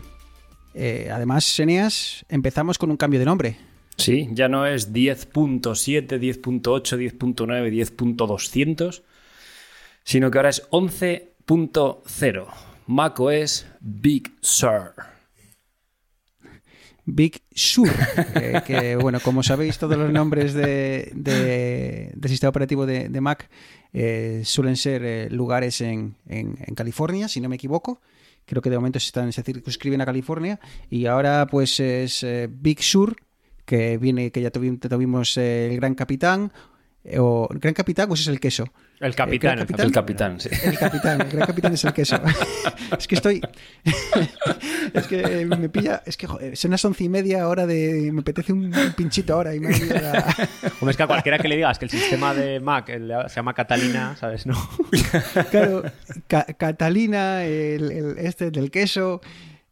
eh, 0.74 1.10
además, 1.14 1.46
Senias, 1.46 2.26
empezamos 2.30 2.80
con 2.80 2.90
un 2.90 2.98
cambio 2.98 3.20
de 3.20 3.28
nombre. 3.28 3.60
Sí, 3.96 4.28
ya 4.32 4.50
no 4.50 4.66
es 4.66 4.92
10.7, 4.92 6.08
10.8, 6.08 6.98
10.9, 7.20 7.96
10.200, 7.96 9.04
sino 10.04 10.32
que 10.32 10.38
ahora 10.40 10.50
es 10.50 10.68
11.0. 10.72 12.48
Mac 12.88 13.20
OS 13.20 13.68
Big 13.80 14.32
Sur. 14.42 15.17
Big 17.10 17.42
Sur, 17.56 17.90
que, 18.66 18.98
bueno, 18.98 19.22
como 19.22 19.42
sabéis, 19.42 19.78
todos 19.78 19.98
los 19.98 20.12
nombres 20.12 20.54
de, 20.54 21.12
del 21.16 22.30
sistema 22.30 22.50
operativo 22.50 22.86
de, 22.86 23.08
de 23.08 23.22
Mac 23.22 23.50
eh, 23.94 24.42
suelen 24.44 24.76
ser 24.76 25.04
eh, 25.06 25.30
lugares 25.30 25.80
en, 25.80 26.18
California, 26.76 27.30
si 27.30 27.40
no 27.40 27.48
me 27.48 27.56
equivoco. 27.56 28.02
Creo 28.46 28.62
que 28.62 28.70
de 28.70 28.76
momento 28.76 29.00
se, 29.00 29.08
están, 29.08 29.32
se 29.32 29.42
circunscriben 29.42 30.02
a 30.02 30.06
California. 30.06 30.60
Y 30.90 31.06
ahora 31.06 31.48
pues 31.50 31.80
es 31.80 32.24
eh, 32.24 32.50
Big 32.52 32.84
Sur, 32.84 33.16
que 33.66 33.98
viene, 33.98 34.32
que 34.32 34.42
ya 34.42 34.52
tuvimos, 34.52 35.38
el 35.38 35.78
Gran 35.78 35.96
Capitán, 35.96 36.52
o 37.18 37.48
Gran 37.52 37.74
Capitán, 37.74 38.10
pues 38.10 38.20
es 38.20 38.28
el 38.28 38.42
queso. 38.42 38.66
El 39.00 39.14
capitán, 39.14 39.60
el 39.60 39.68
capitán, 39.68 39.86
el 39.86 39.92
capitán, 39.92 40.40
sí. 40.40 40.50
El 40.64 40.78
capitán, 40.78 41.22
el 41.22 41.30
gran 41.30 41.46
capitán 41.46 41.74
es 41.74 41.84
el 41.84 41.94
queso. 41.94 42.20
es 42.98 43.08
que 43.08 43.14
estoy. 43.14 43.42
es 44.94 45.08
que 45.08 45.46
me 45.46 45.70
pilla. 45.70 46.02
Es 46.04 46.18
que 46.18 46.26
joder, 46.26 46.58
son 46.58 46.72
las 46.72 46.84
once 46.84 47.04
y 47.04 47.10
media 47.10 47.48
hora 47.48 47.68
de. 47.68 48.10
Me 48.12 48.22
apetece 48.22 48.54
un 48.54 48.74
pinchito 48.96 49.36
ahora 49.36 49.54
y 49.54 49.60
me 49.60 49.78
la... 49.78 50.26
Como 50.80 50.90
es 50.90 50.98
que 50.98 51.04
a 51.04 51.08
cualquiera 51.08 51.38
que 51.38 51.48
le 51.48 51.58
digas 51.58 51.78
que 51.78 51.86
el 51.86 51.92
sistema 51.92 52.34
de 52.34 52.60
Mac 52.60 52.88
se 52.88 53.36
llama 53.36 53.54
Catalina, 53.54 54.16
¿sabes? 54.16 54.48
No. 54.48 54.56
claro, 55.52 55.84
Catalina, 56.28 57.44
el, 57.44 58.16
este 58.18 58.50
del 58.50 58.72
queso. 58.72 59.22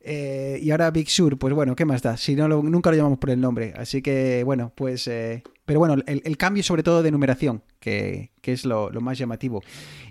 Eh, 0.08 0.60
y 0.62 0.70
ahora 0.70 0.92
Big 0.92 1.10
Sur, 1.10 1.36
pues 1.40 1.52
bueno, 1.56 1.76
¿qué 1.76 1.84
más 1.84 2.04
da? 2.04 2.16
Si 2.16 2.36
no, 2.36 2.48
nunca 2.48 2.92
lo 2.92 2.96
llamamos 2.96 3.18
por 3.18 3.32
el 3.32 3.42
nombre. 3.42 3.74
Así 3.76 4.04
que, 4.04 4.44
bueno, 4.44 4.72
pues... 4.76 5.08
eh, 5.08 5.42
pero 5.66 5.80
bueno, 5.80 5.96
el, 6.06 6.38
cambio 6.38 6.62
sobre 6.62 6.84
todo 6.84 7.02
de 7.02 7.10
numeración, 7.10 7.64
que, 7.80 8.32
que 8.42 8.54
es 8.54 8.66
lo, 8.66 8.92
más 9.02 9.18
llamativo. 9.18 9.64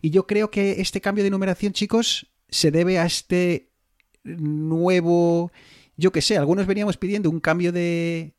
Y 0.03 0.11
yo 0.11 0.26
creo 0.26 0.51
que 0.51 0.80
este 0.80 1.01
cambio 1.01 1.22
de 1.22 1.30
numeración, 1.30 1.72
chicos, 1.72 2.26
se 2.49 2.72
debe 2.72 2.99
a 2.99 3.07
este 3.07 3.70
nuevo... 4.24 5.53
Yo 5.97 6.11
qué 6.11 6.22
sé, 6.22 6.36
algunos 6.36 6.66
veníamos 6.66 6.97
pidiendo 6.97 7.30
un 7.30 7.38
cambio 7.38 7.70
de... 7.70 8.34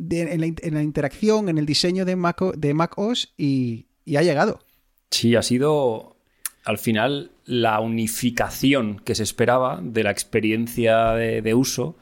en, 0.00 0.40
la, 0.40 0.46
en 0.46 0.74
la 0.74 0.82
interacción, 0.82 1.48
en 1.48 1.58
el 1.58 1.66
diseño 1.66 2.04
de 2.06 2.16
Mac, 2.16 2.42
de 2.56 2.74
Mac 2.74 2.98
OS 2.98 3.34
y, 3.36 3.86
y 4.04 4.16
ha 4.16 4.22
llegado. 4.22 4.58
Sí, 5.12 5.36
ha 5.36 5.42
sido 5.42 6.17
al 6.68 6.76
final 6.76 7.30
la 7.46 7.80
unificación 7.80 8.98
que 8.98 9.14
se 9.14 9.22
esperaba 9.22 9.80
de 9.82 10.02
la 10.02 10.10
experiencia 10.10 11.12
de, 11.12 11.54
uso 11.54 11.96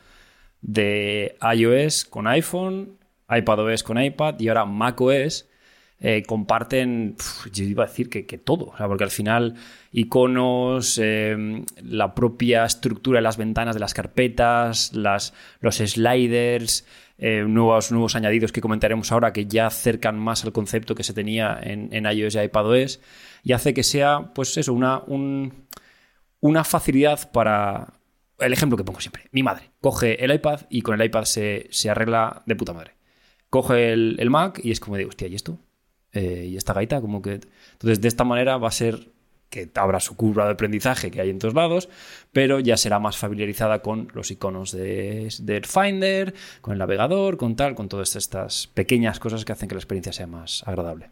de 0.60 1.36
iOS 1.54 2.04
con 2.04 2.26
iPhone, 2.26 2.98
iPadOS 3.30 3.84
con 3.84 4.02
iPad 4.02 4.40
y 4.40 4.48
ahora 4.48 4.64
macOS. 4.64 5.48
eh, 6.00 6.24
comparten, 6.26 7.14
yo 7.52 7.62
iba 7.62 7.84
a 7.84 7.86
decir 7.86 8.10
que, 8.10 8.26
que 8.26 8.38
todo, 8.38 8.66
o 8.66 8.76
sea, 8.76 8.88
porque 8.88 9.04
al 9.04 9.12
final 9.12 9.54
iconos, 9.92 10.98
eh, 11.00 11.64
la 11.84 12.12
propia 12.16 12.64
estructura 12.64 13.18
de 13.18 13.22
las 13.22 13.36
ventanas 13.36 13.76
de 13.76 13.80
las 13.80 13.94
carpetas, 13.94 14.92
las, 14.94 15.32
los 15.60 15.76
sliders, 15.76 16.84
eh, 17.18 17.44
nuevos, 17.46 17.90
nuevos 17.92 18.14
añadidos 18.16 18.52
que 18.52 18.60
comentaremos 18.60 19.10
ahora 19.12 19.32
que 19.32 19.46
ya 19.46 19.66
acercan 19.66 20.18
más 20.18 20.44
al 20.44 20.52
concepto 20.52 20.94
que 20.94 21.02
se 21.02 21.14
tenía 21.14 21.58
en, 21.62 21.88
en 21.92 22.04
iOS 22.06 22.34
y 22.34 22.38
iPadOS 22.40 23.00
y 23.42 23.52
hace 23.52 23.72
que 23.74 23.82
sea, 23.82 24.32
pues 24.34 24.56
eso, 24.56 24.72
una, 24.72 24.98
un- 25.06 25.66
una 26.40 26.64
facilidad 26.64 27.30
para... 27.32 27.94
El 28.38 28.52
ejemplo 28.52 28.76
que 28.76 28.84
pongo 28.84 29.00
siempre, 29.00 29.24
mi 29.32 29.42
madre 29.42 29.70
coge 29.80 30.22
el 30.22 30.30
iPad 30.30 30.60
y 30.68 30.82
con 30.82 31.00
el 31.00 31.06
iPad 31.06 31.24
se, 31.24 31.68
se 31.70 31.88
arregla 31.88 32.42
de 32.44 32.54
puta 32.54 32.74
madre. 32.74 32.92
Coge 33.48 33.92
el, 33.94 34.16
el 34.18 34.28
Mac 34.28 34.60
y 34.62 34.72
es 34.72 34.80
como 34.80 34.96
de, 34.98 35.06
hostia, 35.06 35.26
¿y 35.28 35.34
esto? 35.34 35.58
Eh, 36.12 36.46
¿Y 36.50 36.56
esta 36.58 36.74
gaita? 36.74 37.00
Como 37.00 37.22
que... 37.22 37.40
Entonces, 37.72 38.00
de 38.02 38.08
esta 38.08 38.24
manera 38.24 38.58
va 38.58 38.68
a 38.68 38.72
ser 38.72 39.08
que 39.50 39.70
habrá 39.74 40.00
su 40.00 40.16
curva 40.16 40.44
de 40.44 40.52
aprendizaje 40.52 41.10
que 41.10 41.20
hay 41.20 41.30
en 41.30 41.38
todos 41.38 41.54
lados, 41.54 41.88
pero 42.32 42.60
ya 42.60 42.76
será 42.76 42.98
más 42.98 43.16
familiarizada 43.16 43.80
con 43.80 44.08
los 44.14 44.30
iconos 44.30 44.72
de, 44.72 45.32
del 45.40 45.64
Finder, 45.64 46.34
con 46.60 46.72
el 46.72 46.78
navegador, 46.78 47.36
con 47.36 47.56
tal, 47.56 47.74
con 47.74 47.88
todas 47.88 48.16
estas 48.16 48.66
pequeñas 48.68 49.20
cosas 49.20 49.44
que 49.44 49.52
hacen 49.52 49.68
que 49.68 49.74
la 49.74 49.80
experiencia 49.80 50.12
sea 50.12 50.26
más 50.26 50.62
agradable. 50.66 51.10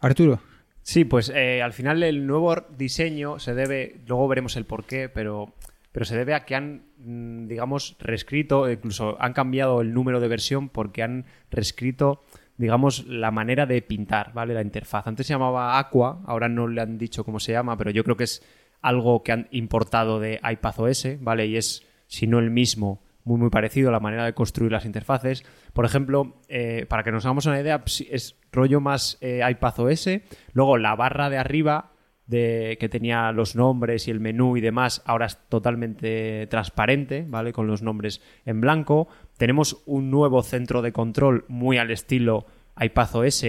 Arturo. 0.00 0.40
Sí, 0.82 1.04
pues 1.04 1.30
eh, 1.34 1.60
al 1.60 1.74
final 1.74 2.02
el 2.02 2.26
nuevo 2.26 2.54
diseño 2.78 3.38
se 3.38 3.54
debe, 3.54 4.00
luego 4.06 4.26
veremos 4.26 4.56
el 4.56 4.64
porqué, 4.64 5.10
pero, 5.10 5.54
pero 5.92 6.06
se 6.06 6.16
debe 6.16 6.32
a 6.32 6.46
que 6.46 6.54
han, 6.54 6.86
mm, 6.96 7.46
digamos, 7.46 7.96
reescrito, 7.98 8.70
incluso 8.70 9.20
han 9.20 9.34
cambiado 9.34 9.82
el 9.82 9.92
número 9.92 10.18
de 10.18 10.28
versión 10.28 10.70
porque 10.70 11.02
han 11.02 11.26
reescrito, 11.50 12.24
digamos, 12.58 13.06
la 13.06 13.30
manera 13.30 13.64
de 13.64 13.80
pintar, 13.80 14.32
¿vale? 14.34 14.52
La 14.52 14.62
interfaz. 14.62 15.06
Antes 15.06 15.26
se 15.26 15.32
llamaba 15.32 15.78
Aqua, 15.78 16.20
ahora 16.26 16.48
no 16.48 16.66
le 16.66 16.80
han 16.80 16.98
dicho 16.98 17.24
cómo 17.24 17.40
se 17.40 17.52
llama, 17.52 17.76
pero 17.78 17.90
yo 17.90 18.04
creo 18.04 18.16
que 18.16 18.24
es 18.24 18.42
algo 18.82 19.22
que 19.22 19.32
han 19.32 19.48
importado 19.52 20.20
de 20.20 20.40
iPadOS, 20.42 21.20
¿vale? 21.20 21.46
Y 21.46 21.56
es, 21.56 21.86
si 22.08 22.26
no 22.26 22.40
el 22.40 22.50
mismo, 22.50 23.02
muy 23.24 23.38
muy 23.38 23.50
parecido 23.50 23.90
la 23.90 24.00
manera 24.00 24.24
de 24.24 24.34
construir 24.34 24.72
las 24.72 24.84
interfaces. 24.84 25.44
Por 25.72 25.84
ejemplo, 25.84 26.40
eh, 26.48 26.84
para 26.88 27.04
que 27.04 27.12
nos 27.12 27.24
hagamos 27.24 27.46
una 27.46 27.60
idea, 27.60 27.80
pues, 27.80 28.04
es 28.10 28.36
rollo 28.50 28.80
más 28.80 29.18
eh, 29.20 29.40
iPadOS. 29.48 30.08
Luego 30.52 30.78
la 30.78 30.96
barra 30.96 31.30
de 31.30 31.38
arriba 31.38 31.92
de, 32.26 32.76
que 32.78 32.88
tenía 32.88 33.32
los 33.32 33.56
nombres 33.56 34.08
y 34.08 34.10
el 34.10 34.20
menú 34.20 34.56
y 34.56 34.60
demás, 34.60 35.02
ahora 35.06 35.26
es 35.26 35.38
totalmente 35.48 36.46
transparente, 36.48 37.24
¿vale? 37.26 37.52
Con 37.52 37.66
los 37.66 37.82
nombres 37.82 38.20
en 38.44 38.60
blanco. 38.60 39.08
Tenemos 39.38 39.82
un 39.86 40.10
nuevo 40.10 40.42
centro 40.42 40.82
de 40.82 40.92
control 40.92 41.44
muy 41.46 41.78
al 41.78 41.92
estilo 41.92 42.44
iPadOS, 42.78 43.46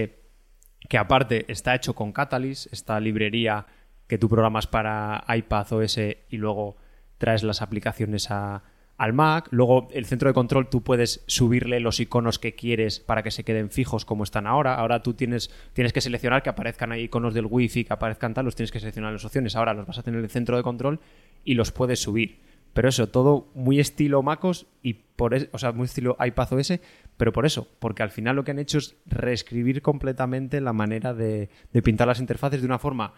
que 0.88 0.98
aparte 0.98 1.44
está 1.48 1.74
hecho 1.74 1.94
con 1.94 2.12
Catalyst, 2.12 2.72
esta 2.72 2.98
librería 3.00 3.66
que 4.06 4.16
tú 4.16 4.28
programas 4.28 4.68
para 4.68 5.24
iPadOS 5.28 5.98
y 5.98 6.36
luego 6.36 6.76
traes 7.18 7.42
las 7.42 7.60
aplicaciones 7.60 8.30
al 8.30 9.12
Mac. 9.12 9.48
Luego, 9.50 9.88
el 9.92 10.06
centro 10.06 10.28
de 10.28 10.34
control, 10.34 10.70
tú 10.70 10.84
puedes 10.84 11.24
subirle 11.26 11.80
los 11.80 11.98
iconos 11.98 12.38
que 12.38 12.54
quieres 12.54 13.00
para 13.00 13.24
que 13.24 13.32
se 13.32 13.42
queden 13.42 13.68
fijos 13.68 14.04
como 14.04 14.22
están 14.22 14.46
ahora. 14.46 14.76
Ahora 14.76 15.02
tú 15.02 15.14
tienes, 15.14 15.50
tienes 15.72 15.92
que 15.92 16.00
seleccionar 16.00 16.44
que 16.44 16.50
aparezcan 16.50 16.92
ahí 16.92 17.02
iconos 17.02 17.34
del 17.34 17.46
Wi-Fi, 17.46 17.84
que 17.86 17.92
aparezcan 17.92 18.32
tal, 18.32 18.44
los 18.44 18.54
tienes 18.54 18.70
que 18.70 18.78
seleccionar 18.78 19.12
las 19.12 19.24
opciones. 19.24 19.56
Ahora 19.56 19.74
los 19.74 19.86
vas 19.86 19.98
a 19.98 20.04
tener 20.04 20.18
en 20.18 20.24
el 20.24 20.30
centro 20.30 20.56
de 20.56 20.62
control 20.62 21.00
y 21.44 21.54
los 21.54 21.72
puedes 21.72 22.00
subir. 22.00 22.48
Pero 22.72 22.88
eso, 22.88 23.08
todo 23.08 23.48
muy 23.54 23.80
estilo 23.80 24.22
MacOS 24.22 24.66
y 24.82 24.94
por 24.94 25.34
es- 25.34 25.48
o 25.52 25.58
sea, 25.58 25.72
muy 25.72 25.86
estilo 25.86 26.16
iPadOS, 26.24 26.74
pero 27.16 27.32
por 27.32 27.44
eso, 27.46 27.68
porque 27.78 28.02
al 28.02 28.10
final 28.10 28.36
lo 28.36 28.44
que 28.44 28.52
han 28.52 28.58
hecho 28.58 28.78
es 28.78 28.96
reescribir 29.06 29.82
completamente 29.82 30.60
la 30.60 30.72
manera 30.72 31.12
de, 31.12 31.50
de 31.72 31.82
pintar 31.82 32.06
las 32.08 32.20
interfaces 32.20 32.60
de 32.60 32.66
una 32.66 32.78
forma 32.78 33.12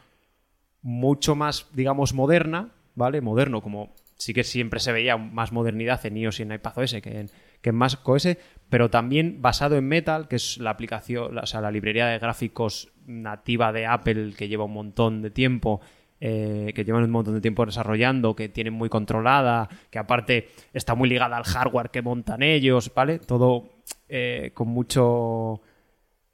mucho 0.82 1.34
más, 1.36 1.68
digamos, 1.74 2.12
moderna, 2.14 2.70
¿vale? 2.94 3.20
Moderno, 3.20 3.60
como 3.62 3.94
sí 4.16 4.34
que 4.34 4.44
siempre 4.44 4.80
se 4.80 4.92
veía 4.92 5.16
más 5.16 5.52
modernidad 5.52 6.04
en 6.06 6.16
iOS 6.16 6.40
y 6.40 6.42
en 6.42 6.52
iPadOS 6.52 6.96
que 7.02 7.20
en, 7.20 7.30
que 7.60 7.70
en 7.70 7.76
macOS, 7.76 8.28
pero 8.68 8.90
también 8.90 9.42
basado 9.42 9.76
en 9.76 9.86
Metal, 9.86 10.28
que 10.28 10.36
es 10.36 10.58
la 10.58 10.70
aplicación, 10.70 11.38
o 11.38 11.46
sea, 11.46 11.60
la 11.60 11.70
librería 11.70 12.06
de 12.06 12.18
gráficos 12.18 12.92
nativa 13.06 13.72
de 13.72 13.86
Apple 13.86 14.32
que 14.36 14.48
lleva 14.48 14.64
un 14.64 14.72
montón 14.72 15.22
de 15.22 15.30
tiempo, 15.30 15.80
eh, 16.24 16.70
que 16.72 16.84
llevan 16.84 17.02
un 17.02 17.10
montón 17.10 17.34
de 17.34 17.40
tiempo 17.40 17.66
desarrollando, 17.66 18.36
que 18.36 18.48
tienen 18.48 18.74
muy 18.74 18.88
controlada, 18.88 19.68
que 19.90 19.98
aparte 19.98 20.50
está 20.72 20.94
muy 20.94 21.08
ligada 21.08 21.36
al 21.36 21.42
hardware 21.42 21.90
que 21.90 22.00
montan 22.00 22.44
ellos, 22.44 22.92
¿vale? 22.94 23.18
Todo 23.18 23.64
eh, 24.08 24.52
con 24.54 24.68
mucho 24.68 25.60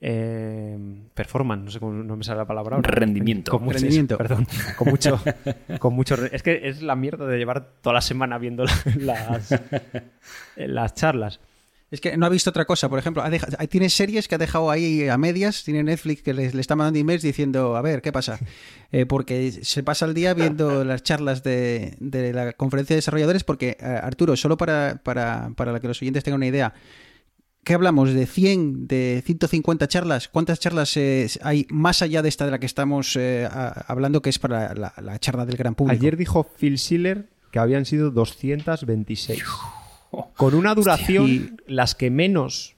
eh, 0.00 0.76
performance, 1.14 1.64
no 1.64 1.70
sé 1.70 1.80
cómo 1.80 1.92
no 1.92 2.16
me 2.16 2.22
sale 2.22 2.38
la 2.38 2.44
palabra. 2.46 2.76
ahora. 2.76 2.90
Rendimiento. 2.90 3.50
Con 3.50 3.64
mucho, 3.64 3.78
Rendimiento. 3.78 4.18
perdón, 4.18 4.46
con 4.76 4.88
mucho, 4.90 5.18
con 5.80 5.94
mucho. 5.94 6.14
Es 6.26 6.42
que 6.42 6.68
es 6.68 6.82
la 6.82 6.94
mierda 6.94 7.26
de 7.26 7.38
llevar 7.38 7.66
toda 7.80 7.94
la 7.94 8.00
semana 8.02 8.36
viendo 8.36 8.64
la- 8.64 8.72
las, 9.00 9.62
las 10.56 10.94
charlas. 10.94 11.40
Es 11.90 12.00
que 12.02 12.16
no 12.18 12.26
ha 12.26 12.28
visto 12.28 12.50
otra 12.50 12.66
cosa. 12.66 12.88
Por 12.90 12.98
ejemplo, 12.98 13.22
ha 13.22 13.30
deja- 13.30 13.46
tiene 13.66 13.88
series 13.88 14.28
que 14.28 14.34
ha 14.34 14.38
dejado 14.38 14.70
ahí 14.70 15.08
a 15.08 15.16
medias. 15.16 15.64
Tiene 15.64 15.82
Netflix 15.82 16.22
que 16.22 16.34
le, 16.34 16.52
le 16.52 16.60
está 16.60 16.76
mandando 16.76 16.98
emails 16.98 17.22
diciendo, 17.22 17.76
a 17.76 17.82
ver, 17.82 18.02
¿qué 18.02 18.12
pasa? 18.12 18.38
Eh, 18.90 19.04
porque 19.04 19.52
se 19.52 19.82
pasa 19.82 20.06
el 20.06 20.14
día 20.14 20.32
viendo 20.32 20.82
las 20.82 21.02
charlas 21.02 21.42
de, 21.42 21.94
de 22.00 22.32
la 22.32 22.54
conferencia 22.54 22.94
de 22.94 22.98
desarrolladores. 22.98 23.44
Porque, 23.44 23.76
eh, 23.78 23.84
Arturo, 24.02 24.34
solo 24.34 24.56
para, 24.56 25.00
para, 25.04 25.50
para 25.56 25.78
que 25.78 25.88
los 25.88 26.00
oyentes 26.00 26.24
tengan 26.24 26.38
una 26.38 26.46
idea, 26.46 26.72
¿qué 27.64 27.74
hablamos? 27.74 28.14
¿De 28.14 28.24
100, 28.26 28.86
de 28.86 29.22
150 29.26 29.88
charlas? 29.88 30.28
¿Cuántas 30.28 30.58
charlas 30.58 30.96
eh, 30.96 31.28
hay 31.42 31.66
más 31.68 32.00
allá 32.00 32.22
de 32.22 32.30
esta 32.30 32.46
de 32.46 32.50
la 32.50 32.58
que 32.58 32.64
estamos 32.64 33.14
a- 33.18 33.68
hablando, 33.88 34.22
que 34.22 34.30
es 34.30 34.38
para 34.38 34.74
la, 34.74 34.94
la 35.02 35.18
charla 35.18 35.44
del 35.44 35.56
gran 35.58 35.74
público? 35.74 36.00
Ayer 36.00 36.16
dijo 36.16 36.44
Phil 36.58 36.78
Schiller 36.78 37.28
que 37.52 37.58
habían 37.58 37.84
sido 37.84 38.10
226. 38.10 39.42
Con 40.36 40.54
una 40.54 40.74
duración, 40.76 41.60
las 41.66 41.94
que 41.94 42.10
menos 42.10 42.76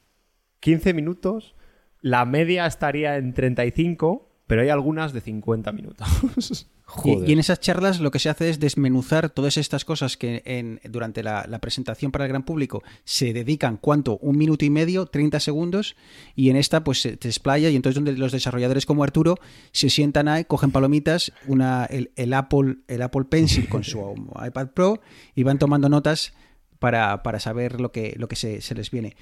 15 0.60 0.94
minutos, 0.94 1.54
la 2.00 2.24
media 2.24 2.66
estaría 2.66 3.16
en 3.16 3.34
35, 3.34 4.28
pero 4.46 4.62
hay 4.62 4.68
algunas 4.68 5.12
de 5.12 5.20
50 5.20 5.72
minutos. 5.72 6.66
Y, 7.04 7.24
y 7.24 7.32
en 7.32 7.38
esas 7.38 7.60
charlas 7.60 8.00
lo 8.00 8.10
que 8.10 8.18
se 8.18 8.28
hace 8.28 8.50
es 8.50 8.58
desmenuzar 8.58 9.30
todas 9.30 9.56
estas 9.56 9.84
cosas 9.84 10.16
que 10.16 10.42
en, 10.44 10.80
durante 10.90 11.22
la, 11.22 11.46
la 11.48 11.60
presentación 11.60 12.10
para 12.10 12.24
el 12.24 12.30
gran 12.30 12.42
público 12.42 12.82
se 13.04 13.32
dedican, 13.32 13.76
¿cuánto? 13.76 14.18
Un 14.18 14.36
minuto 14.36 14.64
y 14.64 14.70
medio, 14.70 15.06
30 15.06 15.40
segundos, 15.40 15.96
y 16.34 16.50
en 16.50 16.56
esta 16.56 16.82
pues 16.82 17.02
se 17.02 17.10
explaya 17.10 17.70
y 17.70 17.76
entonces 17.76 17.94
donde 17.94 18.12
los 18.14 18.32
desarrolladores 18.32 18.86
como 18.86 19.04
Arturo 19.04 19.36
se 19.72 19.90
sientan 19.90 20.28
ahí, 20.28 20.44
cogen 20.44 20.72
palomitas, 20.72 21.32
una, 21.46 21.84
el, 21.84 22.10
el 22.16 22.34
Apple, 22.34 22.78
el 22.88 23.02
Apple 23.02 23.24
Pencil 23.24 23.68
con 23.68 23.84
su 23.84 24.00
iPad 24.44 24.68
Pro 24.68 25.00
y 25.34 25.42
van 25.44 25.58
tomando 25.58 25.88
notas 25.88 26.32
para, 26.80 27.22
para 27.22 27.38
saber 27.38 27.80
lo 27.80 27.92
que, 27.92 28.14
lo 28.18 28.26
que 28.26 28.34
se, 28.34 28.60
se 28.60 28.74
les 28.74 28.90
viene. 28.90 29.14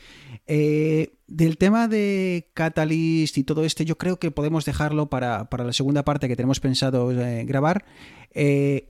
Eh, 0.46 1.12
del 1.26 1.58
tema 1.58 1.86
de 1.88 2.48
Catalyst 2.54 3.36
y 3.36 3.44
todo 3.44 3.64
este, 3.64 3.84
yo 3.84 3.98
creo 3.98 4.18
que 4.18 4.30
podemos 4.30 4.64
dejarlo 4.64 5.10
para, 5.10 5.50
para 5.50 5.64
la 5.64 5.74
segunda 5.74 6.04
parte 6.04 6.28
que 6.28 6.36
tenemos 6.36 6.60
pensado 6.60 7.10
eh, 7.12 7.44
grabar. 7.44 7.84
Eh, 8.32 8.88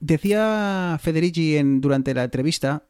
decía 0.00 0.98
Federici 1.02 1.56
en, 1.56 1.80
durante 1.82 2.14
la 2.14 2.24
entrevista 2.24 2.84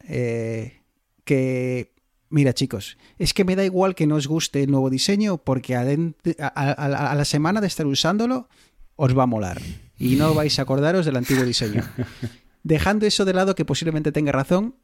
que, 1.24 1.94
mira 2.30 2.52
chicos, 2.52 2.96
es 3.18 3.34
que 3.34 3.44
me 3.44 3.56
da 3.56 3.64
igual 3.64 3.94
que 3.94 4.06
no 4.06 4.16
os 4.16 4.26
guste 4.28 4.62
el 4.62 4.70
nuevo 4.70 4.90
diseño 4.90 5.38
porque 5.38 5.74
a- 5.74 5.82
a 5.82 7.14
la 7.14 7.24
semana 7.24 7.60
de 7.60 7.66
estar 7.66 7.86
usándolo 7.86 8.48
os 8.96 9.16
va 9.16 9.24
a 9.24 9.26
molar 9.26 9.60
y 9.98 10.16
no 10.16 10.34
vais 10.34 10.58
a 10.58 10.62
acordaros 10.62 11.06
del 11.06 11.16
antiguo 11.16 11.44
diseño. 11.44 11.82
Dejando 12.62 13.06
eso 13.06 13.24
de 13.24 13.32
lado, 13.32 13.54
que 13.54 13.64
posiblemente 13.64 14.10
tenga 14.10 14.32
razón, 14.32 14.74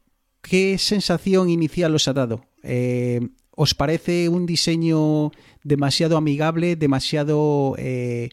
¿qué 0.43 0.77
sensación 0.77 1.49
inicial 1.49 1.95
os 1.95 2.07
ha 2.07 2.13
dado? 2.13 2.45
Eh, 2.61 3.19
¿Os 3.55 3.73
parece 3.73 4.29
un 4.29 4.45
diseño 4.45 5.31
demasiado 5.63 6.17
amigable, 6.17 6.75
demasiado 6.75 7.75
eh, 7.79 8.29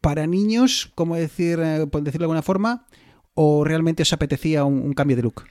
para 0.00 0.26
niños, 0.26 0.90
como 0.94 1.14
decir, 1.16 1.60
eh, 1.60 1.86
por 1.86 2.02
decirlo 2.02 2.24
de 2.24 2.26
alguna 2.26 2.42
forma? 2.42 2.86
o 3.34 3.64
realmente 3.64 4.02
os 4.02 4.12
apetecía 4.12 4.64
un, 4.64 4.92
cambio 4.92 5.16
de 5.16 5.22
look? 5.22 5.44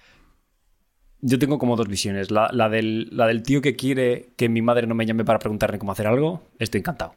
Yo 1.21 1.39
tengo 1.39 1.57
como 1.57 1.75
dos 1.75 1.87
visiones. 1.87 2.29
La, 2.29 2.49
la 2.53 2.69
del, 2.69 3.09
la 3.11 3.25
del 3.25 3.41
tío 3.41 3.61
que 3.61 3.75
quiere 3.75 4.29
que 4.35 4.47
mi 4.47 4.61
madre 4.61 4.85
no 4.85 4.93
me 4.95 5.05
llame 5.05 5.25
para 5.25 5.39
preguntarle 5.39 5.79
cómo 5.79 5.91
hacer 5.91 6.05
algo, 6.05 6.43
estoy 6.59 6.79
encantado. 6.79 7.15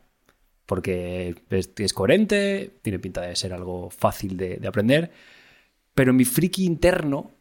Porque 0.64 1.34
es, 1.50 1.92
coherente, 1.92 2.78
tiene 2.80 2.98
pinta 2.98 3.20
de 3.20 3.36
ser 3.36 3.52
algo 3.52 3.90
fácil 3.90 4.36
de 4.36 4.66
aprender. 4.66 5.10
Pero 5.94 6.14
mi 6.14 6.24
friki 6.24 6.64
interno 6.64 7.32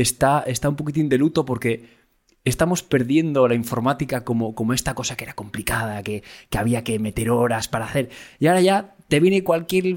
está, 0.00 0.44
está 0.46 0.68
un 0.68 0.76
poquitín 0.76 1.08
de 1.08 1.18
luto 1.18 1.44
porque 1.44 1.88
estamos 2.44 2.82
perdiendo 2.82 3.48
la 3.48 3.54
informática 3.54 4.24
como, 4.24 4.54
como 4.54 4.72
esta 4.72 4.94
cosa 4.94 5.16
que 5.16 5.24
era 5.24 5.34
complicada, 5.34 6.02
que, 6.02 6.22
que 6.48 6.58
había 6.58 6.84
que 6.84 6.98
meter 6.98 7.30
horas 7.30 7.68
para 7.68 7.86
hacer. 7.86 8.10
Y 8.38 8.46
ahora 8.46 8.60
ya 8.60 8.94
te 9.08 9.20
viene 9.20 9.42
cualquier 9.42 9.96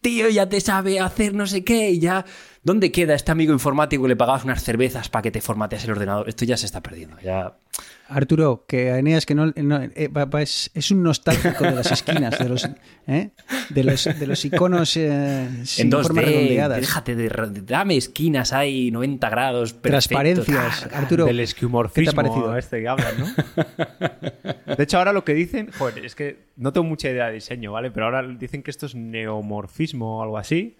tío, 0.00 0.28
ya 0.30 0.48
te 0.48 0.60
sabe 0.60 1.00
hacer 1.00 1.34
no 1.34 1.46
sé 1.46 1.64
qué, 1.64 1.90
y 1.90 1.98
ya. 1.98 2.24
¿Dónde 2.62 2.90
queda 2.92 3.14
este 3.14 3.30
amigo 3.32 3.52
informático 3.52 4.02
que 4.02 4.08
le 4.10 4.16
pagabas 4.16 4.44
unas 4.44 4.62
cervezas 4.62 5.08
para 5.08 5.22
que 5.22 5.30
te 5.30 5.40
formateas 5.40 5.84
el 5.84 5.92
ordenador? 5.92 6.28
Esto 6.28 6.44
ya 6.44 6.56
se 6.56 6.66
está 6.66 6.82
perdiendo. 6.82 7.16
Ya. 7.20 7.54
Arturo, 8.08 8.64
que 8.66 8.90
a 8.90 8.98
Eneas 8.98 9.26
que 9.26 9.34
no, 9.34 9.46
no- 9.54 9.80
eh, 9.82 10.08
va- 10.08 10.24
va- 10.24 10.42
es, 10.42 10.70
es 10.74 10.90
un 10.90 11.02
nostálgico 11.02 11.62
de 11.64 11.72
las 11.72 11.92
esquinas, 11.92 12.38
de 12.38 12.48
los, 12.48 12.68
¿eh? 13.06 13.30
de 13.68 13.84
los, 13.84 14.04
de 14.04 14.26
los 14.26 14.44
iconos 14.44 14.96
eh, 14.96 15.46
sin 15.64 15.86
en 15.86 15.92
formas 16.02 16.24
2D, 16.24 16.26
redondeadas. 16.26 16.80
déjate 16.80 17.14
de. 17.14 17.28
Dame 17.64 17.96
esquinas 17.96 18.52
ahí, 18.52 18.90
90 18.90 19.28
grados. 19.30 19.72
perfecto, 19.74 19.90
Transparencias. 19.90 20.88
Arturo, 20.92 21.26
del 21.26 21.36
¿qué 21.36 21.40
te 21.40 21.44
esquimorfismo 21.44 22.10
ha 22.10 22.14
parecido? 22.14 22.56
este 22.56 22.80
que 22.80 22.88
hablan, 22.88 23.14
¿no? 23.18 24.74
De 24.76 24.82
hecho, 24.82 24.98
ahora 24.98 25.12
lo 25.12 25.24
que 25.24 25.34
dicen, 25.34 25.70
joder, 25.78 26.04
es 26.04 26.14
que 26.14 26.38
no 26.56 26.72
tengo 26.72 26.86
mucha 26.86 27.10
idea 27.10 27.26
de 27.26 27.34
diseño, 27.34 27.72
¿vale? 27.72 27.90
Pero 27.90 28.06
ahora 28.06 28.22
dicen 28.26 28.62
que 28.62 28.70
esto 28.70 28.86
es 28.86 28.94
neomorfismo 28.94 30.18
o 30.18 30.22
algo 30.22 30.38
así. 30.38 30.76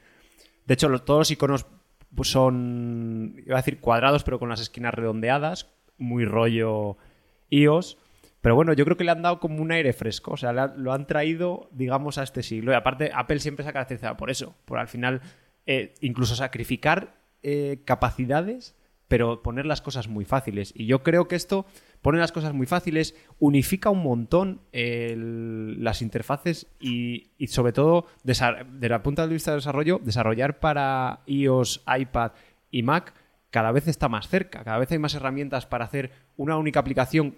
De 0.68 0.74
hecho, 0.74 0.90
todos 0.98 1.20
los 1.20 1.30
iconos 1.30 1.66
pues, 2.14 2.30
son, 2.30 3.42
iba 3.46 3.56
a 3.56 3.62
decir 3.62 3.80
cuadrados, 3.80 4.22
pero 4.22 4.38
con 4.38 4.50
las 4.50 4.60
esquinas 4.60 4.92
redondeadas, 4.92 5.66
muy 5.96 6.26
rollo 6.26 6.98
iOS. 7.48 7.96
Pero 8.42 8.54
bueno, 8.54 8.74
yo 8.74 8.84
creo 8.84 8.98
que 8.98 9.04
le 9.04 9.10
han 9.10 9.22
dado 9.22 9.40
como 9.40 9.62
un 9.62 9.72
aire 9.72 9.94
fresco, 9.94 10.32
o 10.32 10.36
sea, 10.36 10.52
lo 10.52 10.92
han 10.92 11.06
traído, 11.06 11.70
digamos, 11.72 12.18
a 12.18 12.22
este 12.22 12.42
siglo. 12.42 12.72
Y 12.72 12.74
aparte, 12.74 13.10
Apple 13.14 13.40
siempre 13.40 13.64
se 13.64 13.70
ha 13.70 13.72
caracterizado 13.72 14.18
por 14.18 14.30
eso, 14.30 14.54
por 14.66 14.78
al 14.78 14.88
final 14.88 15.22
eh, 15.64 15.94
incluso 16.02 16.36
sacrificar 16.36 17.14
eh, 17.42 17.80
capacidades, 17.86 18.76
pero 19.08 19.42
poner 19.42 19.66
las 19.66 19.80
cosas 19.80 20.06
muy 20.08 20.24
fáciles. 20.24 20.72
Y 20.76 20.86
yo 20.86 21.02
creo 21.02 21.26
que 21.26 21.36
esto 21.36 21.66
pone 22.02 22.18
las 22.18 22.32
cosas 22.32 22.54
muy 22.54 22.66
fáciles, 22.66 23.16
unifica 23.38 23.90
un 23.90 24.02
montón 24.02 24.60
las 24.72 26.02
interfaces 26.02 26.66
y, 26.78 27.30
y 27.38 27.48
sobre 27.48 27.72
todo, 27.72 28.06
desde 28.22 28.88
la 28.88 29.02
punta 29.02 29.26
de 29.26 29.32
vista 29.32 29.50
del 29.50 29.60
desarrollo, 29.60 30.00
desarrollar 30.02 30.60
para 30.60 31.20
iOS, 31.26 31.82
iPad 31.86 32.32
y 32.70 32.82
Mac 32.82 33.14
cada 33.50 33.72
vez 33.72 33.88
está 33.88 34.08
más 34.08 34.28
cerca, 34.28 34.62
cada 34.62 34.78
vez 34.78 34.92
hay 34.92 34.98
más 34.98 35.14
herramientas 35.14 35.66
para 35.66 35.86
hacer 35.86 36.12
una 36.36 36.56
única 36.56 36.80
aplicación 36.80 37.36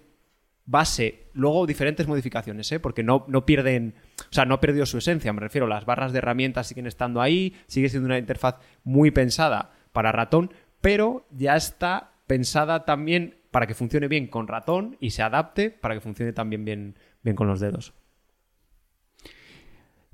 base, 0.67 1.27
luego 1.33 1.67
diferentes 1.67 2.07
modificaciones, 2.07 2.71
¿eh? 2.73 2.81
porque 2.81 3.03
no, 3.03 3.25
no 3.29 3.45
pierden, 3.47 3.95
o 4.19 4.33
sea, 4.33 4.45
no 4.45 4.55
ha 4.55 4.61
perdido 4.61 4.87
su 4.87 4.99
esencia, 4.99 5.33
me 5.33 5.41
refiero, 5.41 5.67
las 5.67 5.85
barras 5.85 6.13
de 6.13 6.19
herramientas 6.19 6.67
siguen 6.67 6.87
estando 6.87 7.21
ahí, 7.21 7.57
sigue 7.67 7.89
siendo 7.89 8.07
una 8.07 8.19
interfaz 8.19 8.57
muy 8.85 9.11
pensada 9.11 9.73
para 9.93 10.13
ratón, 10.13 10.53
pero 10.81 11.27
ya 11.37 11.57
está 11.57 12.13
pensada 12.27 12.85
también 12.85 13.37
para 13.51 13.67
que 13.67 13.75
funcione 13.75 14.09
bien 14.09 14.27
con 14.29 14.47
ratón 14.49 14.97
y 15.01 15.11
se 15.11 15.23
adapte 15.23 15.71
para 15.71 15.95
que 15.95 16.01
funcione 16.01 16.33
también 16.33 16.65
bien, 16.65 16.95
bien 17.23 17.37
con 17.37 17.47
los 17.49 17.61
dedos. 17.61 17.93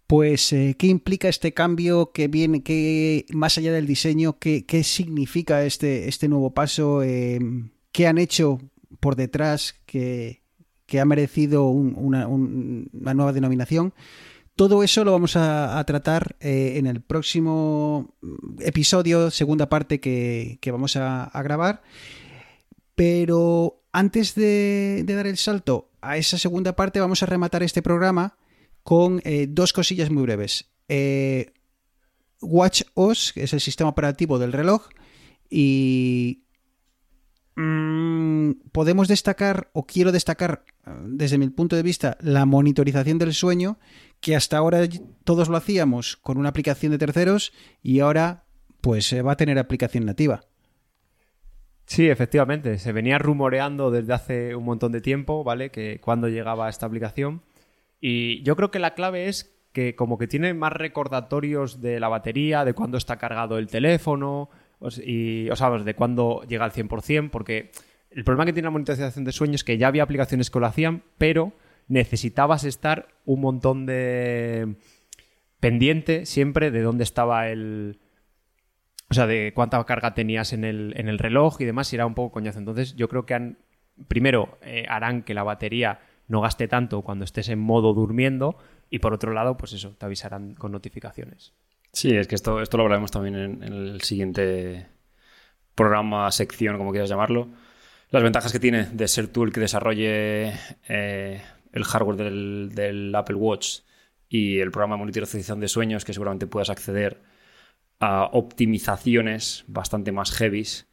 Pues, 0.07 0.53
eh, 0.53 0.77
¿qué 0.79 0.87
implica 0.87 1.29
este 1.29 1.53
cambio 1.53 2.13
que 2.13 2.29
viene, 2.29 2.63
que 2.63 3.27
más 3.33 3.59
allá 3.59 3.73
del 3.73 3.89
diseño, 3.89 4.39
qué, 4.39 4.65
qué 4.65 4.85
significa 4.85 5.65
este, 5.65 6.09
este 6.09 6.29
nuevo 6.29 6.55
paso? 6.55 7.03
Eh, 7.03 7.41
¿Qué 7.91 8.07
han 8.07 8.19
hecho 8.19 8.61
por 9.01 9.17
detrás 9.17 9.75
que, 9.85 10.43
ha 11.01 11.05
merecido 11.05 11.69
un- 11.69 11.95
una, 11.97 12.29
un- 12.29 12.89
una 12.93 13.15
nueva 13.15 13.33
denominación? 13.33 13.95
Todo 14.57 14.83
eso 14.83 15.05
lo 15.05 15.13
vamos 15.13 15.37
a, 15.37 15.83
tratar 15.87 16.37
eh, 16.41 16.75
en 16.77 16.87
el 16.87 17.03
próximo 17.03 18.17
episodio, 18.59 19.31
segunda 19.31 19.69
parte 19.69 20.01
que, 20.01 20.59
vamos 20.67 20.97
a, 20.97 21.31
grabar. 21.45 21.83
Pero 22.95 23.83
antes 23.93 24.35
de, 24.35 25.03
de 25.05 25.15
dar 25.15 25.27
el 25.27 25.37
salto 25.37 25.91
a 26.01 26.17
esa 26.17 26.39
segunda 26.39 26.75
parte, 26.75 27.01
vamos 27.01 27.23
a 27.23 27.27
rematar 27.27 27.63
este 27.63 27.83
programa 27.83 28.37
con 28.87 29.21
eh, 29.25 29.49
dos 29.51 29.73
cosillas 29.73 30.11
muy 30.11 30.23
breves. 30.23 30.71
Eh, 30.89 31.53
Watch 32.41 32.83
OS, 32.95 33.33
que 33.33 33.43
es 33.43 33.53
el 33.53 33.61
sistema 33.61 33.91
operativo 33.91 34.39
del 34.39 34.53
reloj, 34.53 34.87
y 35.51 36.45
mm, 37.57 38.53
podemos 38.71 39.09
destacar, 39.09 39.71
o 39.73 39.87
quiero 39.87 40.13
destacar 40.13 40.65
eh, 40.87 40.91
desde 41.07 41.37
mi 41.37 41.49
punto 41.49 41.75
de 41.75 41.83
vista, 41.83 42.17
la 42.21 42.47
monitorización 42.47 43.19
del 43.19 43.35
sueño, 43.35 43.81
que 44.27 44.35
hasta 44.35 44.57
ahora 44.57 44.81
todos 45.23 45.49
lo 45.49 45.57
hacíamos 45.57 46.17
con 46.17 46.37
una 46.37 46.49
aplicación 46.49 46.91
de 46.91 46.99
terceros 46.99 47.53
y 47.81 48.01
ahora 48.01 48.43
pues 48.81 49.13
eh, 49.13 49.23
va 49.23 49.31
a 49.31 49.37
tener 49.37 49.57
aplicación 49.57 50.05
nativa. 50.05 50.47
Sí, 51.85 52.09
efectivamente. 52.09 52.79
Se 52.79 52.91
venía 52.91 53.19
rumoreando 53.19 53.93
desde 53.93 54.13
hace 54.13 54.57
un 54.57 54.65
montón 54.65 54.91
de 54.91 55.01
tiempo, 55.01 55.45
¿vale? 55.45 55.71
Que 55.71 56.01
cuando 56.01 56.27
llegaba 56.27 56.69
esta 56.69 56.87
aplicación. 56.87 57.43
Y 58.01 58.43
yo 58.43 58.57
creo 58.57 58.73
que 58.73 58.81
la 58.81 58.95
clave 58.95 59.29
es 59.29 59.57
que 59.73 59.95
como 59.95 60.19
que 60.19 60.27
tiene 60.27 60.55
más 60.55 60.73
recordatorios 60.73 61.81
de 61.81 62.01
la 62.01 62.09
batería, 62.09 62.65
de 62.65 62.75
cuándo 62.75 62.99
está 62.99 63.19
cargado 63.19 63.59
el 63.59 63.69
teléfono, 63.69 64.51
y, 65.05 65.49
o 65.51 65.55
sea, 65.55 65.71
de 65.71 65.95
cuándo 65.95 66.43
llega 66.49 66.65
al 66.65 66.73
100%, 66.73 67.31
porque 67.31 67.71
el 68.11 68.25
problema 68.25 68.45
que 68.45 68.53
tiene 68.53 68.67
la 68.67 68.73
monitorización 68.73 69.25
de 69.25 69.31
sueño 69.31 69.55
es 69.55 69.63
que 69.63 69.79
ya 69.79 69.87
había 69.87 70.03
aplicaciones 70.03 70.51
que 70.51 70.59
lo 70.59 70.67
hacían, 70.67 71.05
pero 71.17 71.53
necesitabas 71.89 72.65
estar 72.65 73.09
un 73.25 73.41
montón 73.41 73.87
de 73.87 74.77
pendiente 75.61 76.27
siempre 76.27 76.71
de 76.71 76.83
dónde 76.83 77.05
estaba 77.05 77.49
el, 77.49 77.99
o 79.09 79.15
sea, 79.15 79.27
de 79.27 79.53
cuánta 79.55 79.83
carga 79.85 80.15
tenías 80.15 80.53
en 80.53 80.65
el, 80.65 80.95
en 80.97 81.09
el 81.09 81.19
reloj 81.19 81.61
y 81.61 81.65
demás, 81.65 81.93
y 81.93 81.97
era 81.97 82.07
un 82.07 82.15
poco 82.15 82.33
coñazo. 82.33 82.59
Entonces, 82.59 82.95
yo 82.97 83.09
creo 83.09 83.25
que 83.25 83.35
han, 83.35 83.59
primero 84.09 84.59
eh, 84.63 84.87
harán 84.89 85.23
que 85.23 85.35
la 85.35 85.43
batería 85.43 86.01
no 86.29 86.41
gaste 86.41 86.69
tanto 86.69 87.03
cuando 87.03 87.25
estés 87.25 87.49
en 87.49 87.59
modo 87.59 87.95
durmiendo, 87.95 88.59
y 88.91 88.99
por 88.99 89.13
otro 89.15 89.33
lado, 89.33 89.57
pues 89.57 89.73
eso, 89.73 89.97
te 89.97 90.07
avisarán 90.07 90.55
con 90.55 90.73
notificaciones. 90.73 91.55
Sí, 91.93 92.15
es 92.15 92.29
que 92.29 92.35
esto, 92.35 92.61
esto 92.61 92.77
lo 92.77 92.85
hablaremos 92.85 93.11
también 93.11 93.37
en, 93.37 93.63
en 93.63 93.73
el 93.73 94.01
siguiente 94.03 94.87
programa, 95.75 96.31
sección, 96.31 96.79
como 96.79 96.91
quieras 96.91 97.09
llamarlo. 97.09 97.49
Las 98.11 98.23
ventajas 98.23 98.53
que 98.53 98.61
tiene 98.61 98.85
de 98.85 99.09
ser 99.09 99.29
tú 99.29 99.45
el 99.45 99.53
que 99.53 99.61
desarrolle 99.61 100.53
eh, 100.89 101.43
el 101.77 101.85
hardware 101.85 102.17
del, 102.17 103.15
Apple 103.15 103.37
Watch 103.37 103.81
y 104.29 104.59
el 104.59 104.71
programa 104.71 104.95
de 104.95 105.01
monitorización 105.01 105.61
de 105.61 105.69
sueños, 105.69 106.05
que 106.05 106.15
seguramente 106.15 106.47
puedas 106.47 106.71
acceder 106.71 107.21
a 108.01 108.25
optimizaciones 108.33 109.65
bastante 109.69 110.11
más 110.11 110.33
heavies 110.33 110.87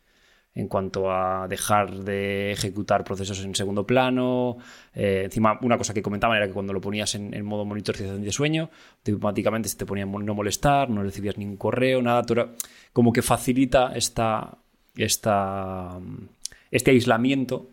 en 0.56 0.68
cuanto 0.68 1.10
a 1.10 1.48
dejar 1.48 2.04
de 2.04 2.52
ejecutar 2.52 3.06
procesos 3.06 3.44
en 3.44 3.56
segundo 3.56 3.88
plano. 3.88 4.58
Eh, 4.94 5.22
encima, 5.26 5.58
una 5.62 5.78
cosa 5.78 5.94
que 5.94 6.04
comentaban 6.04 6.38
era 6.38 6.48
que 6.48 6.54
cuando 6.54 6.74
lo 6.74 6.82
ponías 6.82 7.16
en, 7.16 7.44
modo 7.46 7.66
monitorización 7.66 8.22
de 8.22 8.32
sueño, 8.32 8.70
automáticamente 9.08 9.70
se 9.70 9.78
te 9.78 9.86
ponía 9.86 10.06
no 10.06 10.36
molestar, 10.36 10.90
no 10.90 11.02
recibías 11.02 11.38
ningún 11.38 11.58
correo, 11.58 12.02
nada. 12.02 12.24
como 12.92 13.14
que 13.14 13.22
facilita 13.22 13.94
esta, 13.96 14.58
esta, 14.96 15.98
este 16.72 16.92
aislamiento 16.92 17.70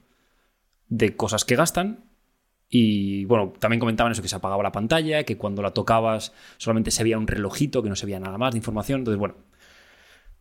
de 0.88 1.16
cosas 1.16 1.44
que 1.44 1.56
gastan. 1.56 2.09
Y 2.70 3.24
bueno, 3.24 3.52
también 3.58 3.80
comentaban 3.80 4.12
eso, 4.12 4.22
que 4.22 4.28
se 4.28 4.36
apagaba 4.36 4.62
la 4.62 4.72
pantalla, 4.72 5.24
que 5.24 5.36
cuando 5.36 5.60
la 5.60 5.72
tocabas 5.72 6.32
solamente 6.56 6.92
se 6.92 7.02
veía 7.02 7.18
un 7.18 7.26
relojito, 7.26 7.82
que 7.82 7.88
no 7.88 7.96
se 7.96 8.06
veía 8.06 8.20
nada 8.20 8.38
más 8.38 8.52
de 8.52 8.58
información. 8.58 9.00
Entonces, 9.00 9.18
bueno, 9.18 9.34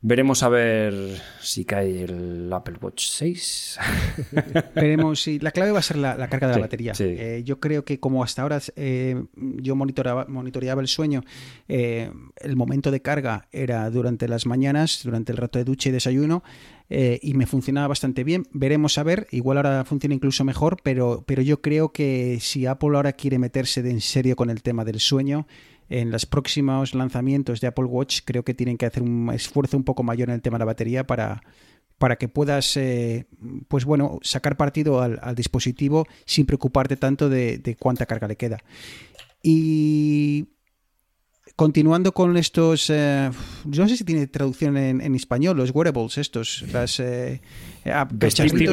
veremos 0.01 0.43
a 0.43 0.49
ver 0.49 0.93
si 1.41 1.65
cae 1.65 2.03
el 2.03 2.51
Apple 2.53 2.77
Watch 2.81 3.05
6. 3.09 3.79
Veremos 4.75 5.21
si 5.21 5.39
la 5.39 5.51
clave 5.51 5.71
va 5.71 5.79
a 5.79 5.83
ser 5.83 5.97
la, 5.97 6.15
la 6.15 6.29
carga 6.29 6.47
de 6.47 6.53
Sí, 6.53 6.59
la 6.59 6.65
batería. 6.65 6.93
sí. 6.95 7.03
Eh, 7.05 7.41
yo 7.45 7.59
creo 7.59 7.83
que 7.83 7.99
como 7.99 8.23
hasta 8.23 8.41
ahora 8.43 8.59
eh, 8.75 9.21
yo 9.35 9.75
monitoreaba, 9.75 10.25
monitoreaba 10.27 10.81
el 10.81 10.87
sueño, 10.87 11.23
eh, 11.67 12.11
el 12.37 12.55
momento 12.55 12.91
de 12.91 13.01
carga 13.01 13.47
era 13.51 13.89
durante 13.89 14.27
las 14.27 14.45
mañanas, 14.45 15.01
durante 15.03 15.31
el 15.31 15.37
rato 15.37 15.59
de 15.59 15.65
ducha 15.65 15.89
y 15.89 15.91
desayuno, 15.91 16.43
y 16.91 17.35
me 17.35 17.45
funcionaba 17.45 17.87
bastante 17.87 18.23
bien. 18.23 18.47
Veremos 18.51 18.97
a 18.97 19.03
ver, 19.03 19.27
igual 19.29 19.57
ahora 19.57 19.85
funciona 19.85 20.15
incluso 20.15 20.43
mejor, 20.43 20.77
pero, 20.81 21.23
pero 21.27 21.43
yo 21.43 21.61
creo 21.61 21.91
que 21.91 22.39
si 22.41 22.65
Apple 22.65 22.95
ahora 22.95 23.13
quiere 23.13 23.37
meterse 23.37 23.83
de 23.83 23.91
en 23.91 24.01
serio 24.01 24.35
con 24.35 24.49
el 24.49 24.63
tema 24.63 24.83
del 24.85 24.99
sueño, 24.99 25.45
en 25.89 26.11
los 26.11 26.25
próximos 26.25 26.93
lanzamientos 26.93 27.61
de 27.61 27.67
Apple 27.67 27.85
Watch 27.85 28.21
creo 28.23 28.43
que 28.43 28.53
tienen 28.53 28.77
que 28.77 28.85
hacer 28.85 29.03
un 29.03 29.29
esfuerzo 29.33 29.75
un 29.75 29.83
poco 29.83 30.03
mayor 30.03 30.29
en 30.29 30.35
el 30.35 30.41
tema 30.41 30.57
de 30.57 30.59
la 30.59 30.65
batería 30.65 31.05
para, 31.05 31.41
para 31.97 32.17
que 32.17 32.27
puedas, 32.27 32.77
eh, 32.77 33.27
pues 33.67 33.85
bueno, 33.85 34.19
sacar 34.21 34.55
partido 34.55 35.01
al, 35.01 35.19
al 35.21 35.35
dispositivo 35.35 36.07
sin 36.25 36.45
preocuparte 36.45 36.95
tanto 36.95 37.27
de, 37.27 37.57
de 37.57 37.75
cuánta 37.75 38.05
carga 38.05 38.27
le 38.27 38.35
queda. 38.35 38.59
Y 39.41 40.49
continuando 41.55 42.13
con 42.13 42.37
estos, 42.37 42.89
eh, 42.89 43.29
yo 43.65 43.83
no 43.83 43.89
sé 43.89 43.97
si 43.97 44.03
tiene 44.03 44.27
traducción 44.27 44.77
en, 44.77 45.01
en 45.01 45.15
español, 45.15 45.57
los 45.57 45.71
wearables 45.71 46.17
estos, 46.17 46.63
las 46.71 46.99
eh, 46.99 47.41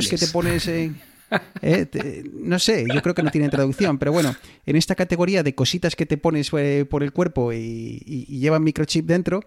que 0.09 0.19
te 0.19 0.27
pones 0.29 0.69
en... 0.69 1.16
eh, 1.63 2.25
no 2.33 2.59
sé, 2.59 2.87
yo 2.93 3.03
creo 3.03 3.15
que 3.15 3.23
no 3.23 3.31
tienen 3.31 3.51
traducción, 3.51 3.99
pero 3.99 4.13
bueno, 4.13 4.35
en 4.65 4.77
esta 4.77 4.95
categoría 4.95 5.43
de 5.43 5.55
cositas 5.55 5.97
que 5.97 6.07
te 6.07 6.19
pones 6.19 6.51
eh, 6.57 6.87
por 6.89 7.03
el 7.03 7.13
cuerpo 7.13 7.53
y, 7.53 8.27
llevan 8.29 8.63
microchip 8.63 9.07
dentro, 9.07 9.43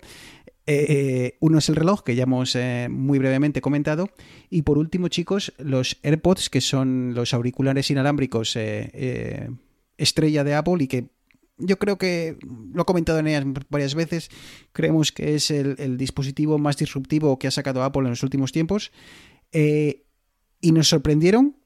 eh, 0.65 1.37
uno 1.39 1.59
es 1.59 1.69
el 1.69 1.75
reloj, 1.75 2.03
que 2.03 2.15
ya 2.15 2.23
hemos 2.23 2.57
muy 2.89 3.19
brevemente 3.19 3.61
comentado, 3.61 4.09
y 4.49 4.63
por 4.63 4.77
último, 4.77 5.07
chicos, 5.07 5.53
los 5.57 5.97
AirPods, 6.03 6.49
que 6.49 6.61
son 6.61 7.13
los 7.15 7.33
auriculares 7.33 7.89
inalámbricos 7.89 8.57
estrella 9.97 10.43
de 10.43 10.55
Apple 10.55 10.77
y 10.79 10.87
que 10.87 11.09
yo 11.61 11.77
creo 11.77 11.97
que, 11.97 12.37
lo 12.73 12.83
he 12.83 12.85
comentado 12.85 13.19
en 13.19 13.27
ellas 13.27 13.43
varias 13.69 13.93
veces, 13.93 14.29
creemos 14.71 15.11
que 15.11 15.35
es 15.35 15.51
el, 15.51 15.97
dispositivo 15.97 16.57
más 16.57 16.77
disruptivo 16.77 17.37
que 17.37 17.47
ha 17.47 17.51
sacado 17.51 17.83
Apple 17.83 18.03
en 18.03 18.11
los 18.11 18.23
últimos 18.23 18.51
tiempos, 18.51 18.91
y 19.51 20.71
nos 20.71 20.87
sorprendieron 20.87 21.58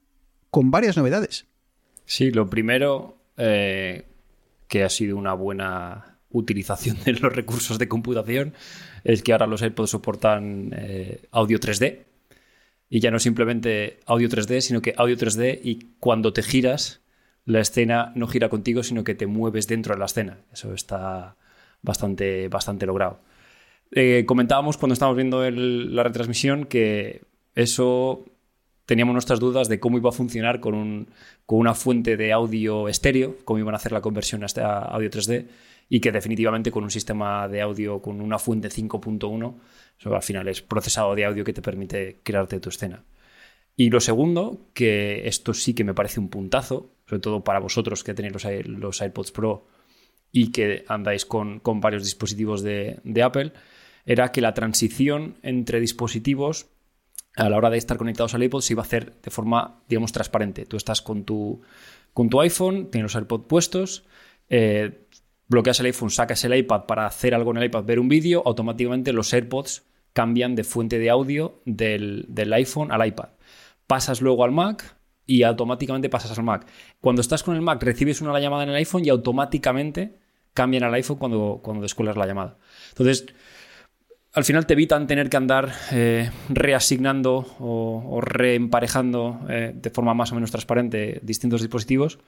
con 0.54 0.70
varias 0.70 0.98
novedades. 0.98 1.48
Sí, 2.06 2.30
lo 2.30 2.48
primero, 2.48 3.18
eh, 3.38 4.06
que 4.68 4.84
ha 4.84 4.90
sido 4.90 5.18
una 5.18 5.34
buena 5.34 6.20
utilización 6.30 6.96
de 7.06 7.14
los 7.14 7.34
recursos 7.36 7.80
de 7.80 7.88
computación, 7.88 8.54
es 9.04 9.24
que 9.24 9.32
ahora 9.32 9.48
los 9.48 9.64
AirPods 9.64 9.90
soportan 9.90 10.70
eh, 10.78 11.24
audio 11.32 11.60
3D. 11.60 12.04
Y 12.88 13.00
ya 13.00 13.10
no 13.10 13.18
simplemente 13.18 14.00
audio 14.06 14.30
3D, 14.30 14.62
sino 14.62 14.84
que 14.84 14.94
audio 14.96 15.18
3D 15.18 15.60
y 15.64 15.96
cuando 16.00 16.34
te 16.34 16.44
giras, 16.44 17.02
la 17.46 17.60
escena 17.60 18.12
no 18.14 18.28
gira 18.28 18.50
contigo, 18.50 18.84
sino 18.84 19.04
que 19.04 19.16
te 19.16 19.26
mueves 19.26 19.68
dentro 19.68 19.96
de 19.96 20.00
la 20.00 20.06
escena. 20.06 20.38
Eso 20.54 20.76
está 20.76 21.36
bastante, 21.82 22.48
bastante 22.48 22.86
logrado. 22.86 23.22
Eh, 23.90 24.26
comentábamos 24.28 24.78
cuando 24.78 24.94
estábamos 24.94 25.18
viendo 25.18 25.50
la 25.50 26.04
retransmisión 26.04 26.66
que 26.66 27.24
eso 27.56 28.24
teníamos 28.86 29.14
nuestras 29.14 29.40
dudas 29.40 29.70
de 29.70 29.80
cómo 29.80 29.98
iba 29.98 30.10
a 30.10 30.14
funcionar 30.14 30.60
con, 30.60 30.74
un, 30.74 31.08
con 31.46 31.60
una 31.60 31.74
fuente 31.74 32.18
de 32.18 32.32
audio 32.32 32.88
estéreo, 32.88 33.38
cómo 33.46 33.60
iban 33.60 33.74
a 33.74 33.78
hacer 33.78 33.92
la 33.92 34.02
conversión 34.02 34.44
hasta 34.44 34.80
audio 34.80 35.10
3D 35.10 35.48
y 35.90 36.00
que 36.00 36.12
definitivamente 36.12 36.72
con 36.72 36.84
un 36.84 36.92
sistema 36.92 37.48
de 37.48 37.62
audio 37.62 38.02
con 38.02 38.22
una 38.22 38.40
fuente 38.40 38.70
5.1, 38.70 39.56
eso 40.00 40.16
al 40.16 40.24
final 40.24 40.48
es 40.48 40.62
procesado 40.62 41.16
de 41.16 41.26
audio 41.26 41.44
que 41.44 41.54
te 41.54 41.62
permite 41.62 42.20
crearte 42.24 42.60
tu 42.60 42.70
escena. 42.70 43.04
Y 43.76 43.90
lo 43.90 44.00
segundo, 44.00 44.68
que 44.74 45.28
esto 45.28 45.54
sí 45.54 45.74
que 45.74 45.84
me 45.84 45.94
parece 45.94 46.20
un 46.20 46.30
puntazo, 46.30 46.92
sobre 47.06 47.22
todo 47.22 47.44
para 47.44 47.60
vosotros 47.60 48.04
que 48.04 48.14
tenéis 48.14 48.34
los, 48.34 48.68
los 48.68 49.02
AirPods 49.02 49.32
Pro 49.32 49.68
y 50.32 50.52
que 50.52 50.84
andáis 50.88 51.26
con, 51.26 51.60
con 51.60 51.80
varios 51.80 52.04
dispositivos 52.04 52.62
de, 52.62 53.00
de 53.04 53.24
Apple, 53.24 53.54
era 54.06 54.32
que 54.32 54.42
la 54.42 54.54
transición 54.54 55.38
entre 55.42 55.80
dispositivos 55.80 56.68
a 57.36 57.50
la 57.50 57.58
hora 57.58 57.70
de 57.70 57.78
estar 57.78 57.98
conectados 57.98 58.34
al 58.34 58.44
iPod 58.44 58.62
se 58.62 58.74
iba 58.74 58.82
a 58.82 58.86
hacer 58.86 59.20
de 59.22 59.32
forma, 59.32 59.82
digamos, 59.88 60.12
transparente. 60.12 60.66
Tú 60.66 60.78
estás 60.78 61.02
con 61.02 61.24
tu, 61.24 61.62
con 62.14 62.30
tu 62.30 62.40
iPhone, 62.42 62.90
tienes 62.92 63.12
los 63.12 63.16
AirPods 63.16 63.46
puestos, 63.48 64.06
eh, 64.50 65.08
bloqueas 65.48 65.80
el 65.80 65.88
iPhone, 65.88 66.10
sacas 66.10 66.44
el 66.46 66.56
iPad 66.56 66.86
para 66.86 67.06
hacer 67.06 67.34
algo 67.34 67.52
en 67.52 67.58
el 67.58 67.66
iPad, 67.66 67.84
ver 67.84 68.00
un 68.00 68.08
vídeo, 68.08 68.44
automáticamente 68.46 69.14
los 69.14 69.34
AirPods 69.34 69.84
cambian 70.14 70.56
de 70.56 70.64
fuente 70.64 71.00
de 71.00 71.10
audio 71.10 71.62
del, 71.66 72.26
del 72.30 72.54
iPhone 72.54 72.92
al 72.92 73.06
iPad. 73.06 73.30
Pasas 73.88 74.22
luego 74.22 74.44
al 74.44 74.52
Mac 74.52 74.96
y 75.26 75.44
automáticamente 75.44 76.10
pasas 76.10 76.38
al 76.38 76.44
Mac. 76.44 76.68
Cuando 77.02 77.22
estás 77.22 77.42
con 77.42 77.56
el 77.56 77.62
Mac 77.62 77.82
recibes 77.82 78.22
una 78.22 78.40
llamada 78.40 78.64
en 78.64 78.70
el 78.70 78.76
iPhone 78.76 79.06
y 79.06 79.10
automáticamente 79.10 80.20
cambian 80.54 80.84
al 80.84 80.94
iPhone 80.94 81.18
cuando, 81.18 81.62
cuando 81.64 81.86
la 81.86 82.28
llamada. 82.28 82.58
Entonces, 82.90 83.26
al 84.34 84.44
final 84.44 84.66
te 84.66 84.74
evitan 84.74 85.06
tener 85.08 85.30
que 85.30 85.38
andar 85.38 85.72
eh, 85.92 86.30
reasignando 86.50 87.56
o, 87.60 88.20
reemparejando 88.22 89.42
eh, 89.50 89.72
de 89.76 89.90
forma 89.90 90.14
más 90.14 90.32
o 90.32 90.36
menos 90.36 90.52
transparente 90.52 91.20
distintos 91.24 91.62
dispositivos. 91.62 92.20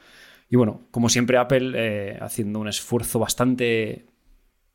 Y 0.50 0.56
bueno, 0.56 0.88
como 0.92 1.10
siempre 1.10 1.38
Apple 1.38 1.72
eh, 1.76 2.18
haciendo 2.22 2.60
un 2.60 2.68
esfuerzo 2.68 3.18
bastante 3.20 4.06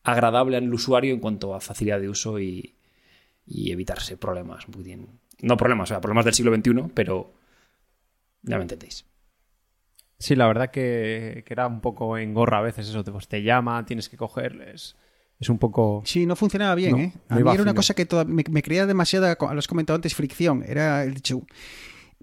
agradable 0.03 0.57
al 0.57 0.73
usuario 0.75 1.15
en 1.15 1.21
cuanto 1.21 1.55
a 1.55 1.61
facilidad 1.61 2.01
de 2.01 2.09
uso 2.09 2.41
y, 2.41 2.75
y 3.47 3.71
evitarse 3.71 4.17
problemas. 4.17 4.67
un 4.67 4.75
poquitín- 4.75 5.21
No 5.43 5.57
problemas, 5.57 5.91
o 5.91 5.95
sea, 5.95 6.01
problemas 6.01 6.25
del 6.25 6.35
siglo 6.35 6.51
XXI, 6.51 6.91
pero 6.95 7.33
ya 8.43 8.57
me 8.57 8.63
entendéis. 8.63 9.07
Sí, 10.19 10.35
la 10.35 10.47
verdad 10.49 10.71
que, 10.71 11.45
que 11.47 11.53
era 11.55 11.67
un 11.67 11.81
poco 11.81 12.19
engorra 12.19 12.59
a 12.59 12.63
veces 12.63 12.89
eso. 12.89 13.05
te- 13.05 13.13
Pues 13.13 13.29
te 13.29 13.43
llama, 13.43 13.85
tienes 13.87 14.09
que 14.09 14.17
cogerles. 14.17 14.97
Es 15.41 15.49
un 15.49 15.59
poco... 15.59 16.03
Sí, 16.05 16.27
no 16.27 16.37
funcionaba 16.37 16.75
bien, 16.75 16.93
No, 16.93 16.99
¿eh? 16.99 17.13
A 17.31 17.35
mí 17.37 17.41
era 17.51 17.63
una 17.63 17.75
cosa 17.75 17.95
que 17.95 18.05
toda- 18.07 18.25
me, 18.25 18.45
me 18.51 18.63
creía 18.63 18.85
demasiada, 18.87 19.37
lo 19.41 19.59
has 19.59 19.67
comentado 19.69 19.95
antes, 19.97 20.15
fricción. 20.15 20.63
Era 20.67 21.03
el 21.03 21.15
dicho, 21.15 21.43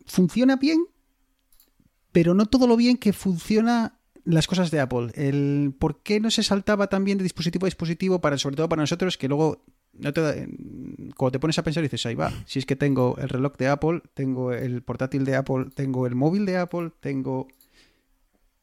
funciona 0.05 0.55
bien, 0.55 0.85
pero 2.11 2.33
no 2.33 2.45
todo 2.45 2.67
lo 2.67 2.77
bien 2.77 2.97
que 2.97 3.13
funciona 3.13 3.99
las 4.23 4.47
cosas 4.47 4.71
de 4.71 4.79
Apple. 4.79 5.11
El 5.15 5.73
por 5.79 6.01
qué 6.03 6.19
no 6.19 6.29
se 6.31 6.43
saltaba 6.43 6.87
también 6.87 7.17
de 7.17 7.23
dispositivo 7.23 7.65
a 7.65 7.67
dispositivo, 7.67 8.19
para, 8.21 8.37
sobre 8.37 8.55
todo 8.55 8.69
para 8.69 8.81
nosotros, 8.83 9.17
que 9.17 9.27
luego 9.27 9.63
no 9.93 10.13
te 10.13 10.21
da- 10.21 10.35
cuando 11.15 11.31
te 11.31 11.39
pones 11.39 11.57
a 11.57 11.63
pensar 11.63 11.81
dices, 11.81 12.05
ahí 12.05 12.13
va, 12.15 12.31
si 12.45 12.59
es 12.59 12.65
que 12.65 12.75
tengo 12.75 13.17
el 13.17 13.29
reloj 13.29 13.55
de 13.57 13.67
Apple, 13.67 14.01
tengo 14.13 14.53
el 14.53 14.83
portátil 14.83 15.25
de 15.25 15.35
Apple, 15.35 15.67
tengo 15.73 16.05
el 16.05 16.13
móvil 16.15 16.45
de 16.45 16.57
Apple, 16.57 16.91
tengo... 16.99 17.47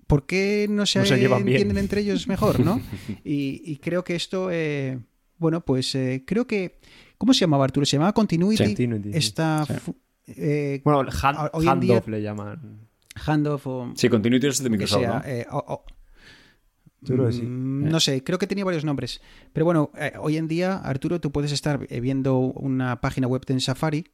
¿Por 0.06 0.26
qué 0.26 0.66
no 0.68 0.84
se, 0.86 0.98
No 1.00 1.04
se 1.06 1.18
llevan 1.18 1.44
bien. 1.44 1.56
entienden 1.56 1.78
entre 1.78 2.00
ellos 2.02 2.26
mejor, 2.28 2.60
no? 2.60 2.80
Y, 3.24 3.62
y 3.64 3.76
creo 3.78 4.04
que 4.04 4.14
esto, 4.14 4.50
eh, 4.50 4.98
bueno, 5.38 5.60
pues 5.64 5.94
eh, 5.94 6.22
creo 6.26 6.46
que... 6.46 6.78
¿Cómo 7.18 7.32
se 7.32 7.40
llamaba 7.40 7.64
Arturo? 7.64 7.86
Se 7.86 7.96
llamaba 7.96 8.12
Continuity. 8.12 8.64
Continuity, 8.64 9.12
sí. 9.12 9.18
Esta... 9.18 9.64
fu- 9.66 9.96
eh, 10.26 10.80
Bueno, 10.84 11.00
hand, 11.22 11.38
handoff 11.66 12.08
le 12.08 12.20
llaman. 12.22 12.80
handoff 13.14 13.66
o... 13.66 13.92
Sí, 13.94 14.08
Continuity 14.08 14.46
es 14.48 14.62
de 14.62 14.68
Microsoft, 14.70 15.00
sea, 15.00 15.18
¿no? 15.20 15.22
eh, 15.24 15.46
o- 15.50 15.64
o- 15.68 15.84
Yo 17.00 17.14
creo 17.14 17.26
que 17.26 17.32
sí. 17.32 17.42
Mm, 17.42 17.88
No 17.88 18.00
sé, 18.00 18.22
creo 18.24 18.38
que 18.38 18.46
tenía 18.46 18.64
varios 18.64 18.84
nombres. 18.84 19.20
Pero 19.52 19.64
bueno, 19.64 19.90
eh, 19.98 20.12
hoy 20.20 20.36
en 20.36 20.48
día, 20.48 20.76
Arturo, 20.78 21.20
tú 21.20 21.30
puedes 21.32 21.52
estar 21.52 21.86
eh, 21.88 22.00
viendo 22.00 22.36
una 22.38 23.00
página 23.00 23.26
web 23.26 23.42
en 23.48 23.60
Safari 23.60 24.06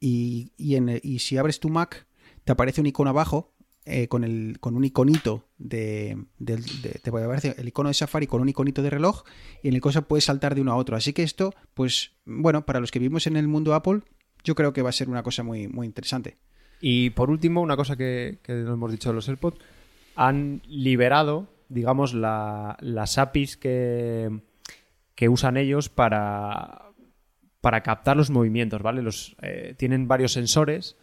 y, 0.00 0.52
y, 0.56 0.76
en 0.76 0.88
el- 0.88 1.00
y 1.04 1.18
si 1.20 1.36
abres 1.36 1.60
tu 1.60 1.68
Mac, 1.68 2.06
te 2.44 2.52
aparece 2.52 2.80
un 2.80 2.86
icono 2.86 3.10
abajo 3.10 3.52
eh, 3.84 4.08
con, 4.08 4.24
el, 4.24 4.58
con 4.60 4.76
un 4.76 4.84
iconito 4.84 5.46
de, 5.58 6.16
del- 6.38 6.64
de- 6.82 7.00
Te 7.02 7.10
aparece 7.10 7.54
el 7.58 7.68
icono 7.68 7.88
de 7.88 7.94
Safari 7.94 8.26
con 8.26 8.40
un 8.40 8.48
iconito 8.48 8.82
de 8.82 8.90
reloj 8.90 9.22
y 9.62 9.68
en 9.68 9.74
el 9.74 9.80
cosa 9.80 10.02
puedes 10.02 10.24
saltar 10.24 10.54
de 10.54 10.60
uno 10.60 10.72
a 10.72 10.76
otro. 10.76 10.96
Así 10.96 11.12
que 11.12 11.22
esto, 11.22 11.54
pues, 11.74 12.12
bueno, 12.24 12.66
para 12.66 12.80
los 12.80 12.90
que 12.90 12.98
vivimos 12.98 13.26
en 13.26 13.36
el 13.36 13.48
mundo 13.48 13.74
Apple, 13.74 14.00
yo 14.44 14.54
creo 14.54 14.72
que 14.72 14.82
va 14.82 14.90
a 14.90 14.92
ser 14.92 15.08
una 15.08 15.22
cosa 15.22 15.42
muy, 15.42 15.68
muy 15.68 15.86
interesante. 15.86 16.36
Y 16.80 17.10
por 17.10 17.30
último, 17.30 17.60
una 17.60 17.76
cosa 17.76 17.96
que, 17.96 18.38
que 18.42 18.52
no 18.52 18.74
hemos 18.74 18.92
dicho 18.92 19.08
de 19.08 19.14
los 19.14 19.28
AirPods, 19.28 19.58
han 20.14 20.62
liberado, 20.66 21.48
digamos, 21.68 22.14
la- 22.14 22.76
las 22.80 23.18
APIs 23.18 23.56
que, 23.56 24.30
que 25.14 25.28
usan 25.28 25.56
ellos 25.56 25.88
para, 25.88 26.92
para 27.60 27.82
captar 27.82 28.16
los 28.16 28.30
movimientos, 28.30 28.82
¿vale? 28.82 29.02
Los, 29.02 29.34
eh, 29.42 29.74
tienen 29.76 30.06
varios 30.08 30.32
sensores, 30.32 30.96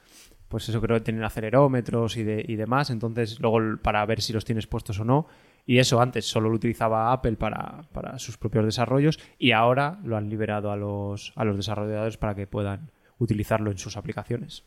pues 0.56 0.70
eso 0.70 0.80
creo 0.80 0.96
que 0.96 1.04
tienen 1.04 1.22
acelerómetros 1.26 2.16
y, 2.16 2.24
de- 2.24 2.46
y 2.48 2.56
demás, 2.56 2.90
entonces 2.90 3.42
luego 3.42 3.60
para 3.82 4.06
ver 4.06 4.22
si 4.22 4.32
los 4.32 4.46
tienes 4.46 4.68
puestos 4.68 4.98
o 5.02 5.04
no. 5.04 5.28
Y 5.66 5.80
eso 5.80 6.00
antes 6.00 6.24
solo 6.26 6.48
lo 6.48 6.56
utilizaba 6.56 7.12
Apple 7.12 7.34
para, 7.36 7.82
para 7.92 8.18
sus 8.20 8.38
propios 8.38 8.64
desarrollos 8.64 9.20
y 9.38 9.52
ahora 9.52 10.00
lo 10.06 10.16
han 10.16 10.30
liberado 10.30 10.72
a 10.72 10.78
los, 10.78 11.34
a 11.36 11.44
los 11.44 11.58
desarrolladores 11.58 12.16
para 12.16 12.36
que 12.36 12.48
puedan 12.48 12.90
utilizarlo 13.18 13.70
en 13.70 13.78
sus 13.78 13.98
aplicaciones. 13.98 14.64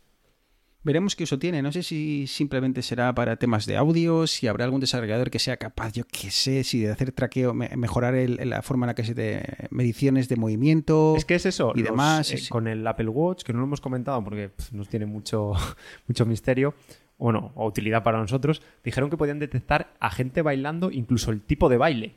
Veremos 0.85 1.16
qué 1.16 1.24
uso 1.24 1.39
tiene. 1.39 1.61
No 1.61 1.72
sé 1.72 1.83
si 1.83 2.26
simplemente 2.29 2.83
será 2.83 3.14
para 3.14 3.37
temas 3.37 3.66
de 3.66 3.76
audio, 3.76 4.26
si 4.26 4.47
habrá 4.47 4.64
algún 4.64 4.81
desarrollador 4.81 5.29
que 5.31 5.39
sea 5.41 5.57
capaz, 5.57 5.93
yo 5.93 6.05
qué 6.11 6.31
sé, 6.31 6.62
si 6.64 6.81
de 6.83 6.93
hacer 6.93 7.12
traqueo, 7.12 7.53
me- 7.53 7.68
mejorar 7.76 8.14
el- 8.14 8.39
la 8.49 8.62
forma 8.62 8.87
en 8.87 8.89
la 8.89 8.95
que 8.95 9.05
se 9.05 9.14
te 9.14 9.43
mediciones 9.70 10.29
de 10.29 10.37
movimiento. 10.37 11.14
Es 11.16 11.24
que 11.24 11.35
es 11.35 11.47
eso. 11.47 11.72
y 11.74 11.81
los, 11.81 11.91
demás, 11.91 12.33
eh. 12.33 12.41
Con 12.49 12.68
el 12.68 12.87
Apple 12.87 13.09
Watch, 13.09 13.43
que 13.43 13.53
no 13.53 13.59
lo 13.59 13.64
hemos 13.66 13.81
comentado 13.81 14.22
porque 14.22 14.53
nos 14.72 14.89
tiene 14.89 15.07
mucho, 15.07 15.53
mucho 16.07 16.24
misterio, 16.24 16.74
bueno, 17.18 17.51
o 17.57 17.66
utilidad 17.66 18.05
para 18.05 18.18
nosotros, 18.20 18.62
dijeron 18.85 19.11
que 19.11 19.16
podían 19.16 19.41
detectar 19.41 19.95
a 19.99 20.11
gente 20.11 20.43
bailando, 20.43 20.91
incluso 20.93 21.33
el 21.33 21.43
tipo 21.43 21.68
de 21.68 21.76
baile. 21.76 22.14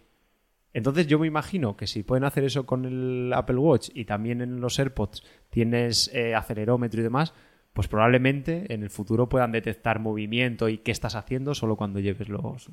Entonces 0.73 1.07
yo 1.07 1.19
me 1.19 1.27
imagino 1.27 1.75
que 1.75 1.87
si 1.87 2.03
pueden 2.03 2.23
hacer 2.23 2.43
eso 2.45 2.65
con 2.65 2.85
el 2.85 3.33
Apple 3.33 3.57
Watch 3.57 3.89
y 3.93 4.05
también 4.05 4.39
en 4.41 4.61
los 4.61 4.79
AirPods 4.79 5.23
tienes 5.49 6.09
eh, 6.13 6.33
acelerómetro 6.35 7.01
y 7.01 7.03
demás, 7.03 7.33
pues 7.73 7.87
probablemente 7.87 8.73
en 8.73 8.83
el 8.83 8.89
futuro 8.89 9.29
puedan 9.29 9.51
detectar 9.51 9.99
movimiento 9.99 10.69
y 10.69 10.77
qué 10.79 10.91
estás 10.91 11.15
haciendo 11.15 11.55
solo 11.55 11.75
cuando 11.75 11.99
lleves 11.99 12.27
los, 12.29 12.69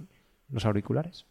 los 0.50 0.64
auriculares. 0.64 1.26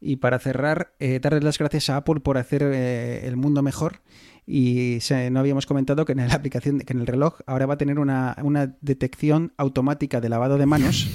Y 0.00 0.16
para 0.16 0.38
cerrar, 0.38 0.94
eh, 1.00 1.18
darles 1.18 1.42
las 1.42 1.58
gracias 1.58 1.90
a 1.90 1.96
Apple 1.96 2.20
por 2.20 2.38
hacer 2.38 2.62
eh, 2.62 3.26
el 3.26 3.36
mundo 3.36 3.62
mejor. 3.62 4.00
Y 4.46 4.98
se- 5.00 5.28
no 5.30 5.40
habíamos 5.40 5.66
comentado 5.66 6.04
que 6.04 6.12
en 6.12 6.18
la 6.26 6.32
aplicación, 6.34 6.78
que 6.78 6.92
en 6.92 7.00
el 7.00 7.06
reloj 7.08 7.40
ahora 7.46 7.66
va 7.66 7.74
a 7.74 7.78
tener 7.78 7.98
una, 7.98 8.36
una 8.44 8.76
detección 8.80 9.52
automática 9.56 10.20
de 10.20 10.28
lavado 10.28 10.56
de 10.56 10.66
manos, 10.66 11.10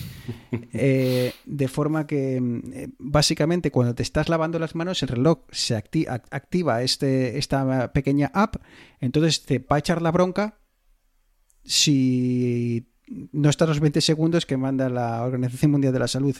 eh, 0.73 1.31
de 1.45 1.67
forma 1.69 2.05
que 2.07 2.41
mm, 2.41 2.93
básicamente 2.99 3.71
cuando 3.71 3.95
te 3.95 4.03
estás 4.03 4.27
lavando 4.27 4.59
las 4.59 4.75
manos, 4.75 5.01
el 5.01 5.07
reloj 5.09 5.39
se 5.49 5.75
acti- 5.77 6.05
ac- 6.07 6.27
activa 6.31 6.83
este, 6.83 7.37
esta 7.37 7.93
pequeña 7.93 8.31
app, 8.33 8.57
entonces 8.99 9.45
te 9.45 9.59
va 9.59 9.77
a 9.77 9.79
echar 9.79 10.01
la 10.01 10.11
bronca 10.11 10.57
si 11.63 12.85
no 13.31 13.49
están 13.49 13.69
los 13.69 13.79
20 13.79 14.01
segundos 14.01 14.45
que 14.45 14.57
manda 14.57 14.89
la 14.89 15.23
Organización 15.23 15.71
Mundial 15.71 15.93
de 15.93 15.99
la 15.99 16.07
Salud. 16.07 16.35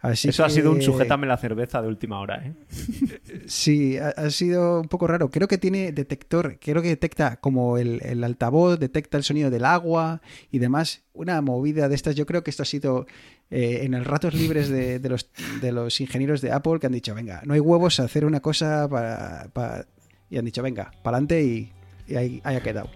Así 0.00 0.28
Eso 0.28 0.44
ha 0.44 0.50
sido 0.50 0.70
un 0.70 0.82
sujétame 0.82 1.26
la 1.26 1.36
cerveza 1.36 1.80
de 1.82 1.88
última 1.88 2.20
hora, 2.20 2.44
¿eh? 2.44 2.54
Sí, 3.46 3.96
ha, 3.96 4.08
ha 4.10 4.30
sido 4.30 4.80
un 4.80 4.88
poco 4.88 5.06
raro. 5.06 5.30
Creo 5.30 5.48
que 5.48 5.58
tiene 5.58 5.90
detector, 5.90 6.58
creo 6.60 6.82
que 6.82 6.88
detecta 6.88 7.36
como 7.36 7.78
el, 7.78 8.00
el 8.04 8.22
altavoz, 8.22 8.78
detecta 8.78 9.16
el 9.16 9.24
sonido 9.24 9.50
del 9.50 9.64
agua 9.64 10.20
y 10.50 10.58
demás. 10.58 11.02
Una 11.12 11.40
movida 11.40 11.88
de 11.88 11.94
estas. 11.94 12.14
Yo 12.14 12.26
creo 12.26 12.44
que 12.44 12.50
esto 12.50 12.62
ha 12.62 12.66
sido 12.66 13.06
eh, 13.50 13.80
en 13.82 13.92
los 13.92 14.06
ratos 14.06 14.34
libres 14.34 14.68
de, 14.68 14.98
de 14.98 15.08
los, 15.08 15.30
de 15.60 15.72
los 15.72 16.00
ingenieros 16.00 16.40
de 16.40 16.52
Apple 16.52 16.78
que 16.78 16.86
han 16.86 16.92
dicho, 16.92 17.14
venga, 17.14 17.42
no 17.44 17.54
hay 17.54 17.60
huevos 17.60 17.98
a 17.98 18.04
hacer 18.04 18.24
una 18.24 18.40
cosa 18.40 18.88
para... 18.88 19.48
para-". 19.52 19.86
Y 20.28 20.38
han 20.38 20.44
dicho, 20.44 20.62
venga, 20.62 20.90
para 21.02 21.16
adelante 21.18 21.42
y, 21.42 21.72
y 22.08 22.16
ahí, 22.16 22.40
ahí 22.44 22.56
ha 22.56 22.62
quedado. 22.62 22.90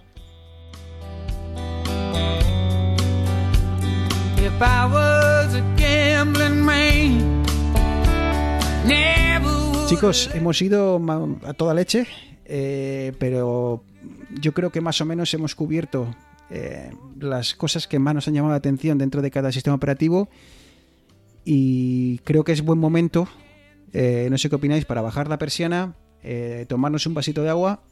If 4.42 4.60
I 4.62 4.86
was 4.86 5.54
a 5.54 5.62
gambling 5.76 6.60
man, 6.64 7.44
Chicos, 9.88 10.30
hemos 10.34 10.62
ido 10.62 11.00
a 11.44 11.52
toda 11.54 11.74
leche, 11.74 12.06
eh, 12.44 13.12
pero 13.18 13.82
yo 14.40 14.52
creo 14.54 14.70
que 14.70 14.80
más 14.80 15.00
o 15.00 15.04
menos 15.04 15.34
hemos 15.34 15.54
cubierto 15.56 16.14
eh, 16.48 16.90
las 17.18 17.54
cosas 17.54 17.88
que 17.88 17.98
más 17.98 18.14
nos 18.14 18.28
han 18.28 18.34
llamado 18.34 18.52
la 18.52 18.58
atención 18.58 18.98
dentro 18.98 19.20
de 19.20 19.30
cada 19.32 19.50
sistema 19.50 19.74
operativo 19.76 20.28
y 21.44 22.18
creo 22.18 22.44
que 22.44 22.52
es 22.52 22.62
buen 22.62 22.78
momento, 22.78 23.28
eh, 23.92 24.28
no 24.30 24.38
sé 24.38 24.48
qué 24.48 24.54
opináis, 24.56 24.84
para 24.84 25.02
bajar 25.02 25.28
la 25.28 25.38
persiana, 25.38 25.96
eh, 26.22 26.66
tomarnos 26.68 27.04
un 27.06 27.14
vasito 27.14 27.42
de 27.42 27.50
agua 27.50 27.82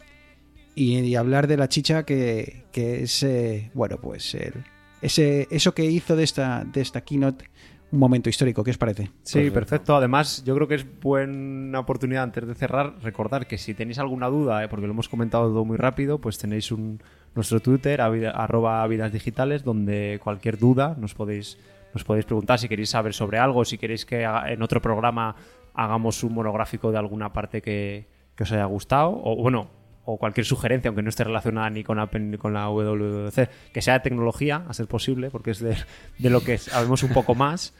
y, 0.77 0.99
y 1.01 1.17
hablar 1.17 1.49
de 1.49 1.57
la 1.57 1.69
chicha 1.69 2.05
que, 2.05 2.65
que 2.71 3.03
es, 3.03 3.27
bueno, 3.75 3.97
pues 4.01 4.35
el- 4.35 4.65
ese, 5.03 5.49
eso 5.51 5.75
que 5.75 5.85
hizo 5.85 6.17
de 6.17 6.25
esta, 6.25 6.65
de 6.65 6.81
esta 6.81 7.01
keynote 7.03 7.47
un 7.91 8.01
momento 8.01 8.29
histórico, 8.29 8.63
¿qué 8.63 8.71
os 8.71 8.79
parece? 8.79 9.11
Sí, 9.23 9.51
perfecto. 9.51 9.97
Además, 9.97 10.45
yo 10.45 10.55
creo 10.55 10.69
que 10.69 10.75
es 10.75 11.01
buena 11.01 11.81
oportunidad 11.81 12.25
antes 12.25 12.47
de 12.47 12.55
cerrar 12.55 12.95
recordar 13.03 13.47
que 13.47 13.57
si 13.57 13.73
tenéis 13.73 13.99
alguna 13.99 14.27
duda, 14.29 14.63
eh, 14.63 14.69
porque 14.69 14.87
lo 14.87 14.93
hemos 14.93 15.09
comentado 15.09 15.49
todo 15.49 15.65
muy 15.65 15.79
rápido, 15.79 16.19
pues 16.19 16.39
tenéis 16.39 16.71
un, 16.71 17.01
nuestro 17.35 17.61
Twitter, 17.61 18.01
arroba 18.01 18.87
vidas 18.87 19.13
digitales, 19.13 19.65
donde 19.65 20.21
cualquier 20.23 20.59
duda 20.59 20.97
nos 20.99 21.15
podéis, 21.15 21.59
nos 21.95 22.05
podéis 22.05 22.27
preguntar 22.27 22.59
si 22.59 22.69
queréis 22.69 22.91
saber 22.91 23.15
sobre 23.15 23.39
algo, 23.39 23.65
si 23.65 23.79
queréis 23.79 24.05
que 24.05 24.23
en 24.23 24.63
otro 24.63 24.83
programa 24.83 25.35
hagamos 25.73 26.23
un 26.25 26.35
monográfico 26.35 26.91
de 26.93 26.99
alguna 26.99 27.33
parte 27.33 27.63
que, 27.63 28.07
que 28.35 28.43
os 28.43 28.53
haya 28.53 28.67
gustado, 28.67 29.19
o 29.25 29.37
bueno, 29.37 29.71
o 30.11 30.17
cualquier 30.17 30.47
sugerencia, 30.47 30.89
aunque 30.89 31.03
no 31.03 31.11
esté 31.11 31.23
relacionada 31.23 31.69
ni 31.69 31.85
con 31.85 31.99
Apple 31.99 32.21
ni 32.21 32.39
con 32.39 32.55
la 32.55 32.71
WWDC, 32.71 33.51
que 33.75 33.83
sea 33.83 33.93
de 33.93 34.01
tecnología, 34.01 34.65
a 34.67 34.73
ser 34.73 34.87
posible, 34.87 35.29
porque 35.29 35.51
es 35.51 35.61
de, 35.61 35.77
de 36.19 36.31
lo 36.31 36.41
que 36.41 36.57
sabemos 36.57 37.03
un 37.03 37.11
poco 37.11 37.35
más. 37.35 37.75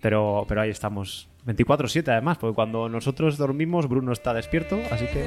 Pero, 0.00 0.44
pero 0.46 0.60
ahí 0.60 0.70
estamos. 0.70 1.28
24-7 1.44 2.06
además, 2.06 2.38
porque 2.38 2.54
cuando 2.54 2.88
nosotros 2.88 3.36
dormimos, 3.36 3.88
Bruno 3.88 4.12
está 4.12 4.32
despierto, 4.32 4.78
así 4.92 5.06
que. 5.06 5.26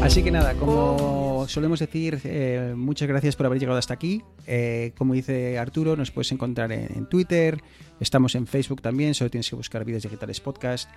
Así 0.00 0.22
que 0.22 0.30
nada, 0.30 0.54
como 0.54 1.44
solemos 1.46 1.80
decir, 1.80 2.20
eh, 2.24 2.72
muchas 2.74 3.06
gracias 3.06 3.36
por 3.36 3.44
haber 3.44 3.58
llegado 3.58 3.78
hasta 3.78 3.92
aquí. 3.92 4.22
Eh, 4.46 4.92
como 4.96 5.12
dice 5.12 5.58
Arturo, 5.58 5.94
nos 5.94 6.10
puedes 6.10 6.32
encontrar 6.32 6.72
en, 6.72 6.88
en 6.96 7.06
Twitter, 7.06 7.58
estamos 8.00 8.34
en 8.34 8.46
Facebook 8.46 8.82
también, 8.82 9.14
solo 9.14 9.30
tienes 9.30 9.48
que 9.48 9.56
buscar 9.56 9.84
Vidas 9.84 10.02
Digitales 10.02 10.40
Podcast. 10.40 10.88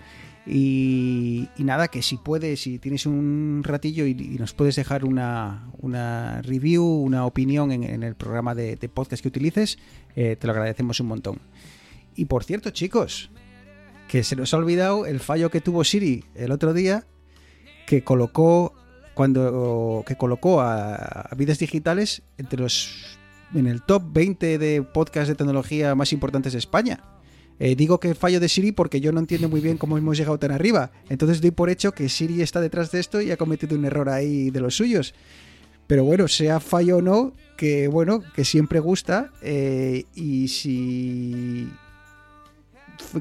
Y, 0.45 1.47
nada, 1.57 1.87
que 1.87 2.01
si 2.01 2.17
puedes, 2.17 2.61
si 2.61 2.79
tienes 2.79 3.05
un 3.05 3.61
ratillo 3.63 4.05
y, 4.05 4.13
nos 4.39 4.53
puedes 4.53 4.75
dejar 4.75 5.05
una, 5.05 6.41
review, 6.43 6.83
una 6.83 7.25
opinión 7.25 7.71
en, 7.71 8.03
el 8.03 8.15
programa 8.15 8.55
de, 8.55 8.75
de 8.75 8.89
podcast 8.89 9.21
que 9.21 9.27
utilices, 9.27 9.77
eh, 10.15 10.35
te 10.39 10.47
lo 10.47 10.53
agradecemos 10.53 10.99
un 10.99 11.07
montón. 11.07 11.39
Y 12.15 12.25
por 12.25 12.43
cierto, 12.43 12.71
chicos, 12.71 13.29
que 14.07 14.23
se 14.23 14.35
nos 14.35 14.53
ha 14.53 14.57
olvidado 14.57 15.05
el 15.05 15.19
fallo 15.19 15.49
que 15.49 15.61
tuvo 15.61 15.83
Siri 15.83 16.25
el 16.35 16.51
otro 16.51 16.73
día, 16.73 17.05
que 17.87 18.03
colocó 18.03 18.73
cuando 19.13 20.03
que 20.07 20.15
colocó 20.15 20.61
a, 20.61 20.95
a 20.95 21.35
Vidas 21.35 21.59
Digitales 21.59 22.23
entre 22.37 22.59
los 22.59 23.19
en 23.53 23.67
el 23.67 23.81
top 23.81 24.03
20 24.13 24.57
de 24.57 24.83
podcasts 24.83 25.29
de 25.29 25.35
tecnología 25.35 25.95
más 25.95 26.13
importantes 26.13 26.53
de 26.53 26.59
España. 26.59 26.99
Eh, 27.59 27.75
digo 27.75 27.99
que 27.99 28.15
fallo 28.15 28.39
de 28.39 28.49
Siri 28.49 28.71
porque 28.71 29.01
yo 29.01 29.11
no 29.11 29.19
entiendo 29.19 29.47
muy 29.47 29.61
bien 29.61 29.77
cómo 29.77 29.97
hemos 29.97 30.17
llegado 30.17 30.39
tan 30.39 30.51
arriba. 30.51 30.91
Entonces 31.09 31.41
doy 31.41 31.51
por 31.51 31.69
hecho 31.69 31.91
que 31.91 32.09
Siri 32.09 32.41
está 32.41 32.59
detrás 32.59 32.91
de 32.91 32.99
esto 32.99 33.21
y 33.21 33.29
ha 33.29 33.37
cometido 33.37 33.77
un 33.77 33.85
error 33.85 34.09
ahí 34.09 34.49
de 34.49 34.59
los 34.61 34.75
suyos. 34.75 35.13
Pero 35.85 36.03
bueno, 36.03 36.27
sea 36.27 36.59
fallo 36.59 36.97
o 36.97 37.01
no, 37.01 37.33
que 37.57 37.87
bueno, 37.87 38.23
que 38.35 38.45
siempre 38.45 38.79
gusta. 38.79 39.31
eh, 39.43 40.05
y 40.15 40.47
si 40.47 41.69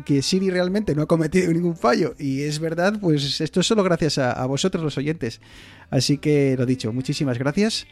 que 0.04 0.22
Siri 0.22 0.50
realmente 0.50 0.94
no 0.94 1.02
ha 1.02 1.06
cometido 1.06 1.52
ningún 1.52 1.76
fallo 1.76 2.14
y 2.18 2.42
es 2.42 2.60
verdad, 2.60 2.98
pues 3.00 3.40
esto 3.40 3.60
es 3.60 3.66
solo 3.66 3.82
gracias 3.82 4.18
a, 4.18 4.32
a 4.32 4.46
vosotros 4.46 4.82
los 4.82 4.96
oyentes. 4.96 5.40
Así 5.90 6.18
que 6.18 6.54
lo 6.56 6.64
dicho, 6.64 6.92
muchísimas 6.92 7.38
gracias 7.38 7.86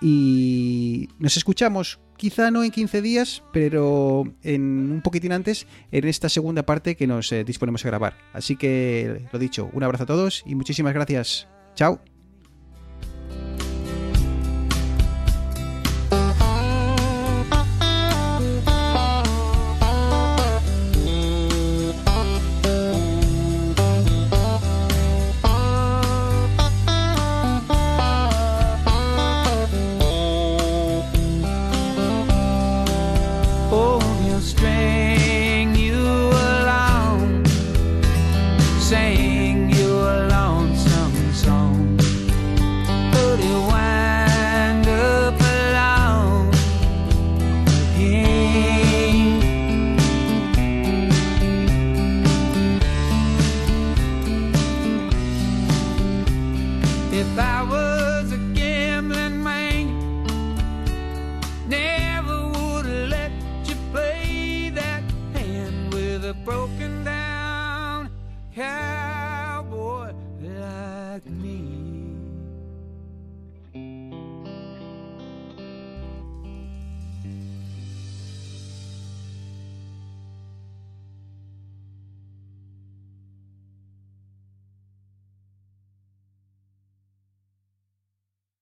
y 0.00 1.08
nos 1.18 1.36
escuchamos 1.36 2.00
quizá 2.16 2.50
no 2.50 2.62
en 2.62 2.70
15 2.70 3.00
días, 3.00 3.42
pero 3.52 4.24
en 4.42 4.92
un 4.92 5.00
poquitín 5.02 5.32
antes 5.32 5.66
en 5.90 6.06
esta 6.06 6.28
segunda 6.28 6.64
parte 6.64 6.94
que 6.94 7.06
nos 7.06 7.32
eh, 7.32 7.44
disponemos 7.44 7.84
a 7.84 7.88
grabar. 7.88 8.16
Así 8.32 8.56
que 8.56 9.26
lo 9.32 9.38
dicho, 9.38 9.70
un 9.72 9.82
abrazo 9.82 10.04
a 10.04 10.06
todos 10.06 10.42
y 10.46 10.54
muchísimas 10.54 10.92
gracias. 10.92 11.48
Chao. 11.74 12.09